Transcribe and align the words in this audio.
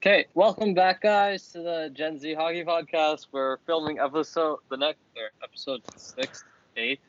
Okay, 0.00 0.26
welcome 0.34 0.74
back, 0.74 1.02
guys, 1.02 1.48
to 1.52 1.58
the 1.60 1.90
Gen 1.92 2.18
Z 2.18 2.34
Hockey 2.34 2.64
Podcast. 2.64 3.26
We're 3.32 3.56
filming 3.66 3.98
episode 3.98 4.60
the 4.70 4.76
next 4.76 5.00
or 5.16 5.30
episode 5.42 5.82
six, 5.96 6.44
eight, 6.76 7.00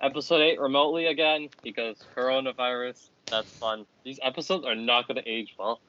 episode 0.00 0.40
eight 0.42 0.60
remotely 0.60 1.06
again 1.06 1.48
because 1.64 2.04
coronavirus. 2.16 3.10
That's 3.26 3.50
fun. 3.50 3.86
These 4.04 4.20
episodes 4.22 4.64
are 4.66 4.76
not 4.76 5.08
going 5.08 5.16
to 5.22 5.28
age 5.28 5.54
well, 5.58 5.80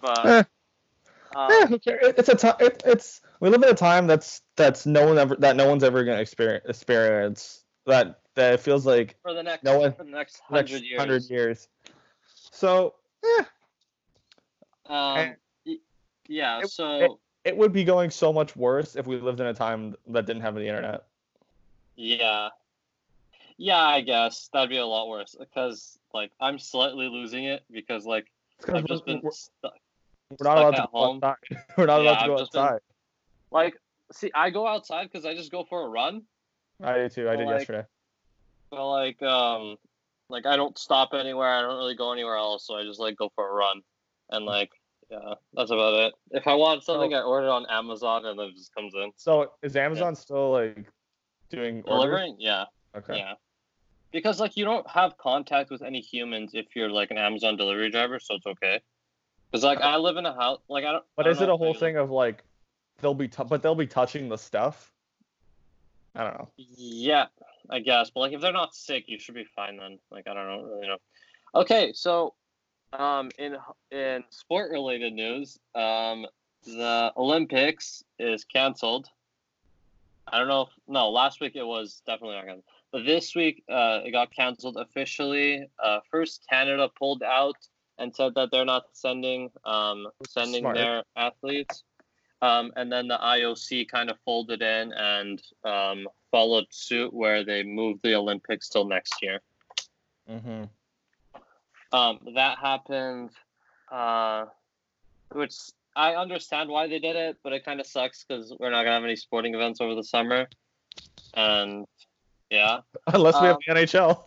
but 0.00 0.24
Eh. 0.24 0.42
um, 1.34 1.50
Eh, 1.50 1.66
who 1.66 1.78
cares? 1.80 2.14
It's 2.16 2.28
a 2.28 2.36
time. 2.36 2.54
It, 2.60 2.80
it's 2.86 3.20
we 3.40 3.48
live 3.50 3.62
in 3.64 3.68
a 3.68 3.74
time 3.74 4.06
that's 4.06 4.42
that's 4.56 4.86
no 4.86 5.04
one 5.06 5.18
ever 5.18 5.34
that 5.40 5.56
no 5.56 5.68
one's 5.68 5.82
ever 5.82 6.04
gonna 6.04 6.20
experience 6.20 6.64
experience 6.68 7.64
that 7.86 8.20
that 8.36 8.54
it 8.54 8.60
feels 8.60 8.86
like 8.86 9.16
for 9.22 9.34
the 9.34 9.42
next 9.42 9.64
no 9.64 9.80
one- 9.80 9.92
for 9.94 10.04
the 10.04 10.10
next 10.10 10.40
next 10.50 10.70
hundred 10.70 10.82
years. 10.84 11.00
hundred 11.00 11.22
years. 11.24 11.68
So 12.52 12.94
eh, 13.24 13.44
Um, 14.86 15.18
And- 15.18 15.30
y- 15.30 15.36
yeah. 16.28 16.60
it- 16.60 16.68
So 16.70 17.18
it 17.44 17.56
would 17.56 17.72
be 17.72 17.84
going 17.84 18.10
so 18.10 18.32
much 18.32 18.54
worse 18.56 18.94
if 18.96 19.06
we 19.06 19.16
lived 19.18 19.40
in 19.40 19.46
a 19.46 19.54
time 19.54 19.96
that 20.08 20.26
didn't 20.26 20.42
have 20.42 20.54
the 20.54 20.66
internet. 20.66 21.04
yeah, 21.96 22.48
yeah. 23.56 23.78
I 23.80 24.00
guess 24.02 24.48
that'd 24.52 24.68
be 24.70 24.76
a 24.78 24.86
lot 24.86 25.08
worse 25.08 25.34
because 25.38 25.98
like 26.14 26.30
I'm 26.40 26.58
slightly 26.58 27.06
losing 27.08 27.44
it 27.44 27.64
because 27.70 28.04
like 28.06 28.26
I've 28.72 28.86
just 28.86 29.04
been 29.06 29.20
we're, 29.22 29.30
stuck. 29.32 29.74
we're 30.30 30.44
not 30.44 30.58
allowed 30.58 30.70
to 30.76 30.88
go 30.92 30.98
home. 30.98 31.20
outside. 31.22 31.58
We're 31.76 31.86
not 31.86 32.02
Yeah, 32.02 32.10
allowed 32.10 32.14
to 32.14 32.20
I've 32.20 32.26
go 32.26 32.34
been- 32.36 32.42
outside. 32.42 32.80
Like, 33.50 33.74
see, 34.12 34.30
I 34.34 34.50
go 34.50 34.66
outside 34.66 35.04
because 35.10 35.24
I 35.24 35.34
just 35.34 35.50
go 35.50 35.64
for 35.64 35.86
a 35.86 35.88
run. 35.88 36.22
I 36.82 36.94
do 36.98 37.08
too. 37.08 37.28
I 37.30 37.36
did 37.36 37.46
like- 37.46 37.58
yesterday. 37.60 37.84
But 38.70 38.90
like, 38.90 39.22
um, 39.22 39.76
like 40.28 40.44
I 40.44 40.56
don't 40.56 40.76
stop 40.76 41.14
anywhere. 41.14 41.48
I 41.48 41.62
don't 41.62 41.78
really 41.78 41.94
go 41.94 42.12
anywhere 42.12 42.36
else. 42.36 42.66
So 42.66 42.74
I 42.76 42.82
just 42.82 43.00
like 43.00 43.16
go 43.16 43.30
for 43.34 43.48
a 43.48 43.52
run, 43.54 43.80
and 44.30 44.44
like, 44.44 44.70
yeah, 45.10 45.34
that's 45.54 45.70
about 45.70 45.94
it. 45.94 46.14
If 46.32 46.46
I 46.46 46.54
want 46.54 46.84
something, 46.84 47.14
I 47.14 47.22
order 47.22 47.46
it 47.46 47.50
on 47.50 47.66
Amazon, 47.70 48.26
and 48.26 48.38
then 48.38 48.48
it 48.48 48.56
just 48.56 48.74
comes 48.74 48.94
in. 48.94 49.10
So 49.16 49.52
is 49.62 49.76
Amazon 49.76 50.14
still 50.14 50.52
like 50.52 50.86
doing 51.50 51.82
orders? 51.86 52.04
Delivering, 52.04 52.36
yeah, 52.38 52.64
Okay. 52.96 53.18
yeah. 53.18 53.34
Because 54.12 54.40
like 54.40 54.56
you 54.56 54.64
don't 54.64 54.88
have 54.88 55.16
contact 55.18 55.70
with 55.70 55.82
any 55.82 56.00
humans 56.00 56.52
if 56.54 56.66
you're 56.74 56.90
like 56.90 57.10
an 57.10 57.18
Amazon 57.18 57.56
delivery 57.56 57.90
driver, 57.90 58.18
so 58.18 58.34
it's 58.34 58.46
okay. 58.46 58.80
Because 59.50 59.64
like 59.64 59.80
I 59.80 59.96
live 59.96 60.16
in 60.16 60.26
a 60.26 60.34
house, 60.34 60.60
like 60.68 60.84
I 60.84 60.92
don't. 60.92 61.04
But 61.16 61.26
I 61.26 61.30
is 61.30 61.38
don't 61.38 61.44
it 61.44 61.46
know 61.48 61.54
a 61.54 61.58
whole 61.58 61.74
thing 61.74 61.96
of 61.96 62.10
like 62.10 62.44
they'll 63.00 63.14
be 63.14 63.28
t- 63.28 63.44
but 63.48 63.62
they'll 63.62 63.74
be 63.74 63.86
touching 63.86 64.28
the 64.28 64.36
stuff? 64.36 64.92
I 66.14 66.24
don't 66.24 66.38
know. 66.38 66.48
Yeah, 66.56 67.26
I 67.70 67.80
guess. 67.80 68.10
But 68.10 68.20
like 68.20 68.32
if 68.32 68.40
they're 68.40 68.52
not 68.52 68.74
sick, 68.74 69.04
you 69.06 69.18
should 69.18 69.34
be 69.34 69.44
fine 69.44 69.76
then. 69.76 69.98
Like 70.10 70.26
I 70.26 70.34
don't 70.34 70.46
know, 70.46 70.62
really 70.64 70.88
know. 70.88 70.98
Okay, 71.54 71.92
so 71.94 72.34
um 72.92 73.30
in 73.38 73.56
in 73.90 74.24
sport 74.30 74.70
related 74.70 75.12
news, 75.12 75.58
um 75.74 76.26
the 76.64 77.12
Olympics 77.16 78.02
is 78.18 78.44
canceled. 78.44 79.08
I 80.26 80.38
don't 80.38 80.48
know 80.48 80.62
if 80.62 80.68
no, 80.86 81.10
last 81.10 81.40
week 81.40 81.56
it 81.56 81.66
was 81.66 82.02
definitely 82.06 82.36
not 82.36 82.46
canceled. 82.46 82.64
But 82.92 83.04
this 83.04 83.34
week 83.34 83.64
uh 83.68 84.00
it 84.04 84.12
got 84.12 84.32
canceled 84.32 84.76
officially. 84.76 85.68
Uh 85.82 86.00
first 86.10 86.44
Canada 86.48 86.88
pulled 86.98 87.22
out 87.22 87.56
and 87.98 88.14
said 88.14 88.34
that 88.36 88.50
they're 88.50 88.64
not 88.64 88.84
sending 88.92 89.50
um 89.64 90.06
sending 90.26 90.62
Smart. 90.62 90.76
their 90.76 91.02
athletes. 91.16 91.84
Um, 92.40 92.72
and 92.76 92.90
then 92.90 93.08
the 93.08 93.18
IOC 93.18 93.88
kind 93.88 94.10
of 94.10 94.16
folded 94.24 94.62
in 94.62 94.92
and 94.92 95.42
um, 95.64 96.06
followed 96.30 96.66
suit 96.70 97.12
where 97.12 97.44
they 97.44 97.62
moved 97.62 98.02
the 98.02 98.14
Olympics 98.14 98.68
till 98.68 98.86
next 98.86 99.14
year. 99.22 99.40
Mm-hmm. 100.30 100.64
Um, 101.92 102.18
that 102.34 102.58
happened, 102.58 103.30
uh, 103.90 104.44
which 105.32 105.54
I 105.96 106.14
understand 106.14 106.68
why 106.68 106.86
they 106.86 106.98
did 106.98 107.16
it, 107.16 107.38
but 107.42 107.52
it 107.52 107.64
kind 107.64 107.80
of 107.80 107.86
sucks 107.86 108.24
because 108.24 108.54
we're 108.60 108.70
not 108.70 108.82
gonna 108.84 108.94
have 108.94 109.04
any 109.04 109.16
sporting 109.16 109.54
events 109.54 109.80
over 109.80 109.94
the 109.94 110.04
summer. 110.04 110.46
And 111.34 111.86
yeah, 112.50 112.80
Unless 113.06 113.40
we 113.40 113.46
have 113.48 113.56
Um, 113.56 113.62
the 113.66 113.72
NHL. 113.74 114.24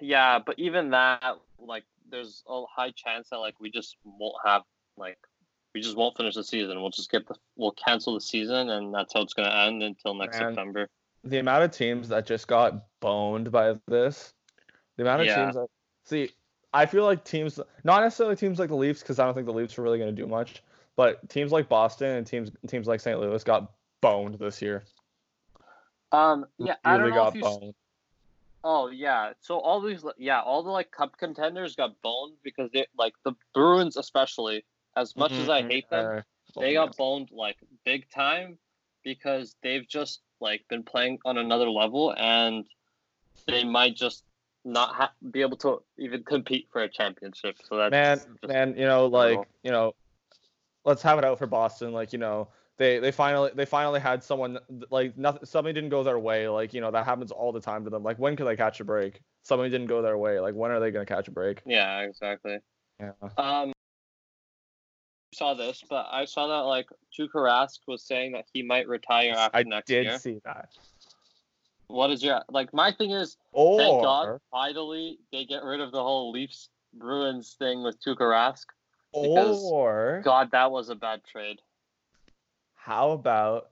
yeah, 0.00 0.38
but 0.38 0.58
even 0.58 0.90
that, 0.90 1.36
like, 1.58 1.84
there's 2.10 2.42
a 2.48 2.64
high 2.66 2.92
chance 2.92 3.30
that 3.30 3.38
like 3.38 3.58
we 3.60 3.70
just 3.70 3.96
won't 4.04 4.36
have 4.44 4.62
like 4.96 5.18
we 5.74 5.80
just 5.80 5.96
won't 5.96 6.16
finish 6.16 6.34
the 6.34 6.44
season. 6.44 6.80
We'll 6.80 6.90
just 6.90 7.10
get 7.10 7.26
the 7.26 7.34
we'll 7.56 7.72
cancel 7.72 8.14
the 8.14 8.20
season, 8.20 8.70
and 8.70 8.94
that's 8.94 9.12
how 9.14 9.22
it's 9.22 9.34
gonna 9.34 9.50
end 9.66 9.82
until 9.82 10.14
next 10.14 10.38
Man. 10.38 10.50
September. 10.50 10.88
the 11.24 11.38
amount 11.38 11.64
of 11.64 11.72
teams 11.72 12.08
that 12.08 12.24
just 12.26 12.46
got 12.46 12.84
boned 13.00 13.50
by 13.50 13.74
this, 13.88 14.32
the 14.96 15.02
amount 15.02 15.22
of 15.22 15.26
Yeah. 15.26 15.44
teams 15.44 15.54
that 15.54 15.68
see, 16.04 16.30
I 16.72 16.86
feel 16.86 17.04
like 17.04 17.24
teams, 17.24 17.60
not 17.84 18.02
necessarily 18.02 18.36
teams 18.36 18.58
like 18.58 18.68
the 18.68 18.76
Leafs, 18.76 19.00
because 19.00 19.18
I 19.18 19.24
don't 19.24 19.34
think 19.34 19.46
the 19.46 19.52
Leafs 19.52 19.78
are 19.78 19.82
really 19.82 19.98
going 19.98 20.14
to 20.14 20.22
do 20.22 20.28
much, 20.28 20.62
but 20.96 21.28
teams 21.28 21.52
like 21.52 21.68
Boston 21.68 22.16
and 22.16 22.26
teams 22.26 22.50
teams 22.66 22.86
like 22.86 23.00
St. 23.00 23.18
Louis 23.18 23.42
got 23.44 23.72
boned 24.00 24.38
this 24.38 24.60
year. 24.60 24.84
Um, 26.12 26.46
yeah, 26.58 26.74
I 26.84 26.92
don't 26.92 27.06
really 27.06 27.16
know 27.16 27.24
got 27.24 27.28
if 27.28 27.34
you. 27.36 27.42
boned. 27.42 27.74
Oh 28.64 28.88
yeah, 28.90 29.32
so 29.40 29.58
all 29.58 29.80
these, 29.80 30.04
yeah, 30.18 30.40
all 30.40 30.62
the 30.62 30.70
like 30.70 30.90
cup 30.90 31.16
contenders 31.18 31.76
got 31.76 32.00
boned 32.02 32.34
because 32.42 32.70
they 32.72 32.86
like 32.98 33.14
the 33.24 33.32
Bruins 33.54 33.96
especially. 33.96 34.64
As 34.96 35.14
much 35.14 35.32
as 35.32 35.50
I 35.50 35.62
hate 35.62 35.88
them, 35.90 36.06
uh, 36.06 36.60
they 36.60 36.72
got 36.72 36.96
boned 36.96 37.28
like 37.30 37.56
big 37.84 38.08
time 38.10 38.58
because 39.04 39.54
they've 39.62 39.86
just 39.86 40.20
like 40.40 40.64
been 40.68 40.82
playing 40.82 41.18
on 41.24 41.38
another 41.38 41.70
level 41.70 42.14
and 42.16 42.64
they 43.46 43.62
might 43.62 43.94
just 43.94 44.24
not 44.66 44.94
ha- 44.94 45.12
be 45.30 45.40
able 45.40 45.56
to 45.58 45.80
even 45.96 46.24
compete 46.24 46.68
for 46.72 46.82
a 46.82 46.88
championship. 46.88 47.56
So 47.64 47.76
that's 47.76 47.90
man, 47.90 48.20
man, 48.46 48.74
you 48.76 48.84
know, 48.84 49.06
like 49.06 49.46
you 49.62 49.70
know, 49.70 49.94
let's 50.84 51.02
have 51.02 51.18
it 51.18 51.24
out 51.24 51.38
for 51.38 51.46
Boston. 51.46 51.92
Like 51.92 52.12
you 52.12 52.18
know, 52.18 52.48
they 52.76 52.98
they 52.98 53.12
finally 53.12 53.52
they 53.54 53.64
finally 53.64 54.00
had 54.00 54.22
someone 54.24 54.58
like 54.90 55.16
nothing. 55.16 55.44
Something 55.44 55.72
didn't 55.72 55.90
go 55.90 56.02
their 56.02 56.18
way. 56.18 56.48
Like 56.48 56.74
you 56.74 56.80
know, 56.80 56.90
that 56.90 57.04
happens 57.04 57.30
all 57.30 57.52
the 57.52 57.60
time 57.60 57.84
to 57.84 57.90
them. 57.90 58.02
Like 58.02 58.18
when 58.18 58.34
could 58.34 58.46
they 58.46 58.56
catch 58.56 58.80
a 58.80 58.84
break? 58.84 59.20
Something 59.42 59.70
didn't 59.70 59.86
go 59.86 60.02
their 60.02 60.18
way. 60.18 60.40
Like 60.40 60.54
when 60.54 60.72
are 60.72 60.80
they 60.80 60.90
gonna 60.90 61.06
catch 61.06 61.28
a 61.28 61.32
break? 61.32 61.62
yeah, 61.64 62.00
exactly. 62.00 62.58
Yeah. 62.98 63.12
Um, 63.38 63.72
saw 65.32 65.54
this, 65.54 65.82
but 65.88 66.06
I 66.10 66.24
saw 66.24 66.48
that 66.48 66.66
like 66.66 66.88
Tuukka 67.16 67.36
Rask 67.36 67.78
was 67.86 68.02
saying 68.02 68.32
that 68.32 68.46
he 68.52 68.62
might 68.62 68.88
retire 68.88 69.34
after 69.36 69.58
I 69.58 69.62
next 69.62 69.86
did 69.86 70.20
see 70.20 70.40
that. 70.44 70.70
What 71.88 72.10
is 72.10 72.22
your 72.22 72.42
like? 72.48 72.72
My 72.74 72.90
thing 72.92 73.10
is, 73.12 73.36
Or 73.52 73.78
thank 73.78 74.02
God, 74.02 74.40
finally 74.50 75.18
they 75.32 75.44
get 75.44 75.62
rid 75.62 75.80
of 75.80 75.92
the 75.92 76.02
whole 76.02 76.32
Leafs 76.32 76.68
Bruins 76.94 77.54
thing 77.58 77.82
with 77.82 78.00
Tuukka 78.02 78.20
Rask. 78.20 78.64
because- 79.12 79.62
or 79.70 80.20
God, 80.24 80.50
that 80.50 80.70
was 80.70 80.88
a 80.90 80.94
bad 80.94 81.22
trade. 81.24 81.60
how 82.74 83.10
about 83.12 83.70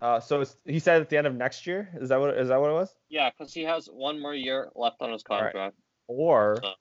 uh 0.00 0.20
so 0.20 0.40
it's, 0.42 0.56
he 0.64 0.78
said 0.78 1.00
at 1.00 1.08
the 1.08 1.16
end 1.16 1.26
of 1.26 1.34
next 1.34 1.66
year? 1.66 1.88
Is 2.00 2.08
that 2.08 2.18
what 2.20 2.36
is 2.36 2.48
that 2.48 2.60
what 2.60 2.70
it 2.70 2.74
was? 2.74 2.94
Yeah, 3.08 3.30
because 3.30 3.52
he 3.52 3.62
has 3.64 3.86
one 3.86 4.20
more 4.20 4.34
year 4.34 4.70
left 4.74 5.02
on 5.02 5.12
his 5.12 5.22
All 5.28 5.36
right. 5.36 5.52
contract. 5.52 5.76
Or 6.06 6.58
Uh. 6.64 6.72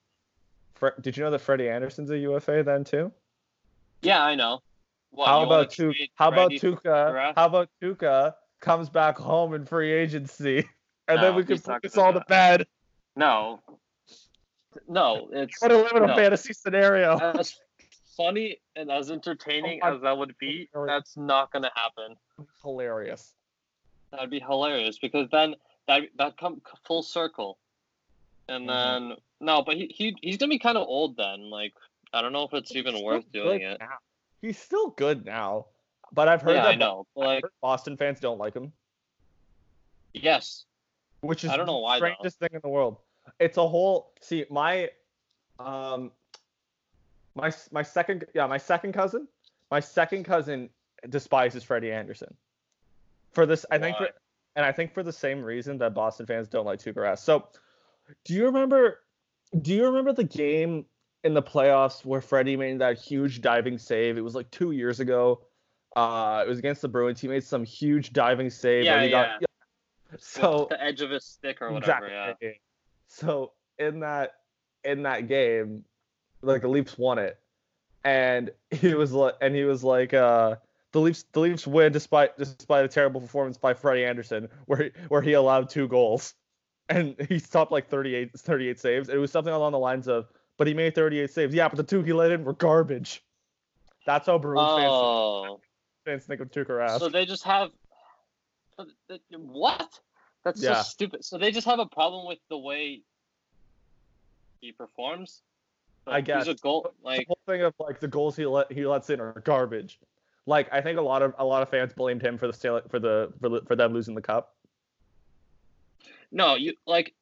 Fre- 0.75 1.00
did 1.01 1.18
you 1.18 1.24
know 1.24 1.31
that 1.31 1.39
Freddie 1.39 1.69
Andersen's 1.69 2.12
a 2.12 2.18
UFA 2.19 2.63
then 2.63 2.84
too? 2.84 3.12
Yeah, 4.03 4.24
I 4.24 4.35
know. 4.35 4.62
What, 5.09 5.28
how 5.28 5.41
about 5.44 5.69
Tuukka? 5.72 6.09
How 6.16 6.28
about 6.29 6.51
Tuukka? 6.51 7.34
How 7.35 7.45
about 7.47 7.69
Tuukka 7.81 8.35
comes 8.59 8.90
back 8.90 9.18
home 9.18 9.53
in 9.53 9.66
free 9.66 9.91
agency, 9.91 10.68
and 11.07 11.22
then 11.22 11.35
we 11.35 11.44
can 11.44 11.59
put 11.59 11.81
this 11.81 11.97
all 11.97 12.13
to 12.13 12.23
bed. 12.28 12.68
No. 13.16 13.62
No, 14.88 15.29
it's 15.31 15.62
What 15.62 15.72
a 15.72 15.78
live 15.78 15.95
in 15.95 16.03
a 16.03 16.16
fantasy 16.16 16.53
scenario. 16.53 17.18
as 17.40 17.59
funny 18.16 18.59
and 18.75 18.91
as 18.91 19.12
entertaining 19.12 19.79
Oh 19.84 19.95
as 19.95 20.01
that 20.01 20.18
would 20.18 20.38
be. 20.40 20.69
Sorry. 20.73 20.88
That's 20.88 21.18
not 21.18 21.51
gonna 21.51 21.72
happen. 21.75 22.16
Hilarious. 22.62 23.34
That'd 24.12 24.29
be 24.29 24.40
hilarious 24.40 24.97
because 25.00 25.28
then 25.31 25.56
that 25.88 26.03
that 26.18 26.38
come 26.38 26.62
full 26.85 27.03
circle, 27.03 27.57
and 28.47 28.68
Mhm. 28.69 29.09
then 29.09 29.18
no, 29.39 29.63
but 29.63 29.75
he, 29.75 29.88
he 29.88 30.16
he's 30.22 30.38
gonna 30.38 30.50
be 30.50 30.59
kind 30.59 30.78
of 30.78 30.88
old 30.88 31.18
then. 31.18 31.50
Like 31.50 31.74
I 32.13 32.21
don't 32.21 32.33
know 32.33 32.44
if 32.44 32.53
it's 32.53 32.75
even 32.75 33.03
worth 33.03 33.30
doing 33.31 33.62
it. 33.62 33.80
now. 33.80 33.98
He's 34.42 34.60
still 34.60 34.92
good 34.92 35.25
now, 35.25 35.68
but 36.13 36.27
I've 36.27 36.42
heard 36.42 36.56
Yeah, 36.56 36.63
that 36.63 36.69
I 36.74 36.75
know. 36.75 37.06
Like 37.15 37.44
Boston 37.62 37.98
fans 37.98 38.19
don't 38.19 38.38
like 38.38 38.54
him, 38.56 38.71
yes, 40.13 40.65
which 41.21 41.44
is 41.44 41.50
I 41.50 41.57
don't 41.57 41.65
know 41.65 41.74
the 41.74 41.80
why, 41.80 42.00
though. 42.00 42.06
strangest 42.07 42.39
thing 42.39 42.50
in 42.54 42.59
the 42.63 42.69
world. 42.69 42.98
It's 43.39 43.57
a 43.57 43.68
whole. 43.68 44.13
See, 44.21 44.45
my, 44.50 44.89
um, 45.59 46.12
my 47.36 47.51
my 47.71 47.83
second 47.83 48.25
yeah 48.33 48.48
my 48.48 48.57
second 48.57 48.94
cousin, 48.94 49.27
my 49.69 49.80
second 49.80 50.24
cousin 50.24 50.69
despises 51.09 51.63
Freddie 51.63 51.92
Andersen. 51.92 52.33
For 53.33 53.45
this, 53.45 53.65
I 53.69 53.77
think, 53.77 53.98
for, 53.98 54.07
and 54.56 54.65
I 54.65 54.71
think 54.71 54.94
for 54.94 55.03
the 55.03 55.12
same 55.12 55.44
reason 55.44 55.77
that 55.80 55.94
Boston 55.94 56.25
fans 56.25 56.48
don't 56.48 56.65
like 56.65 56.80
Tuukka. 56.80 57.18
So, 57.19 57.48
do 58.25 58.33
you 58.33 58.45
remember? 58.45 59.01
Do 59.62 59.74
you 59.74 59.86
remember 59.86 60.13
the 60.13 60.24
game 60.24 60.86
in 61.24 61.33
the 61.33 61.44
playoffs 61.44 62.03
where 62.03 62.21
Freddie 62.21 62.56
made 62.57 62.80
that 62.80 62.98
huge 62.98 63.42
diving 63.42 63.77
save? 63.77 64.18
It 64.18 64.21
was 64.21 64.36
like 64.36 64.50
two 64.51 64.71
years 64.71 65.00
ago. 65.00 65.42
Uh, 65.97 66.44
it 66.45 66.47
was 66.47 66.59
against 66.59 66.83
the 66.83 66.88
Bruins. 66.88 67.19
He 67.19 67.27
made 67.27 67.44
some 67.44 67.63
huge 67.63 68.13
diving 68.13 68.51
save. 68.51 68.85
Yeah, 68.85 69.03
he 69.03 69.09
got, 69.09 69.41
So 70.19 70.59
With 70.59 70.69
the 70.69 70.83
edge 70.83 71.01
of 71.01 71.09
his 71.09 71.25
stick 71.25 71.59
or 71.59 71.73
whatever. 71.73 72.05
exactly. 72.05 72.49
Yeah. 72.49 72.51
So 73.07 73.53
in 73.79 74.01
that 74.01 74.33
in 74.83 75.01
that 75.03 75.27
game, 75.27 75.83
like 76.41 76.61
the 76.61 76.67
Leafs 76.67 76.99
won 76.99 77.17
it, 77.17 77.39
and 78.03 78.51
he 78.69 78.94
was 78.94 79.11
like, 79.11 79.33
and 79.41 79.55
he 79.55 79.63
was 79.63 79.83
like, 79.83 80.13
uh, 80.13 80.57
the 80.91 81.01
Leafs, 81.01 81.25
the 81.31 81.39
Leafs 81.39 81.65
win 81.65 81.91
despite 81.91 82.38
despite 82.38 82.85
a 82.85 82.88
terrible 82.88 83.19
performance 83.19 83.57
by 83.57 83.73
Freddie 83.73 84.05
Andersen, 84.05 84.50
where 84.67 84.83
he, 84.83 84.91
where 85.07 85.23
he 85.23 85.33
allowed 85.33 85.67
two 85.67 85.88
goals, 85.88 86.35
and 86.89 87.15
he 87.27 87.39
stopped 87.39 87.71
like 87.71 87.89
38, 87.89 88.33
38 88.38 88.79
saves. 88.79 89.09
It 89.09 89.17
was 89.17 89.31
something 89.31 89.53
along 89.53 89.71
the 89.71 89.79
lines 89.79 90.07
of, 90.07 90.27
but 90.57 90.67
he 90.67 90.75
made 90.75 90.93
38 90.93 91.31
saves. 91.31 91.55
Yeah, 91.55 91.67
but 91.69 91.77
the 91.77 91.83
two 91.83 92.03
he 92.03 92.13
let 92.13 92.31
in 92.31 92.43
were 92.43 92.53
garbage. 92.53 93.23
That's 94.05 94.27
how 94.27 94.38
Bruins 94.38 94.69
Oh, 94.71 94.75
fans, 94.77 95.61
fans 96.07 96.25
think 96.25 96.39
of 96.42 96.50
so 97.00 97.09
they 97.09 97.25
just 97.25 97.44
have 97.44 97.69
what? 99.30 100.00
That's 100.44 100.62
Yeah. 100.63 100.81
so 100.81 100.89
stupid. 100.89 101.25
So 101.25 101.38
they 101.38 101.51
just 101.51 101.68
have 101.68 101.80
a 101.80 101.86
problem 101.86 102.25
with 102.25 102.39
the 102.50 102.57
way 102.57 103.01
he 104.62 104.71
performs. 104.71 105.44
I 106.06 106.12
Like, 106.12 106.25
guess. 106.25 106.45
he's 106.45 106.56
a 106.56 106.62
goal 106.62 106.94
the 107.04 107.25
whole 107.27 107.39
thing 107.45 107.63
of 107.63 107.74
like 107.80 108.00
the 108.00 108.07
goals 108.07 108.38
he 108.38 108.45
let 108.45 108.71
he 108.71 108.86
lets 108.86 109.09
in 109.09 109.19
are 109.19 109.33
garbage. 109.42 110.00
Like 110.45 110.71
I 110.71 110.80
think 110.81 110.98
a 110.98 111.01
lot 111.01 111.21
of 111.21 111.36
a 111.38 111.44
lot 111.44 111.62
of 111.62 111.69
fans 111.69 111.92
blamed 111.94 112.21
him 112.21 112.38
for 112.38 112.48
the 112.48 112.83
for 112.89 113.00
the 113.00 113.33
for, 113.42 113.62
for 113.65 113.75
them 113.75 113.94
losing 113.94 114.15
the 114.15 114.21
cup. 114.21 114.56
no, 116.31 116.56
you 116.56 116.75
like 116.86 117.13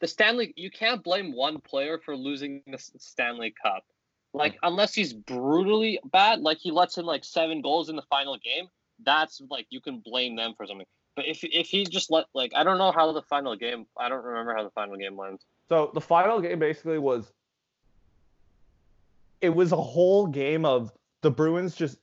the 0.00 0.06
Stanley. 0.06 0.54
You 0.56 0.70
can't 0.70 1.02
blame 1.04 1.34
one 1.34 1.60
player 1.60 1.98
for 1.98 2.16
losing 2.16 2.62
the 2.66 2.78
Stanley 2.78 3.52
Cup. 3.62 3.84
Like 4.32 4.58
unless 4.62 4.94
he's 4.94 5.12
brutally 5.12 5.98
bad, 6.04 6.40
like 6.40 6.58
he 6.58 6.70
lets 6.70 6.98
in 6.98 7.04
like 7.04 7.24
seven 7.24 7.62
goals 7.62 7.88
in 7.88 7.96
the 7.96 8.02
final 8.02 8.38
game. 8.38 8.68
That's 9.02 9.40
like 9.50 9.66
you 9.70 9.80
can 9.80 9.98
blame 9.98 10.36
them 10.36 10.54
for 10.56 10.66
something. 10.66 10.86
But 11.16 11.26
if 11.26 11.42
if 11.42 11.66
he 11.68 11.84
just 11.84 12.10
let 12.10 12.26
like 12.34 12.52
I 12.54 12.62
don't 12.62 12.78
know 12.78 12.92
how 12.92 13.12
the 13.12 13.22
final 13.22 13.56
game. 13.56 13.86
I 13.98 14.08
don't 14.08 14.24
remember 14.24 14.54
how 14.54 14.62
the 14.62 14.70
final 14.70 14.96
game 14.96 15.16
went. 15.16 15.42
So 15.68 15.90
the 15.94 16.00
final 16.00 16.40
game 16.40 16.58
basically 16.58 16.98
was 16.98 17.32
it 19.40 19.50
was 19.50 19.72
a 19.72 19.76
whole 19.76 20.26
game 20.26 20.64
of 20.64 20.92
the 21.22 21.30
Bruins 21.30 21.74
just 21.74 21.98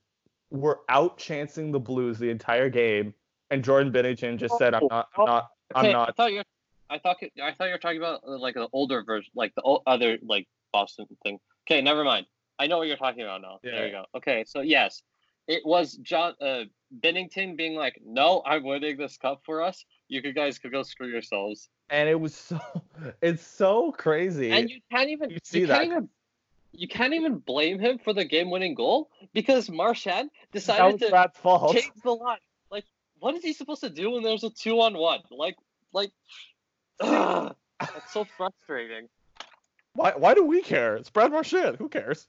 were 0.50 0.82
out 0.90 1.18
chancing 1.18 1.72
the 1.72 1.80
Blues 1.80 2.20
the 2.20 2.30
entire 2.30 2.70
game, 2.70 3.14
and 3.52 3.64
Jordan 3.64 3.92
Binnington 3.92 4.38
just 4.38 4.58
said, 4.58 4.74
"I'm 4.74 4.88
not, 4.90 5.08
I'm 5.18 5.26
not, 5.26 5.50
I'm 5.76 5.86
Okay, 5.86 5.94
I 5.94 6.12
thought 6.12 6.34
you're. 6.34 6.44
I 6.90 7.00
thought 7.00 7.18
I 7.42 7.52
thought 7.52 7.66
you 7.66 7.72
were 7.72 7.78
talking 7.78 7.98
about 7.98 8.22
uh, 8.26 8.38
like 8.38 8.56
the 8.56 8.68
older 8.72 9.04
version, 9.04 9.32
like 9.36 9.54
the 9.56 9.62
other 9.86 10.18
like 10.24 10.48
Boston 10.72 11.06
thing. 11.24 11.40
Okay, 11.68 11.82
never 11.82 12.04
mind. 12.06 12.26
I 12.60 12.68
know 12.68 12.78
what 12.78 12.88
you're 12.88 12.98
talking 12.98 13.24
about 13.24 13.42
now. 13.42 13.60
There 13.62 13.86
you 13.86 13.92
go. 13.92 14.06
Okay, 14.16 14.46
so 14.48 14.62
yes, 14.62 15.02
it 15.48 15.66
was 15.66 15.94
John 15.98 16.34
uh, 16.42 16.64
Binnington 17.04 17.58
being 17.58 17.76
like, 17.76 18.00
"No, 18.06 18.42
I'm 18.46 18.64
winning 18.64 18.98
this 18.98 19.18
cup 19.18 19.42
for 19.46 19.62
us. 19.62 19.84
You 20.08 20.22
could 20.22 20.34
guys 20.34 20.58
could 20.60 20.72
go 20.72 20.84
screw 20.84 21.08
yourselves." 21.08 21.70
And 21.90 22.08
it 22.08 22.20
was 22.20 22.34
so, 22.34 22.60
it's 23.22 23.46
so 23.46 23.92
crazy. 23.92 24.52
And 24.52 24.70
you 24.70 24.80
can't 24.92 25.10
even 25.10 25.30
You 25.30 25.36
you, 25.36 25.40
see 25.44 25.60
can't 25.60 25.70
that. 25.70 25.86
even 25.86 26.10
you 26.72 26.88
can't 26.88 27.14
even 27.14 27.38
blame 27.38 27.80
him 27.80 27.98
for 27.98 28.14
the 28.14 28.24
game-winning 28.24 28.76
goal 28.76 29.10
because 29.34 29.70
Marchand 29.70 30.30
decided 30.52 31.00
to 31.00 31.32
fault. 31.34 31.76
change 31.76 31.92
the 32.04 32.12
line. 32.12 32.38
Like, 32.72 32.86
what 33.20 33.36
is 33.36 33.44
he 33.44 33.54
supposed 33.54 33.82
to 33.82 33.90
do 33.90 34.12
when 34.12 34.24
there's 34.24 34.44
a 34.44 34.50
two-on-one? 34.50 35.22
Like, 35.32 35.56
like, 35.92 36.12
ugh, 37.00 37.56
that's 37.80 38.14
so 38.14 38.26
frustrating. 38.38 39.08
Why, 39.98 40.14
why 40.16 40.36
do 40.36 40.44
we 40.44 40.62
care? 40.62 40.96
It's 40.96 41.10
Brad 41.10 41.32
Marchand. 41.32 41.78
Who 41.78 41.90
cares? 41.90 42.28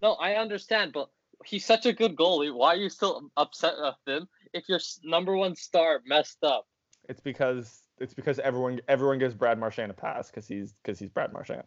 No, 0.00 0.12
I 0.14 0.34
understand, 0.34 0.92
but 0.92 1.08
he's 1.44 1.64
such 1.66 1.84
a 1.84 1.92
good 1.92 2.14
goalie. 2.14 2.54
Why 2.54 2.74
are 2.74 2.76
you 2.76 2.88
still 2.88 3.30
upset 3.36 3.74
with 3.80 3.94
him 4.06 4.28
if 4.54 4.68
your 4.68 4.78
number 5.02 5.36
one 5.36 5.56
star 5.56 6.00
messed 6.06 6.44
up? 6.44 6.68
It's 7.08 7.20
because 7.20 7.82
it's 7.98 8.14
because 8.14 8.38
everyone 8.38 8.80
everyone 8.86 9.18
gives 9.18 9.34
Brad 9.34 9.58
Marchand 9.58 9.90
a 9.90 9.94
pass 9.94 10.30
because 10.30 10.46
he's 10.46 10.72
because 10.84 11.00
he's 11.00 11.10
Brad 11.10 11.32
Marchand. 11.32 11.64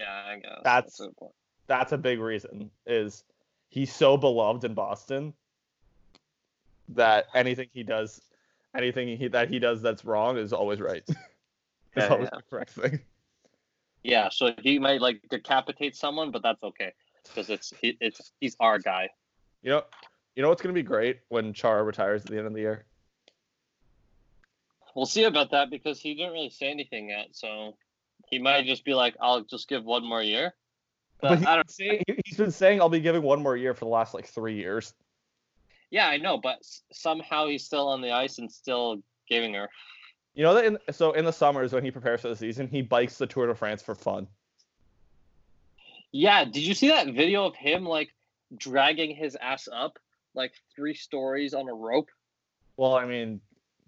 Yeah, 0.00 0.10
I 0.26 0.38
guess 0.40 0.60
That's- 0.64 1.00
a 1.00 1.10
point. 1.12 1.32
That's 1.68 1.92
a 1.92 1.98
big 1.98 2.18
reason. 2.18 2.68
Is 2.84 3.22
he's 3.68 3.94
so 3.94 4.16
beloved 4.16 4.64
in 4.64 4.74
Boston 4.74 5.32
that 6.88 7.26
anything 7.34 7.68
he 7.72 7.84
does, 7.84 8.20
anything 8.76 9.16
he 9.16 9.28
that 9.28 9.48
he 9.48 9.60
does 9.60 9.80
that's 9.80 10.04
wrong 10.04 10.36
is 10.38 10.52
always 10.52 10.80
right. 10.80 11.04
it's 11.06 11.16
Yeah, 11.96 12.08
always 12.08 12.28
yeah. 12.32 12.38
the 12.38 12.42
correct 12.50 12.70
thing. 12.72 13.00
Yeah, 14.02 14.28
so 14.30 14.52
he 14.62 14.78
might 14.78 15.00
like 15.00 15.20
decapitate 15.30 15.96
someone, 15.96 16.30
but 16.30 16.42
that's 16.42 16.62
okay 16.62 16.92
because 17.24 17.50
it's 17.50 17.72
he, 17.80 17.96
it's 18.00 18.32
he's 18.40 18.56
our 18.58 18.78
guy. 18.78 19.10
You 19.62 19.70
know, 19.70 19.82
you 20.34 20.42
know 20.42 20.48
what's 20.48 20.62
gonna 20.62 20.72
be 20.72 20.82
great 20.82 21.20
when 21.28 21.52
Chara 21.52 21.82
retires 21.82 22.24
at 22.24 22.30
the 22.30 22.38
end 22.38 22.46
of 22.46 22.52
the 22.52 22.60
year. 22.60 22.84
We'll 24.94 25.06
see 25.06 25.24
about 25.24 25.52
that 25.52 25.70
because 25.70 26.00
he 26.00 26.14
didn't 26.14 26.32
really 26.32 26.50
say 26.50 26.70
anything 26.70 27.10
yet, 27.10 27.28
so 27.32 27.76
he 28.28 28.38
might 28.38 28.66
just 28.66 28.84
be 28.84 28.94
like, 28.94 29.16
"I'll 29.20 29.42
just 29.42 29.68
give 29.68 29.84
one 29.84 30.04
more 30.04 30.22
year." 30.22 30.54
But, 31.20 31.28
But 31.28 31.38
he's 31.38 31.46
I 31.46 31.56
don't. 31.56 31.72
he- 31.78 32.20
he's 32.24 32.36
been 32.36 32.50
saying 32.50 32.80
I'll 32.80 32.88
be 32.88 33.00
giving 33.00 33.22
one 33.22 33.42
more 33.42 33.56
year 33.56 33.72
for 33.74 33.84
the 33.84 33.90
last 33.90 34.14
like 34.14 34.26
three 34.26 34.56
years. 34.56 34.92
Yeah, 35.90 36.08
I 36.08 36.16
know, 36.16 36.38
but 36.38 36.58
somehow 36.92 37.46
he's 37.46 37.64
still 37.64 37.88
on 37.88 38.00
the 38.00 38.12
ice 38.12 38.38
and 38.38 38.50
still 38.50 39.02
giving 39.28 39.54
her. 39.54 39.68
You 40.34 40.44
know 40.44 40.54
that 40.54 40.64
in 40.64 40.78
so 40.90 41.12
in 41.12 41.24
the 41.24 41.32
summers 41.32 41.72
when 41.72 41.84
he 41.84 41.90
prepares 41.90 42.22
for 42.22 42.28
the 42.28 42.36
season, 42.36 42.66
he 42.68 42.82
bikes 42.82 43.18
the 43.18 43.26
Tour 43.26 43.46
de 43.46 43.54
France 43.54 43.82
for 43.82 43.94
fun. 43.94 44.26
Yeah, 46.10 46.44
did 46.44 46.62
you 46.62 46.74
see 46.74 46.88
that 46.88 47.08
video 47.08 47.44
of 47.46 47.54
him 47.54 47.84
like 47.84 48.14
dragging 48.56 49.14
his 49.14 49.36
ass 49.36 49.68
up 49.72 49.98
like 50.34 50.52
three 50.74 50.94
stories 50.94 51.54
on 51.54 51.68
a 51.68 51.74
rope? 51.74 52.08
Well, 52.76 52.94
I 52.94 53.04
mean, 53.04 53.40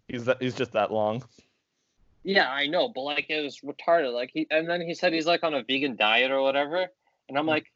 he's 0.09 0.27
that 0.27 0.41
he's 0.41 0.55
just 0.55 0.73
that 0.73 0.93
long. 0.93 1.23
Yeah, 2.25 2.51
I 2.51 2.67
know, 2.67 2.89
but 2.89 3.03
like 3.03 3.27
it 3.29 3.43
was 3.43 3.61
retarded. 3.61 4.13
Like 4.13 4.31
he 4.33 4.47
and 4.51 4.69
then 4.69 4.81
he 4.81 4.95
said 4.95 5.13
he's 5.13 5.27
like 5.27 5.45
on 5.45 5.55
a 5.55 5.63
vegan 5.63 5.97
diet 5.97 6.31
or 6.31 6.43
whatever, 6.43 6.87
and 7.29 7.39
I'm 7.39 7.45
hmm. 7.45 7.51
like, 7.51 7.73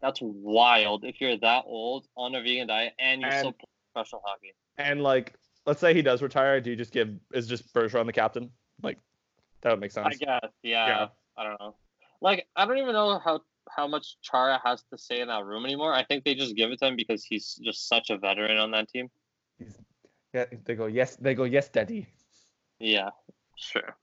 that's 0.00 0.20
wild. 0.20 1.04
If 1.04 1.20
you're 1.20 1.36
that 1.38 1.64
old 1.66 2.06
on 2.16 2.34
a 2.34 2.42
vegan 2.42 2.68
diet 2.68 2.94
and 2.98 3.20
you're 3.20 3.30
still 3.30 3.52
playing 3.52 3.66
professional 3.92 4.22
hockey. 4.24 4.54
And 4.78 5.02
like, 5.02 5.34
let's 5.70 5.80
say 5.80 5.94
he 5.94 6.02
does 6.02 6.20
retire, 6.20 6.60
do 6.60 6.70
you 6.70 6.74
just 6.74 6.92
give 6.92 7.10
is 7.32 7.46
just 7.46 7.72
Bergeron 7.72 8.04
the 8.04 8.12
captain? 8.12 8.50
Like, 8.82 8.98
that 9.62 9.70
would 9.70 9.78
make 9.78 9.92
sense. 9.92 10.08
I 10.10 10.16
guess, 10.16 10.50
yeah, 10.64 10.86
Yeah. 10.88 11.08
I 11.36 11.44
don't 11.44 11.60
know. 11.60 11.76
Like 12.20 12.48
I 12.56 12.66
don't 12.66 12.78
even 12.78 12.92
know 12.92 13.20
how 13.20 13.42
how 13.68 13.86
much 13.86 14.16
Chara 14.20 14.60
has 14.64 14.82
to 14.90 14.98
say 14.98 15.20
in 15.20 15.28
that 15.28 15.44
room 15.44 15.64
anymore. 15.64 15.94
I 15.94 16.04
think 16.04 16.24
they 16.24 16.34
just 16.34 16.56
give 16.56 16.72
it 16.72 16.80
to 16.80 16.88
him 16.88 16.96
because 16.96 17.22
he's 17.22 17.54
just 17.62 17.86
such 17.88 18.10
a 18.10 18.18
veteran 18.18 18.58
on 18.58 18.72
that 18.72 18.88
team. 18.88 19.10
Yeah, 20.34 20.46
they 20.64 20.74
go 20.74 20.86
yes, 20.86 21.14
they 21.16 21.34
go 21.34 21.44
yes, 21.44 21.68
daddy. 21.68 22.08
Yeah, 22.80 23.10
sure. 23.56 23.96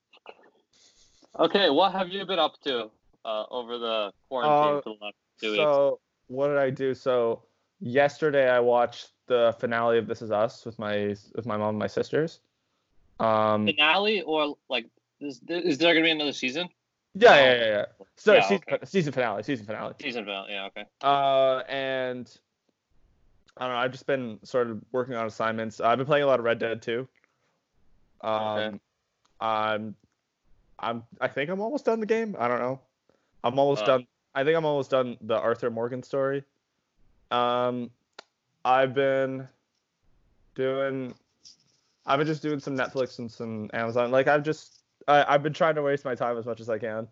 Okay, 1.38 1.70
what 1.70 1.92
have 1.92 2.08
you 2.08 2.26
been 2.26 2.40
up 2.40 2.54
to 2.64 2.90
uh, 3.26 3.44
over 3.52 3.78
the 3.78 4.12
quarantine 4.30 4.78
Uh, 4.78 4.82
for 4.82 4.96
the 4.98 5.06
last 5.06 5.16
two 5.42 5.52
weeks? 5.52 5.64
So 5.64 6.00
what 6.28 6.48
did 6.48 6.60
I 6.60 6.70
do? 6.70 6.94
So 6.94 7.44
yesterday 7.82 8.50
I 8.50 8.62
watched 8.62 9.12
the 9.28 9.56
finale 9.60 9.98
of 9.98 10.08
This 10.08 10.22
Is 10.22 10.32
Us 10.32 10.66
with 10.66 10.80
my 10.80 11.16
with 11.36 11.46
my 11.46 11.58
mom 11.58 11.70
and 11.70 11.80
my 11.80 11.88
sisters. 11.88 12.40
Um, 13.20 13.66
Finale 13.66 14.22
or 14.22 14.58
like 14.70 14.88
is, 15.20 15.42
is 15.48 15.78
there 15.78 15.94
gonna 15.94 16.04
be 16.06 16.12
another 16.12 16.34
season? 16.34 16.70
yeah, 17.16 17.36
yeah, 17.36 17.54
yeah, 17.54 17.66
yeah. 17.66 17.86
So 18.16 18.34
Yeah, 18.36 18.42
season, 18.42 18.64
okay. 18.72 18.86
season 18.86 19.14
finale, 19.14 19.44
season 19.44 19.66
finale. 19.66 19.94
Season 20.02 20.24
finale, 20.24 20.52
yeah, 20.52 20.66
okay. 20.66 20.86
Uh, 21.02 21.64
and 21.68 22.32
I 23.58 23.66
don't 23.66 23.74
know. 23.74 23.80
I've 23.80 23.92
just 23.92 24.06
been 24.06 24.40
sort 24.44 24.70
of 24.70 24.82
working 24.92 25.16
on 25.16 25.26
assignments. 25.26 25.80
I've 25.82 25.98
been 25.98 26.08
playing 26.08 26.24
a 26.24 26.28
lot 26.28 26.40
of 26.40 26.46
Red 26.46 26.60
Dead 26.60 26.82
too. 26.82 27.08
Um, 28.22 28.32
Okay. 28.32 28.80
I'm, 29.40 29.96
I'm. 30.80 31.04
I 31.22 31.28
think 31.28 31.50
I'm 31.50 31.60
almost 31.60 31.86
done 31.86 32.00
the 32.00 32.06
game. 32.06 32.36
I 32.40 32.48
don't 32.48 32.60
know. 32.60 32.80
I'm 33.44 33.58
almost 33.58 33.84
Uh. 33.84 33.86
done. 33.98 34.08
I 34.36 34.44
think 34.44 34.56
I'm 34.56 34.66
almost 34.66 34.92
done 34.92 35.18
the 35.22 35.36
Arthur 35.40 35.72
Morgan 35.72 36.04
story. 36.04 36.44
Um, 37.32 37.90
I've 38.68 38.94
been 38.94 39.48
doing. 40.54 41.14
I've 42.06 42.18
been 42.18 42.28
just 42.28 42.42
doing 42.42 42.60
some 42.60 42.76
Netflix 42.76 43.18
and 43.20 43.32
some 43.32 43.70
Amazon. 43.74 44.12
Like 44.12 44.28
I've 44.28 44.44
just. 44.44 44.84
I, 45.08 45.24
I've 45.26 45.42
been 45.42 45.54
trying 45.54 45.76
to 45.76 45.82
waste 45.82 46.04
my 46.04 46.16
time 46.16 46.38
as 46.38 46.46
much 46.46 46.60
as 46.60 46.70
I 46.70 46.78
can. 46.78 47.08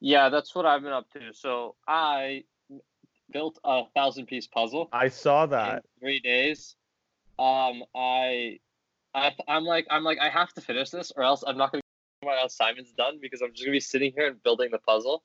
Yeah, 0.00 0.30
that's 0.30 0.54
what 0.54 0.64
I've 0.64 0.82
been 0.82 0.92
up 0.92 1.10
to. 1.12 1.34
So 1.34 1.74
I 1.86 2.44
built 3.30 3.58
a 3.62 3.82
thousand 3.94 4.24
piece 4.26 4.46
puzzle 4.46 4.88
I 4.90 5.08
saw 5.08 5.44
that. 5.46 5.84
three 6.00 6.20
days. 6.20 6.76
Um, 7.38 7.84
I, 7.94 8.58
I, 9.14 9.32
I'm 9.46 9.64
like, 9.64 9.86
I'm 9.90 10.02
like, 10.02 10.18
I 10.18 10.30
have 10.30 10.52
to 10.54 10.62
finish 10.62 10.88
this, 10.88 11.12
or 11.14 11.24
else 11.24 11.44
I'm 11.46 11.58
not 11.58 11.72
gonna 11.72 11.82
get 12.22 12.26
my 12.26 12.42
assignments 12.42 12.92
done 12.92 13.18
because 13.20 13.42
I'm 13.42 13.52
just 13.52 13.64
gonna 13.64 13.72
be 13.72 13.80
sitting 13.80 14.12
here 14.16 14.28
and 14.28 14.42
building 14.42 14.70
the 14.72 14.78
puzzle. 14.78 15.22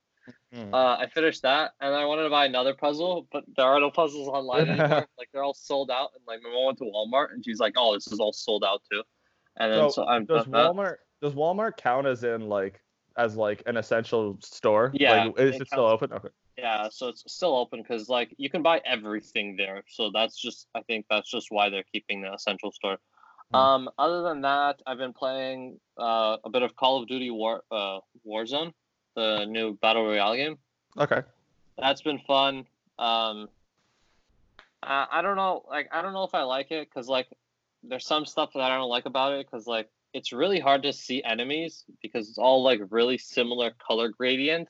Hmm. 0.53 0.73
Uh, 0.73 0.97
I 0.97 1.07
finished 1.13 1.41
that, 1.41 1.71
and 1.81 1.93
I 1.93 2.05
wanted 2.05 2.23
to 2.23 2.29
buy 2.29 2.45
another 2.45 2.73
puzzle, 2.73 3.27
but 3.31 3.43
there 3.57 3.65
are 3.65 3.79
no 3.79 3.91
puzzles 3.91 4.27
online 4.27 4.69
anymore. 4.69 5.07
like 5.17 5.29
they're 5.33 5.43
all 5.43 5.53
sold 5.53 5.89
out. 5.91 6.09
And 6.15 6.23
like 6.27 6.41
my 6.43 6.49
mom 6.49 6.65
went 6.67 6.77
to 6.79 6.85
Walmart, 6.85 7.33
and 7.33 7.43
she's 7.43 7.59
like, 7.59 7.73
"Oh, 7.77 7.93
this 7.93 8.07
is 8.07 8.19
all 8.19 8.33
sold 8.33 8.63
out 8.63 8.81
too." 8.91 9.03
And 9.57 9.73
then 9.73 9.89
so, 9.91 10.07
I'm 10.07 10.25
does 10.25 10.43
done 10.43 10.51
that. 10.51 10.71
Walmart 10.71 10.95
does 11.21 11.33
Walmart 11.33 11.77
count 11.77 12.07
as 12.07 12.23
in 12.23 12.47
like 12.47 12.81
as 13.17 13.35
like 13.35 13.63
an 13.65 13.77
essential 13.77 14.37
store? 14.41 14.91
Yeah, 14.93 15.25
Like, 15.25 15.39
is 15.39 15.55
it 15.55 15.61
it 15.61 15.67
still 15.67 15.85
open? 15.85 16.13
Okay. 16.13 16.29
Yeah, 16.57 16.89
so 16.89 17.07
it's 17.07 17.23
still 17.27 17.55
open 17.55 17.81
because 17.81 18.09
like 18.09 18.33
you 18.37 18.49
can 18.49 18.61
buy 18.61 18.81
everything 18.85 19.55
there. 19.55 19.83
So 19.87 20.11
that's 20.13 20.39
just 20.39 20.67
I 20.75 20.81
think 20.81 21.05
that's 21.09 21.29
just 21.29 21.47
why 21.49 21.69
they're 21.69 21.85
keeping 21.91 22.21
the 22.21 22.33
essential 22.33 22.71
store. 22.71 22.97
Hmm. 23.51 23.55
Um, 23.55 23.89
other 23.97 24.23
than 24.23 24.41
that, 24.41 24.81
I've 24.85 24.97
been 24.97 25.13
playing 25.13 25.79
uh, 25.97 26.37
a 26.43 26.49
bit 26.49 26.61
of 26.61 26.75
Call 26.75 27.01
of 27.01 27.07
Duty 27.07 27.31
War 27.31 27.63
uh, 27.71 27.99
Warzone, 28.27 28.73
the 29.15 29.45
new 29.45 29.77
battle 29.81 30.05
royale 30.05 30.35
game. 30.35 30.57
Okay. 30.97 31.21
That's 31.77 32.01
been 32.01 32.19
fun. 32.19 32.65
Um, 32.99 33.49
I, 34.81 35.07
I 35.11 35.21
don't 35.21 35.35
know. 35.35 35.63
Like, 35.69 35.89
I 35.91 36.01
don't 36.01 36.13
know 36.13 36.23
if 36.23 36.35
I 36.35 36.43
like 36.43 36.71
it 36.71 36.89
because 36.89 37.07
like 37.07 37.27
there's 37.83 38.05
some 38.05 38.25
stuff 38.25 38.51
that 38.53 38.61
I 38.61 38.77
don't 38.77 38.89
like 38.89 39.05
about 39.05 39.33
it 39.33 39.45
because 39.49 39.67
like 39.67 39.89
it's 40.13 40.31
really 40.31 40.59
hard 40.59 40.83
to 40.83 40.93
see 40.93 41.23
enemies 41.23 41.85
because 42.01 42.29
it's 42.29 42.37
all 42.37 42.63
like 42.63 42.79
really 42.89 43.17
similar 43.17 43.71
color 43.85 44.09
gradient 44.09 44.67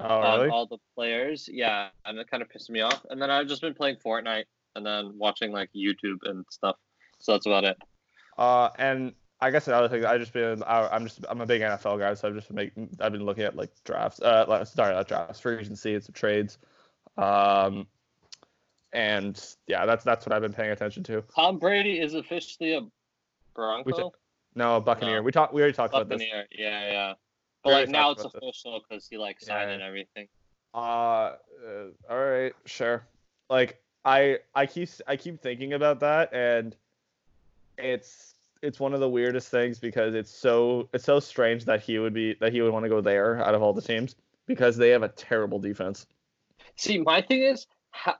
Oh, 0.00 0.20
really? 0.20 0.48
all 0.48 0.66
the 0.66 0.78
players. 0.94 1.48
Yeah, 1.50 1.88
and 2.04 2.18
it 2.18 2.30
kind 2.30 2.42
of 2.42 2.48
pissed 2.48 2.70
me 2.70 2.80
off. 2.80 3.04
And 3.10 3.20
then 3.20 3.30
I've 3.30 3.48
just 3.48 3.62
been 3.62 3.74
playing 3.74 3.96
Fortnite 3.96 4.44
and 4.76 4.86
then 4.86 5.12
watching 5.16 5.50
like 5.50 5.70
YouTube 5.74 6.18
and 6.24 6.44
stuff. 6.50 6.76
So 7.18 7.32
that's 7.32 7.46
about 7.46 7.64
it. 7.64 7.76
Uh, 8.36 8.68
and 8.78 9.12
I 9.40 9.50
guess 9.50 9.68
another 9.68 9.88
thing, 9.88 10.04
I 10.04 10.18
just 10.18 10.32
been, 10.32 10.62
I, 10.64 10.88
I'm 10.88 11.04
just, 11.04 11.24
I'm 11.28 11.40
a 11.40 11.46
big 11.46 11.60
NFL 11.60 11.98
guy, 12.00 12.14
so 12.14 12.28
I've 12.28 12.34
just 12.34 12.48
been 12.48 12.56
making, 12.56 12.88
I've 13.00 13.12
been 13.12 13.24
looking 13.24 13.44
at 13.44 13.54
like 13.54 13.70
drafts, 13.84 14.20
uh, 14.20 14.64
sorry, 14.64 14.94
not 14.94 15.06
drafts, 15.06 15.38
free 15.38 15.58
agency, 15.58 15.94
it's 15.94 16.10
trades, 16.12 16.58
um, 17.16 17.86
and 18.92 19.54
yeah, 19.66 19.86
that's 19.86 20.02
that's 20.02 20.26
what 20.26 20.32
I've 20.32 20.42
been 20.42 20.52
paying 20.52 20.70
attention 20.70 21.02
to. 21.04 21.22
Tom 21.34 21.58
Brady 21.58 22.00
is 22.00 22.14
officially 22.14 22.74
a 22.74 22.80
Bronco. 23.54 24.12
No, 24.54 24.80
Buccaneer. 24.80 25.16
No. 25.16 25.22
We 25.22 25.30
talked, 25.30 25.52
we 25.52 25.60
already 25.60 25.74
talked 25.74 25.94
about 25.94 26.08
this. 26.08 26.18
Buccaneer. 26.18 26.46
Yeah, 26.50 26.90
yeah. 26.90 27.12
But 27.62 27.72
like 27.72 27.88
now 27.88 28.10
it's 28.12 28.24
official 28.24 28.80
because 28.88 29.06
he 29.06 29.18
like 29.18 29.40
signed 29.40 29.68
Yeah. 29.68 29.74
and 29.74 29.82
everything. 29.82 30.28
Uh, 30.74 30.78
uh, 30.78 31.34
all 32.08 32.18
right, 32.18 32.52
sure. 32.64 33.06
Like 33.50 33.80
I, 34.04 34.38
I 34.54 34.66
keep, 34.66 34.88
I 35.06 35.16
keep 35.16 35.40
thinking 35.40 35.74
about 35.74 36.00
that, 36.00 36.32
and 36.32 36.74
it's, 37.76 38.34
it's 38.62 38.80
one 38.80 38.94
of 38.94 39.00
the 39.00 39.08
weirdest 39.08 39.48
things 39.48 39.78
because 39.78 40.14
it's 40.14 40.30
so, 40.30 40.88
it's 40.92 41.04
so 41.04 41.20
strange 41.20 41.64
that 41.66 41.80
he 41.82 41.98
would 41.98 42.14
be, 42.14 42.34
that 42.40 42.52
he 42.52 42.60
would 42.60 42.72
want 42.72 42.84
to 42.84 42.88
go 42.88 43.00
there 43.00 43.42
out 43.44 43.54
of 43.54 43.62
all 43.62 43.72
the 43.72 43.82
teams 43.82 44.16
because 44.46 44.76
they 44.76 44.90
have 44.90 45.02
a 45.02 45.08
terrible 45.08 45.58
defense. 45.58 46.06
See, 46.76 46.98
my 46.98 47.20
thing 47.22 47.42
is, 47.42 47.66
how, 47.90 48.14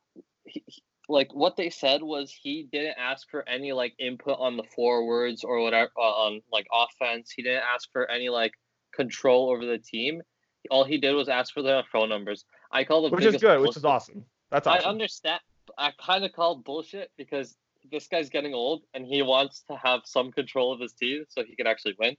he, 0.45 0.65
like 1.09 1.35
what 1.35 1.57
they 1.57 1.71
said 1.71 2.03
was 2.03 2.31
he 2.31 2.69
didn't 2.71 2.97
ask 2.99 3.29
for 3.31 3.49
any 3.49 3.73
like 3.73 3.95
input 3.99 4.37
on 4.39 4.57
the 4.57 4.65
forwards 4.75 5.43
or 5.43 5.61
whatever 5.61 5.91
uh, 5.97 6.01
on 6.01 6.43
like 6.53 6.67
offense. 6.73 7.31
He 7.31 7.43
didn't 7.43 7.63
ask 7.63 7.91
for 7.93 8.11
any 8.11 8.29
like 8.29 8.53
control 8.93 9.51
over 9.51 9.65
the 9.65 9.79
team. 9.79 10.23
All 10.71 10.85
he 10.85 10.99
did 10.99 11.13
was 11.15 11.29
ask 11.29 11.55
for 11.55 11.63
their 11.63 11.83
phone 11.91 12.11
numbers. 12.11 12.45
I 12.71 12.85
call 12.85 13.03
the 13.03 13.15
which 13.15 13.25
is 13.25 13.41
good, 13.41 13.61
which 13.61 13.77
is 13.77 13.85
awesome. 13.85 14.25
That's 14.51 14.67
awesome. 14.67 14.87
I 14.87 14.91
understand. 14.91 15.41
I 15.79 15.93
kind 16.01 16.25
of 16.25 16.33
call 16.33 16.59
it 16.59 16.65
bullshit 16.65 17.11
because 17.17 17.57
this 17.91 18.07
guy's 18.07 18.31
getting 18.31 18.55
old 18.55 18.83
and 18.95 19.07
he 19.07 19.23
wants 19.23 19.65
to 19.71 19.77
have 19.77 20.01
some 20.05 20.33
control 20.33 20.73
of 20.73 20.81
his 20.81 20.93
team 20.93 21.25
so 21.29 21.45
he 21.45 21.57
can 21.57 21.67
actually 21.67 21.97
win. 21.99 22.17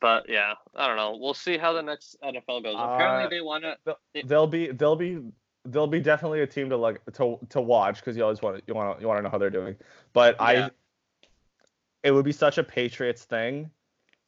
But 0.00 0.28
yeah, 0.28 0.54
I 0.76 0.86
don't 0.86 0.96
know. 0.96 1.16
We'll 1.18 1.34
see 1.34 1.56
how 1.56 1.72
the 1.72 1.82
next 1.82 2.16
NFL 2.22 2.62
goes. 2.62 2.76
Uh, 2.78 2.88
Apparently, 2.92 3.36
they 3.36 3.40
want 3.40 3.64
to. 3.64 3.96
they'll 4.26 4.46
be, 4.46 4.68
they'll 4.68 4.96
be, 4.96 5.20
they'll 5.64 5.86
be 5.86 6.00
definitely 6.00 6.42
a 6.42 6.46
team 6.46 6.68
to 6.70 6.76
like 6.76 7.00
to 7.14 7.38
to 7.48 7.60
watch 7.60 7.96
because 7.96 8.16
you 8.16 8.22
always 8.22 8.42
want 8.42 8.58
to, 8.58 8.62
you 8.66 8.74
want 8.74 8.98
to, 8.98 9.02
you 9.02 9.08
want 9.08 9.18
to 9.18 9.22
know 9.22 9.30
how 9.30 9.38
they're 9.38 9.50
doing. 9.50 9.76
But 10.12 10.36
Yeah. 10.38 10.44
I, 10.44 10.70
it 12.02 12.10
would 12.10 12.24
be 12.24 12.32
such 12.32 12.58
a 12.58 12.64
Patriots 12.64 13.24
thing 13.24 13.70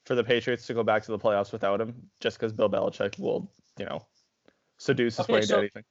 for 0.07 0.15
the 0.15 0.25
Patriots 0.25 0.67
to 0.69 0.75
go 0.75 0.83
back 0.83 1.03
to 1.03 1.11
the 1.11 1.19
playoffs 1.19 1.53
without 1.53 1.81
him, 1.81 1.95
just 2.21 2.39
because 2.39 2.53
Bill 2.53 2.71
Belichick 2.71 3.19
will, 3.19 3.51
you 3.79 3.85
know, 3.85 4.07
seduce 4.79 5.19
his 5.19 5.27
Okay, 5.27 5.33
way 5.35 5.41
into 5.41 5.59
anything. 5.59 5.85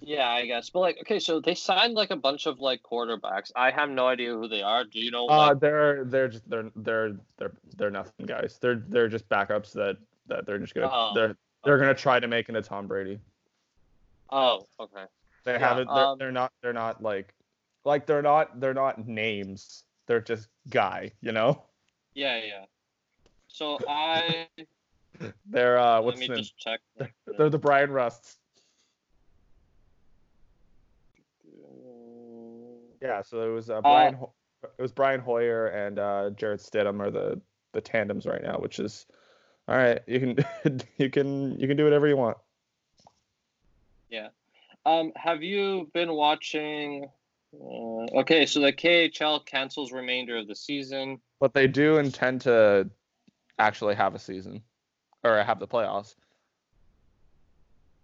Yeah, 0.00 0.28
I 0.28 0.46
guess. 0.46 0.70
But 0.70 0.80
like, 0.80 0.98
okay, 1.02 1.18
so 1.18 1.40
they 1.40 1.54
signed 1.54 1.94
like 1.94 2.10
a 2.10 2.16
bunch 2.16 2.46
of 2.46 2.60
like 2.60 2.82
quarterbacks. 2.82 3.50
I 3.56 3.70
have 3.70 3.90
no 3.90 4.06
idea 4.06 4.30
who 4.32 4.48
they 4.48 4.62
are. 4.62 4.84
Do 4.84 5.00
you 5.00 5.10
know? 5.10 5.26
Uh, 5.26 5.54
they're 5.54 6.04
they're 6.04 6.28
just 6.28 6.48
they're 6.48 6.70
they're 6.76 7.16
they're 7.38 7.52
they're 7.76 7.90
nothing 7.90 8.26
guys. 8.26 8.58
They're 8.60 8.82
they're 8.88 9.08
just 9.08 9.28
backups 9.28 9.72
that 9.72 9.96
that 10.26 10.46
they're 10.46 10.58
just 10.58 10.74
gonna 10.74 10.90
Oh, 10.90 11.12
they're 11.14 11.36
they're 11.64 11.78
gonna 11.78 11.94
try 11.94 12.20
to 12.20 12.28
make 12.28 12.48
into 12.48 12.62
Tom 12.62 12.86
Brady. 12.86 13.20
oh, 14.30 14.66
okay. 14.80 15.04
They 15.44 15.52
Yeah, 15.52 15.58
haven't. 15.58 15.88
They're, 15.88 16.04
um, 16.04 16.18
they're 16.18 16.32
not. 16.32 16.52
They're 16.62 16.72
not 16.72 17.02
like, 17.02 17.34
like 17.84 18.06
they're 18.06 18.22
not. 18.22 18.60
They're 18.60 18.74
not 18.74 19.06
names. 19.06 19.84
They're 20.06 20.20
just 20.20 20.48
guy. 20.70 21.12
You 21.20 21.32
know. 21.32 21.62
Yeah, 22.14 22.40
yeah. 22.44 22.64
So 23.48 23.78
I 23.88 24.46
They're 25.46 25.78
uh. 25.78 26.00
let 26.02 26.04
What's 26.04 26.20
me 26.20 26.26
the 26.28 26.34
name? 26.34 26.42
just 26.42 26.56
check. 26.58 26.80
They're 27.38 27.50
the 27.50 27.58
Brian 27.58 27.90
Rusts. 27.90 28.38
Yeah. 33.04 33.22
So 33.22 33.48
it 33.48 33.54
was 33.54 33.70
uh, 33.70 33.82
Brian. 33.82 34.14
Ho- 34.14 34.32
it 34.78 34.82
was 34.82 34.92
Brian 34.92 35.20
Hoyer 35.20 35.66
and 35.66 35.98
uh, 35.98 36.30
Jarrett 36.30 36.60
Stidham 36.60 37.00
are 37.00 37.10
the 37.10 37.40
the 37.72 37.80
tandems 37.80 38.24
right 38.26 38.42
now, 38.42 38.58
which 38.58 38.78
is 38.78 39.06
all 39.68 39.76
right. 39.76 40.00
You 40.06 40.20
can 40.20 40.80
you 40.96 41.10
can 41.10 41.60
you 41.60 41.68
can 41.68 41.76
do 41.76 41.84
whatever 41.84 42.08
you 42.08 42.16
want. 42.16 42.38
Yeah. 44.08 44.28
Um, 44.86 45.12
have 45.16 45.42
you 45.42 45.90
been 45.92 46.12
watching? 46.12 47.06
Uh, 47.54 48.20
okay, 48.20 48.46
so 48.46 48.60
the 48.60 48.72
KHL 48.72 49.44
cancels 49.46 49.92
remainder 49.92 50.36
of 50.36 50.48
the 50.48 50.56
season. 50.56 51.20
But 51.40 51.54
they 51.54 51.66
do 51.66 51.98
intend 51.98 52.40
to 52.42 52.88
actually 53.58 53.94
have 53.94 54.14
a 54.14 54.18
season 54.18 54.62
or 55.22 55.42
have 55.42 55.60
the 55.60 55.68
playoffs. 55.68 56.16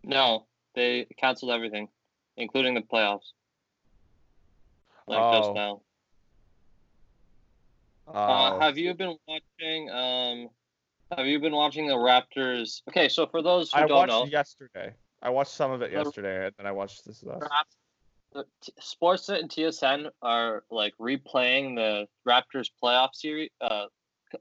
No, 0.04 0.46
they 0.74 1.06
canceled 1.18 1.50
everything, 1.50 1.88
including 2.36 2.74
the 2.74 2.80
playoffs. 2.80 3.32
Like 5.10 5.32
just 5.32 5.50
Oh. 5.50 5.54
now. 5.54 5.82
Uh, 8.06 8.12
Uh, 8.12 8.60
have 8.60 8.78
you 8.78 8.94
been 8.94 9.16
watching? 9.26 9.90
Um, 9.90 10.48
have 11.16 11.26
you 11.26 11.40
been 11.40 11.52
watching 11.52 11.86
the 11.86 11.94
Raptors? 11.94 12.82
Okay, 12.88 13.08
so 13.08 13.26
for 13.26 13.42
those 13.42 13.72
who 13.72 13.78
I 13.78 13.86
don't 13.86 13.98
watched 13.98 14.08
know, 14.10 14.24
yesterday. 14.24 14.94
I 15.22 15.30
watched 15.30 15.50
some 15.50 15.70
of 15.72 15.82
it 15.82 15.92
yesterday, 15.92 16.46
and 16.46 16.54
then 16.56 16.66
I 16.66 16.72
watched 16.72 17.04
this 17.04 17.22
last. 17.24 17.76
Sportsnet 18.80 19.40
and 19.40 19.50
TSN 19.50 20.08
are 20.22 20.64
like 20.70 20.94
replaying 20.98 21.74
the 21.74 22.06
Raptors 22.26 22.70
playoff 22.82 23.14
series, 23.14 23.50
uh, 23.60 23.86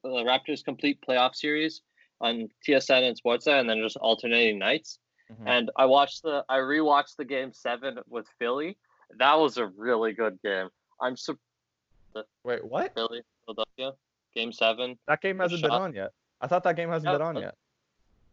the 0.03 0.23
Raptors 0.23 0.63
complete 0.63 0.99
playoff 1.01 1.33
series 1.35 1.81
on 2.21 2.49
TSN 2.65 3.03
and 3.03 3.19
Sportsnet, 3.19 3.59
and 3.59 3.67
then 3.69 3.81
just 3.81 3.97
alternating 3.97 4.59
nights. 4.59 4.99
Mhm. 5.31 5.47
And 5.47 5.71
I 5.75 5.85
watched 5.85 6.21
the, 6.21 6.45
I 6.49 6.57
rewatched 6.57 7.15
the 7.17 7.25
game 7.25 7.51
seven 7.53 7.99
with 8.07 8.27
Philly. 8.38 8.77
That 9.17 9.33
was 9.39 9.57
a 9.57 9.67
really 9.67 10.13
good 10.13 10.39
game. 10.43 10.69
I'm 11.01 11.17
surprised 11.17 11.39
Wait, 12.43 12.65
what? 12.65 12.93
Philly, 12.93 13.21
Philadelphia, 13.45 13.93
game 14.35 14.51
seven. 14.51 14.97
That 15.07 15.21
game 15.21 15.39
hasn't 15.39 15.61
been 15.61 15.71
on 15.71 15.93
yet. 15.93 16.11
I 16.41 16.47
thought 16.47 16.63
that 16.63 16.75
game 16.75 16.89
hasn't 16.89 17.11
Yeah, 17.11 17.17
been 17.17 17.27
on 17.27 17.35
yet. 17.37 17.55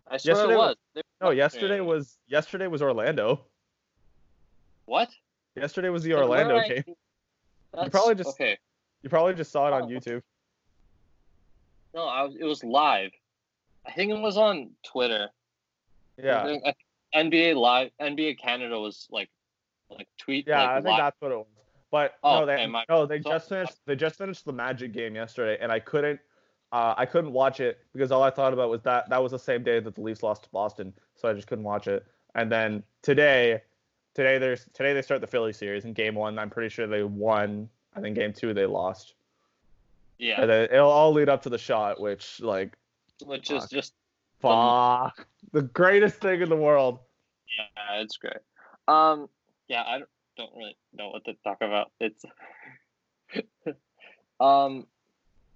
I 0.09 0.17
swear 0.17 0.35
Yesterday 0.37 0.55
it 0.55 0.57
was- 0.57 0.77
was. 0.95 1.05
No, 1.21 1.31
yesterday 1.31 1.81
was 1.81 2.19
yesterday 2.27 2.67
was 2.69 2.83
Orlando. 2.83 3.45
what? 4.87 5.11
Yesterday 5.57 5.89
was 5.89 6.03
the 6.05 6.15
where 6.15 6.23
Orlando 6.25 6.57
I- 6.59 6.69
game. 6.69 6.85
That's- 7.73 7.91
probably 7.91 8.15
just- 8.15 8.31
okay. 8.31 8.59
You 9.03 9.11
probably 9.11 9.35
just 9.35 9.51
saw 9.53 9.67
it 9.69 9.73
on 9.73 9.83
Oh. 9.83 9.87
YouTube. 9.87 10.23
No, 11.95 12.05
I 12.07 12.23
was, 12.23 12.37
it 12.37 12.45
was 12.45 12.63
live. 12.65 13.11
I 13.85 13.93
think 13.93 14.11
it 14.13 14.19
was 14.21 14.37
on 14.37 14.71
Twitter. 14.85 15.31
Yeah, 16.19 16.45
think- 16.45 16.63
I 16.67 16.73
think 16.73 16.77
NBA 17.15 17.55
live, 17.55 17.91
NBA 18.01 18.35
Canada 18.39 18.79
was 18.79 19.07
like, 19.11 19.31
like 19.91 20.09
tweet. 20.19 20.47
yeah, 20.47 20.61
like, 20.61 20.71
I 20.71 20.75
think 20.77 20.87
live. 20.87 20.99
that's 20.99 21.21
what 21.21 21.33
it 21.33 21.39
was. 21.39 21.47
But 21.91 22.15
Oh, 22.23 22.41
no, 22.41 22.47
they 22.47 22.55
okay, 22.55 22.85
no, 22.89 23.07
they 23.07 23.19
just 23.19 23.49
finished. 23.49 23.75
They 23.87 23.97
just 23.97 24.17
finished 24.17 24.45
the 24.45 24.53
Magic 24.53 24.93
game 24.93 25.15
yesterday, 25.15 25.57
and 25.61 25.71
I 25.71 25.79
couldn't. 25.79 26.21
Uh, 26.73 26.95
I 26.97 27.07
couldn't 27.07 27.33
watch 27.33 27.61
it 27.61 27.79
because 27.93 28.11
all 28.11 28.23
I 28.23 28.31
thought 28.31 28.53
about 28.53 28.71
was 28.71 28.83
that 28.83 29.09
that 29.09 29.23
was 29.23 29.33
the 29.33 29.39
same 29.39 29.63
day 29.63 29.79
that 29.79 29.95
the 29.95 30.01
Leafs 30.01 30.23
lost 30.23 30.43
to 30.45 30.49
Boston, 30.51 30.93
so 31.15 31.29
I 31.29 31.33
just 31.33 31.47
couldn't 31.47 31.65
watch 31.65 31.87
it. 31.87 32.05
And 32.35 32.51
then 32.51 32.83
today, 33.03 33.63
today 34.15 34.39
there's 34.39 34.69
today 34.75 34.93
they 34.93 35.03
start 35.03 35.21
the 35.21 35.27
Philly 35.29 35.53
series. 35.53 35.85
In 35.85 35.93
game 35.93 36.17
one, 36.17 36.39
I'm 36.39 36.51
pretty 36.51 36.69
sure 36.69 36.87
they 36.87 37.05
won. 37.05 37.69
I 37.95 38.01
think 38.01 38.17
game 38.17 38.33
two 38.33 38.53
they 38.53 38.67
lost. 38.67 39.15
Yeah, 40.19 40.41
And 40.41 40.51
then 40.51 40.65
it'll 40.65 40.91
all 40.91 41.13
lead 41.13 41.29
up 41.29 41.43
to 41.43 41.51
the 41.51 41.59
shot, 41.59 42.01
which 42.01 42.41
like 42.41 42.77
which 43.25 43.51
is 43.51 43.67
just 43.69 43.95
fuck 44.41 45.27
the 45.53 45.63
greatest 45.63 46.17
thing 46.17 46.43
in 46.43 46.49
the 46.49 46.57
world. 46.57 46.99
yeah, 47.57 48.01
it's 48.01 48.17
great. 48.17 48.37
Um, 48.89 49.29
yeah, 49.69 49.83
I 49.87 49.99
don't, 49.99 50.11
don't 50.37 50.51
really 50.57 50.77
know 50.93 51.11
what 51.11 51.25
to 51.25 51.35
talk 51.45 51.59
about. 51.61 51.91
It's 52.01 52.25
um, 54.41 54.87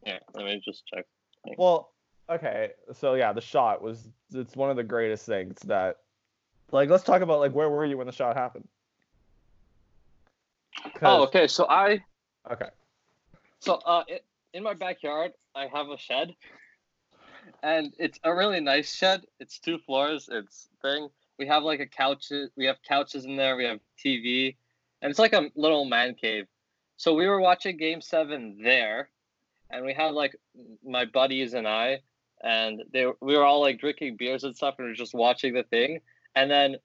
yeah. 0.04 0.18
Let 0.34 0.44
me 0.44 0.60
just 0.64 0.86
check. 0.86 1.06
Well, 1.56 1.92
okay, 2.28 2.72
so 2.92 3.14
yeah, 3.14 3.32
the 3.32 3.40
shot 3.40 3.82
was 3.82 4.08
it's 4.32 4.56
one 4.56 4.70
of 4.70 4.76
the 4.76 4.84
greatest 4.84 5.26
things 5.26 5.58
that 5.66 5.96
like 6.72 6.88
let's 6.88 7.04
talk 7.04 7.22
about 7.22 7.40
like 7.40 7.52
where 7.52 7.68
were 7.68 7.84
you 7.84 7.98
when 7.98 8.06
the 8.06 8.12
shot 8.12 8.36
happened? 8.36 8.68
Oh, 11.02 11.24
okay. 11.24 11.46
So 11.46 11.66
I 11.68 12.02
okay. 12.50 12.68
So, 13.60 13.74
uh, 13.74 14.04
it, 14.08 14.24
in 14.54 14.62
my 14.62 14.74
backyard, 14.74 15.32
I 15.54 15.66
have 15.72 15.88
a 15.88 15.98
shed, 15.98 16.34
and 17.62 17.94
it's 17.98 18.18
a 18.24 18.34
really 18.34 18.60
nice 18.60 18.92
shed. 18.92 19.22
It's 19.38 19.58
two 19.58 19.78
floors. 19.78 20.28
It's 20.32 20.68
thing. 20.82 21.08
We 21.40 21.46
have 21.46 21.62
like 21.62 21.80
a 21.80 21.86
couch. 21.86 22.30
We 22.54 22.66
have 22.66 22.76
couches 22.86 23.24
in 23.24 23.34
there. 23.34 23.56
We 23.56 23.64
have 23.64 23.80
TV, 23.98 24.56
and 25.00 25.08
it's 25.08 25.18
like 25.18 25.32
a 25.32 25.48
little 25.56 25.86
man 25.86 26.14
cave. 26.14 26.46
So 26.98 27.14
we 27.14 27.26
were 27.26 27.40
watching 27.40 27.78
Game 27.78 28.02
Seven 28.02 28.58
there, 28.62 29.08
and 29.70 29.86
we 29.86 29.94
had 29.94 30.12
like 30.12 30.36
my 30.86 31.06
buddies 31.06 31.54
and 31.54 31.66
I, 31.66 32.00
and 32.44 32.82
they 32.92 33.06
we 33.22 33.36
were 33.38 33.44
all 33.44 33.62
like 33.62 33.80
drinking 33.80 34.16
beers 34.18 34.44
and 34.44 34.54
stuff, 34.54 34.74
and 34.76 34.84
we 34.84 34.90
were 34.90 34.94
just 34.94 35.14
watching 35.14 35.54
the 35.54 35.62
thing. 35.62 36.00
And 36.36 36.50
then 36.50 36.76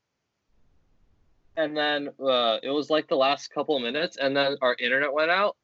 and 1.58 1.76
then 1.76 2.10
uh, 2.20 2.60
it 2.64 2.70
was 2.70 2.90
like 2.90 3.08
the 3.10 3.16
last 3.18 3.54
couple 3.54 3.78
minutes, 3.80 4.16
and 4.16 4.36
then 4.36 4.58
our 4.62 4.76
internet 4.80 5.12
went 5.12 5.32
out, 5.32 5.58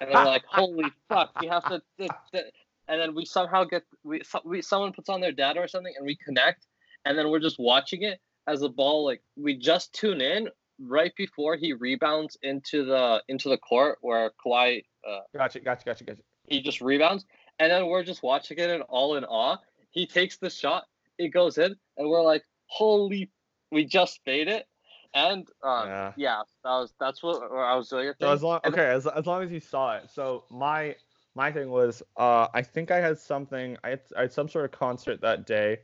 and 0.00 0.10
they're 0.10 0.24
like, 0.24 0.44
"Holy 0.46 0.90
fuck, 1.08 1.40
we 1.40 1.46
have 1.46 1.64
to." 1.68 1.80
th- 1.98 2.10
th-" 2.32 2.44
And 2.88 3.00
then 3.00 3.14
we 3.14 3.26
somehow 3.26 3.64
get 3.64 3.84
we, 4.02 4.24
so- 4.24 4.40
we 4.44 4.62
someone 4.62 4.92
puts 4.92 5.08
on 5.08 5.20
their 5.20 5.30
data 5.30 5.60
or 5.60 5.68
something, 5.68 5.92
and 5.96 6.06
we 6.06 6.16
connect, 6.16 6.66
and 7.08 7.18
then 7.18 7.30
we're 7.30 7.40
just 7.40 7.58
watching 7.58 8.02
it 8.02 8.20
as 8.46 8.60
the 8.60 8.68
ball 8.68 9.04
like 9.04 9.22
we 9.36 9.56
just 9.56 9.92
tune 9.94 10.20
in 10.20 10.48
right 10.78 11.12
before 11.16 11.56
he 11.56 11.72
rebounds 11.72 12.36
into 12.42 12.84
the 12.84 13.22
into 13.28 13.48
the 13.48 13.58
court 13.58 13.98
where 14.00 14.30
Kawhi 14.44 14.84
uh, 15.08 15.20
Gotcha, 15.34 15.60
gotcha, 15.60 15.84
gotcha, 15.84 16.04
gotcha. 16.04 16.22
he 16.46 16.60
just 16.60 16.80
rebounds, 16.80 17.24
and 17.58 17.72
then 17.72 17.86
we're 17.86 18.04
just 18.04 18.22
watching 18.22 18.58
it 18.58 18.70
and 18.70 18.82
all 18.82 19.16
in 19.16 19.24
awe. 19.24 19.56
He 19.90 20.06
takes 20.06 20.36
the 20.36 20.50
shot, 20.50 20.84
it 21.18 21.28
goes 21.28 21.58
in, 21.58 21.74
and 21.96 22.08
we're 22.08 22.22
like, 22.22 22.44
"Holy!" 22.66 23.30
We 23.70 23.84
just 23.84 24.20
made 24.26 24.48
it, 24.48 24.66
and 25.14 25.48
um, 25.62 25.88
Yeah. 25.88 26.12
yeah. 26.16 26.42
that 26.64 26.70
was 26.70 26.94
that's 27.00 27.22
what 27.22 27.42
I 27.42 27.74
was 27.74 27.88
doing. 27.88 28.08
I 28.08 28.12
So 28.20 28.32
as 28.32 28.42
long 28.42 28.60
And 28.64 28.74
okay, 28.74 28.86
as, 28.86 29.06
as 29.06 29.26
long 29.26 29.42
as 29.42 29.50
you 29.50 29.60
saw 29.60 29.96
it. 29.96 30.10
So 30.10 30.44
my 30.50 30.94
my 31.34 31.52
thing 31.52 31.70
was 31.70 32.02
uh 32.16 32.48
I 32.54 32.62
think 32.62 32.90
I 32.90 33.00
had 33.00 33.18
something 33.18 33.76
I 33.84 33.90
had, 33.90 34.00
I 34.16 34.20
had 34.22 34.32
some 34.32 34.48
sort 34.48 34.64
of 34.64 34.70
concert 34.72 35.20
that 35.22 35.46
day. 35.46 35.78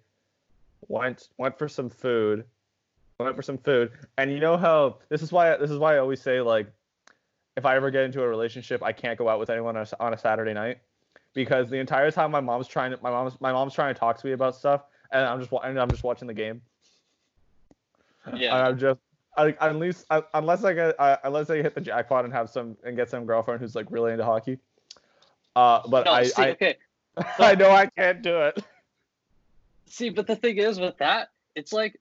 Went 0.89 1.29
went 1.39 1.59
for 1.59 1.69
some 1.69 1.91
food. 1.91 2.45
Went 3.19 3.37
for 3.37 3.43
some 3.43 3.59
food. 3.59 3.93
And 4.19 4.31
you 4.33 4.41
know 4.41 4.57
how 4.57 4.99
this 5.09 5.23
is 5.23 5.33
why 5.33 5.57
this 5.57 5.71
is 5.71 5.79
why 5.79 5.95
I 5.95 5.99
always 5.99 6.21
say 6.21 6.41
like 6.41 6.67
if 7.57 7.65
I 7.65 7.77
ever 7.77 7.91
get 7.91 8.05
into 8.05 8.23
a 8.23 8.29
relationship, 8.29 8.83
I 8.83 8.93
can't 8.93 9.19
go 9.19 9.29
out 9.29 9.39
with 9.39 9.51
anyone 9.51 9.77
on 9.77 9.87
a, 9.91 10.03
on 10.03 10.15
a 10.15 10.19
Saturday 10.19 10.53
night 10.53 10.79
because 11.35 11.71
the 11.71 11.77
entire 11.77 12.11
time 12.11 12.31
my 12.31 12.41
mom's 12.41 12.69
trying 12.69 12.91
to 12.91 12.99
my 13.03 13.11
mom's 13.11 13.41
my 13.41 13.53
mom's 13.53 13.75
trying 13.75 13.95
to 13.95 13.99
talk 13.99 14.19
to 14.19 14.27
me 14.27 14.33
about 14.33 14.57
stuff 14.57 14.83
and 15.15 15.25
I'm 15.25 15.41
just 15.41 15.53
and 15.63 15.79
I'm 15.79 15.91
just 15.91 16.03
watching 16.03 16.29
the 16.29 16.35
game. 16.35 16.61
Yeah. 18.35 18.57
And 18.57 18.67
I'm 18.69 18.79
just 18.79 19.01
I, 19.37 19.55
at 19.61 19.77
least 19.77 20.07
I, 20.11 20.23
unless 20.35 20.65
I 20.65 20.73
get 20.75 20.95
I, 21.01 21.19
unless 21.25 21.51
I 21.51 21.57
hit 21.57 21.75
the 21.75 21.81
jackpot 21.81 22.25
and 22.25 22.33
have 22.33 22.51
some 22.51 22.77
and 22.85 22.97
get 22.97 23.11
some 23.11 23.27
girlfriend 23.27 23.61
who's 23.61 23.75
like 23.75 23.87
really 23.91 24.13
into 24.13 24.25
hockey. 24.25 24.59
Uh, 25.57 25.81
but 25.89 26.07
no, 26.07 26.13
I, 26.13 26.25
see, 26.25 26.43
I 26.43 26.51
okay. 26.51 26.77
I 27.39 27.55
know 27.55 27.71
I 27.71 27.87
can't 27.87 28.23
do 28.23 28.39
it. 28.39 28.63
See, 29.87 30.11
but 30.11 30.27
the 30.27 30.37
thing 30.37 30.59
is 30.59 30.81
with 30.81 30.97
that, 30.99 31.29
it's 31.55 31.73
like 31.73 32.01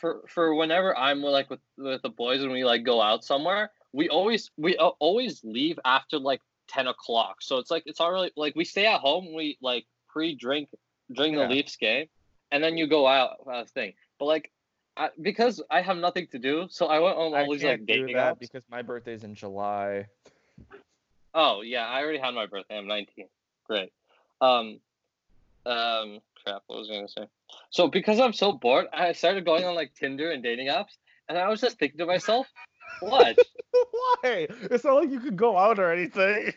for 0.00 0.22
for 0.28 0.54
whenever 0.54 0.96
I'm 0.96 1.22
like 1.22 1.50
with 1.50 1.60
with 1.76 2.02
the 2.02 2.08
boys 2.08 2.42
and 2.42 2.50
we 2.50 2.64
like 2.64 2.84
go 2.84 3.00
out 3.00 3.24
somewhere, 3.24 3.70
we 3.92 4.08
always 4.08 4.50
we 4.56 4.76
always 4.76 5.40
leave 5.44 5.78
after 5.84 6.18
like 6.18 6.40
ten 6.68 6.86
o'clock. 6.86 7.42
So 7.42 7.58
it's 7.58 7.70
like 7.70 7.82
it's 7.86 8.00
already 8.00 8.32
like 8.36 8.54
we 8.56 8.64
stay 8.64 8.86
at 8.86 9.00
home, 9.00 9.34
we 9.34 9.58
like 9.60 9.86
pre-drink 10.08 10.68
during 11.12 11.34
the 11.34 11.46
Leafs 11.46 11.76
game, 11.76 12.06
and 12.50 12.62
then 12.62 12.76
you 12.76 12.86
go 12.86 13.06
out 13.06 13.36
uh, 13.50 13.64
thing. 13.64 13.94
But 14.18 14.26
like, 14.26 14.50
I, 14.96 15.10
because 15.20 15.62
I 15.70 15.82
have 15.82 15.96
nothing 15.96 16.26
to 16.32 16.38
do, 16.38 16.66
so 16.70 16.86
I 16.86 16.98
went 17.00 17.16
on 17.16 17.34
all 17.34 17.52
these 17.52 17.62
like 17.62 17.86
dating 17.86 18.16
that 18.16 18.36
apps. 18.36 18.40
because 18.40 18.62
my 18.70 18.82
birthday's 18.82 19.24
in 19.24 19.34
July. 19.34 20.06
Oh 21.34 21.62
yeah, 21.62 21.86
I 21.86 22.02
already 22.02 22.18
had 22.18 22.34
my 22.34 22.46
birthday. 22.46 22.78
I'm 22.78 22.86
19. 22.86 23.26
Great. 23.66 23.92
Um, 24.40 24.80
um, 25.66 26.20
crap. 26.42 26.62
What 26.66 26.78
was 26.78 26.90
I 26.90 26.94
gonna 26.94 27.08
say? 27.08 27.26
So 27.70 27.88
because 27.88 28.20
I'm 28.20 28.32
so 28.32 28.52
bored, 28.52 28.86
I 28.92 29.12
started 29.12 29.44
going 29.44 29.64
on 29.64 29.74
like 29.74 29.94
Tinder 29.94 30.30
and 30.30 30.42
dating 30.42 30.68
apps, 30.68 30.96
and 31.28 31.38
I 31.38 31.48
was 31.48 31.60
just 31.60 31.78
thinking 31.78 31.98
to 31.98 32.06
myself, 32.06 32.46
what? 33.00 33.38
Why? 33.72 34.48
It's 34.70 34.84
not 34.84 34.94
like 34.94 35.10
you 35.10 35.20
could 35.20 35.36
go 35.36 35.56
out 35.56 35.78
or 35.78 35.92
anything. 35.92 36.52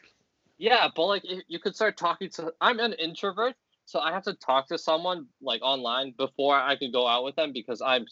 yeah, 0.58 0.88
but 0.96 1.06
like 1.06 1.24
you 1.48 1.60
could 1.60 1.76
start 1.76 1.98
talking 1.98 2.30
to. 2.32 2.54
I'm 2.62 2.80
an 2.80 2.94
introvert, 2.94 3.56
so 3.86 4.00
I 4.00 4.12
have 4.12 4.24
to 4.24 4.34
talk 4.34 4.68
to 4.70 4.78
someone 4.78 5.28
like 5.42 5.62
online 5.62 6.14
before 6.18 6.56
I 6.56 6.76
could 6.76 6.94
go 6.94 7.08
out 7.08 7.24
with 7.24 7.36
them 7.36 7.52
because 7.54 7.82
I'm 7.82 8.06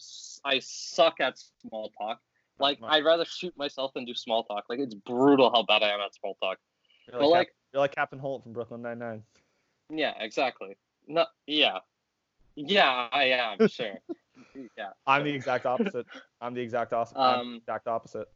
i 0.44 0.58
suck 0.60 1.20
at 1.20 1.38
small 1.66 1.90
talk. 1.98 2.20
Like 2.58 2.80
Right. 2.80 2.92
I'd 2.92 3.04
rather 3.04 3.24
shoot 3.24 3.56
myself 3.56 3.92
than 3.94 4.04
do 4.04 4.14
small 4.14 4.44
talk. 4.44 4.64
Like 4.68 4.78
it's 4.78 4.94
brutal 4.94 5.50
how 5.50 5.62
bad 5.64 5.82
I 5.82 5.88
am 5.88 6.00
at 6.00 6.14
small 6.14 6.36
talk. 6.40 6.58
You're 7.08 7.20
But 7.20 7.28
like, 7.28 7.38
like 7.38 7.54
you're 7.72 7.80
like 7.80 7.94
Captain 7.94 8.18
Holt 8.18 8.42
from 8.42 8.52
Brooklyn 8.52 8.82
Nine 8.82 8.98
Nine. 8.98 9.22
Yeah, 9.94 10.14
exactly. 10.18 10.76
No, 11.06 11.26
yeah, 11.46 11.78
yeah, 12.56 13.08
I 13.12 13.24
am 13.24 13.68
sure. 13.68 13.98
yeah, 14.76 14.90
I'm 15.06 15.24
the 15.24 15.30
exact 15.30 15.66
opposite. 15.66 16.06
I'm 16.40 16.54
the 16.54 16.62
exact 16.62 16.92
opposite. 16.92 17.18
Um, 17.18 17.56
exact 17.56 17.86
opposite. 17.86 18.28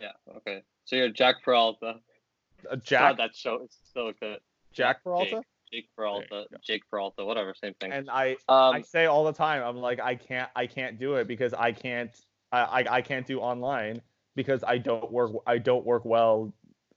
yeah. 0.00 0.12
Okay, 0.36 0.62
so 0.84 0.96
you're 0.96 1.08
Jack 1.10 1.42
Peralta. 1.44 1.86
Uh, 1.86 2.76
God, 2.76 2.84
Jack 2.84 3.16
that 3.16 3.34
show 3.34 3.62
is 3.64 3.76
so 3.92 4.12
good. 4.20 4.38
Jack 4.72 5.02
Peralta. 5.02 5.30
Jake, 5.30 5.44
Jake 5.72 5.88
Peralta. 5.96 6.44
Jake 6.62 6.82
Peralta. 6.90 7.24
Whatever, 7.24 7.54
same 7.54 7.74
thing. 7.80 7.90
And 7.92 8.08
I 8.08 8.36
I 8.48 8.76
Um, 8.76 8.82
say 8.84 9.06
all 9.06 9.24
the 9.24 9.32
time, 9.32 9.62
I'm 9.64 9.78
like, 9.78 9.98
I 10.00 10.14
can't, 10.14 10.50
I 10.54 10.66
can't 10.66 10.98
do 10.98 11.14
it 11.16 11.26
because 11.26 11.54
I 11.54 11.72
can't, 11.72 12.12
I, 12.52 12.60
I, 12.60 12.84
I 12.96 13.02
can't 13.02 13.26
do 13.26 13.40
online 13.40 14.00
because 14.36 14.62
I 14.62 14.78
don't 14.78 15.10
work, 15.10 15.32
I 15.46 15.58
don't 15.58 15.84
work 15.84 16.04
well, 16.04 16.52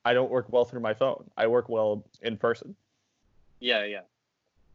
I 0.06 0.13
don't 0.13 0.30
work 0.30 0.52
well 0.52 0.65
through 0.65 0.82
my 0.82 0.93
phone. 0.93 1.30
I 1.38 1.48
work 1.48 1.67
well 1.69 2.06
in 2.22 2.38
person. 2.38 2.76
Yeah, 3.63 3.86
yeah. 3.86 4.02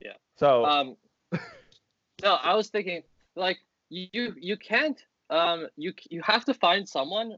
Yeah. 0.01 0.15
So 0.37 0.65
Um, 0.65 0.97
no, 2.23 2.35
I 2.35 2.55
was 2.55 2.69
thinking 2.69 3.03
like 3.37 3.59
you 3.91 4.35
you 4.37 4.57
can't 4.57 5.03
um 5.31 5.69
you 5.77 5.93
you 6.11 6.23
have 6.23 6.45
to 6.47 6.55
find 6.55 6.89
someone 6.89 7.37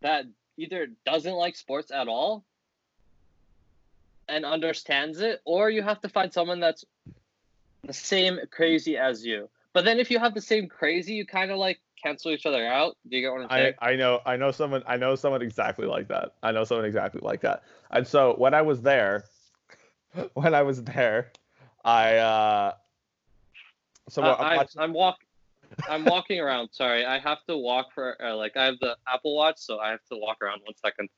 that 0.00 0.24
either 0.56 0.88
doesn't 1.04 1.34
like 1.34 1.56
sports 1.56 1.90
at 1.90 2.08
all 2.08 2.44
and 4.28 4.44
understands 4.44 5.20
it, 5.20 5.42
or 5.44 5.70
you 5.70 5.82
have 5.82 6.00
to 6.00 6.08
find 6.08 6.32
someone 6.32 6.60
that's 6.60 6.84
the 7.84 7.92
same 7.92 8.38
crazy 8.50 8.96
as 8.96 9.26
you. 9.26 9.48
But 9.72 9.84
then 9.84 9.98
if 9.98 10.10
you 10.10 10.18
have 10.18 10.34
the 10.34 10.40
same 10.40 10.68
crazy, 10.68 11.14
you 11.14 11.26
kind 11.26 11.50
of 11.50 11.58
like 11.58 11.80
cancel 12.02 12.30
each 12.30 12.46
other 12.46 12.64
out. 12.66 12.96
Do 13.08 13.16
you 13.16 13.22
get 13.22 13.32
what 13.32 13.42
I'm 13.42 13.46
I, 13.50 13.58
saying? 13.58 13.74
I 13.80 13.96
know, 13.96 14.20
I 14.24 14.36
know 14.36 14.50
someone, 14.50 14.82
I 14.86 14.96
know 14.96 15.14
someone 15.16 15.42
exactly 15.42 15.86
like 15.86 16.08
that. 16.08 16.34
I 16.42 16.52
know 16.52 16.64
someone 16.64 16.86
exactly 16.86 17.20
like 17.22 17.40
that. 17.40 17.62
And 17.90 18.06
so 18.06 18.34
when 18.36 18.54
I 18.54 18.62
was 18.62 18.82
there, 18.82 19.24
when 20.34 20.54
I 20.54 20.62
was 20.62 20.82
there, 20.82 21.32
I, 21.84 22.16
uh, 22.16 22.72
so 24.08 24.22
Uh, 24.22 24.36
I'm 24.38 24.56
watching- 24.56 24.80
I'm 24.80 24.92
walk. 24.92 25.18
I'm 25.88 26.04
walking 26.04 26.38
around. 26.38 26.68
Sorry, 26.72 27.06
I 27.06 27.18
have 27.18 27.44
to 27.46 27.56
walk 27.56 27.92
for 27.94 28.22
uh, 28.22 28.36
like 28.36 28.56
I 28.58 28.64
have 28.66 28.78
the 28.80 28.96
Apple 29.08 29.34
Watch, 29.34 29.58
so 29.58 29.78
I 29.78 29.90
have 29.90 30.04
to 30.10 30.18
walk 30.18 30.42
around 30.42 30.60
one 30.64 30.74
second. 30.76 31.08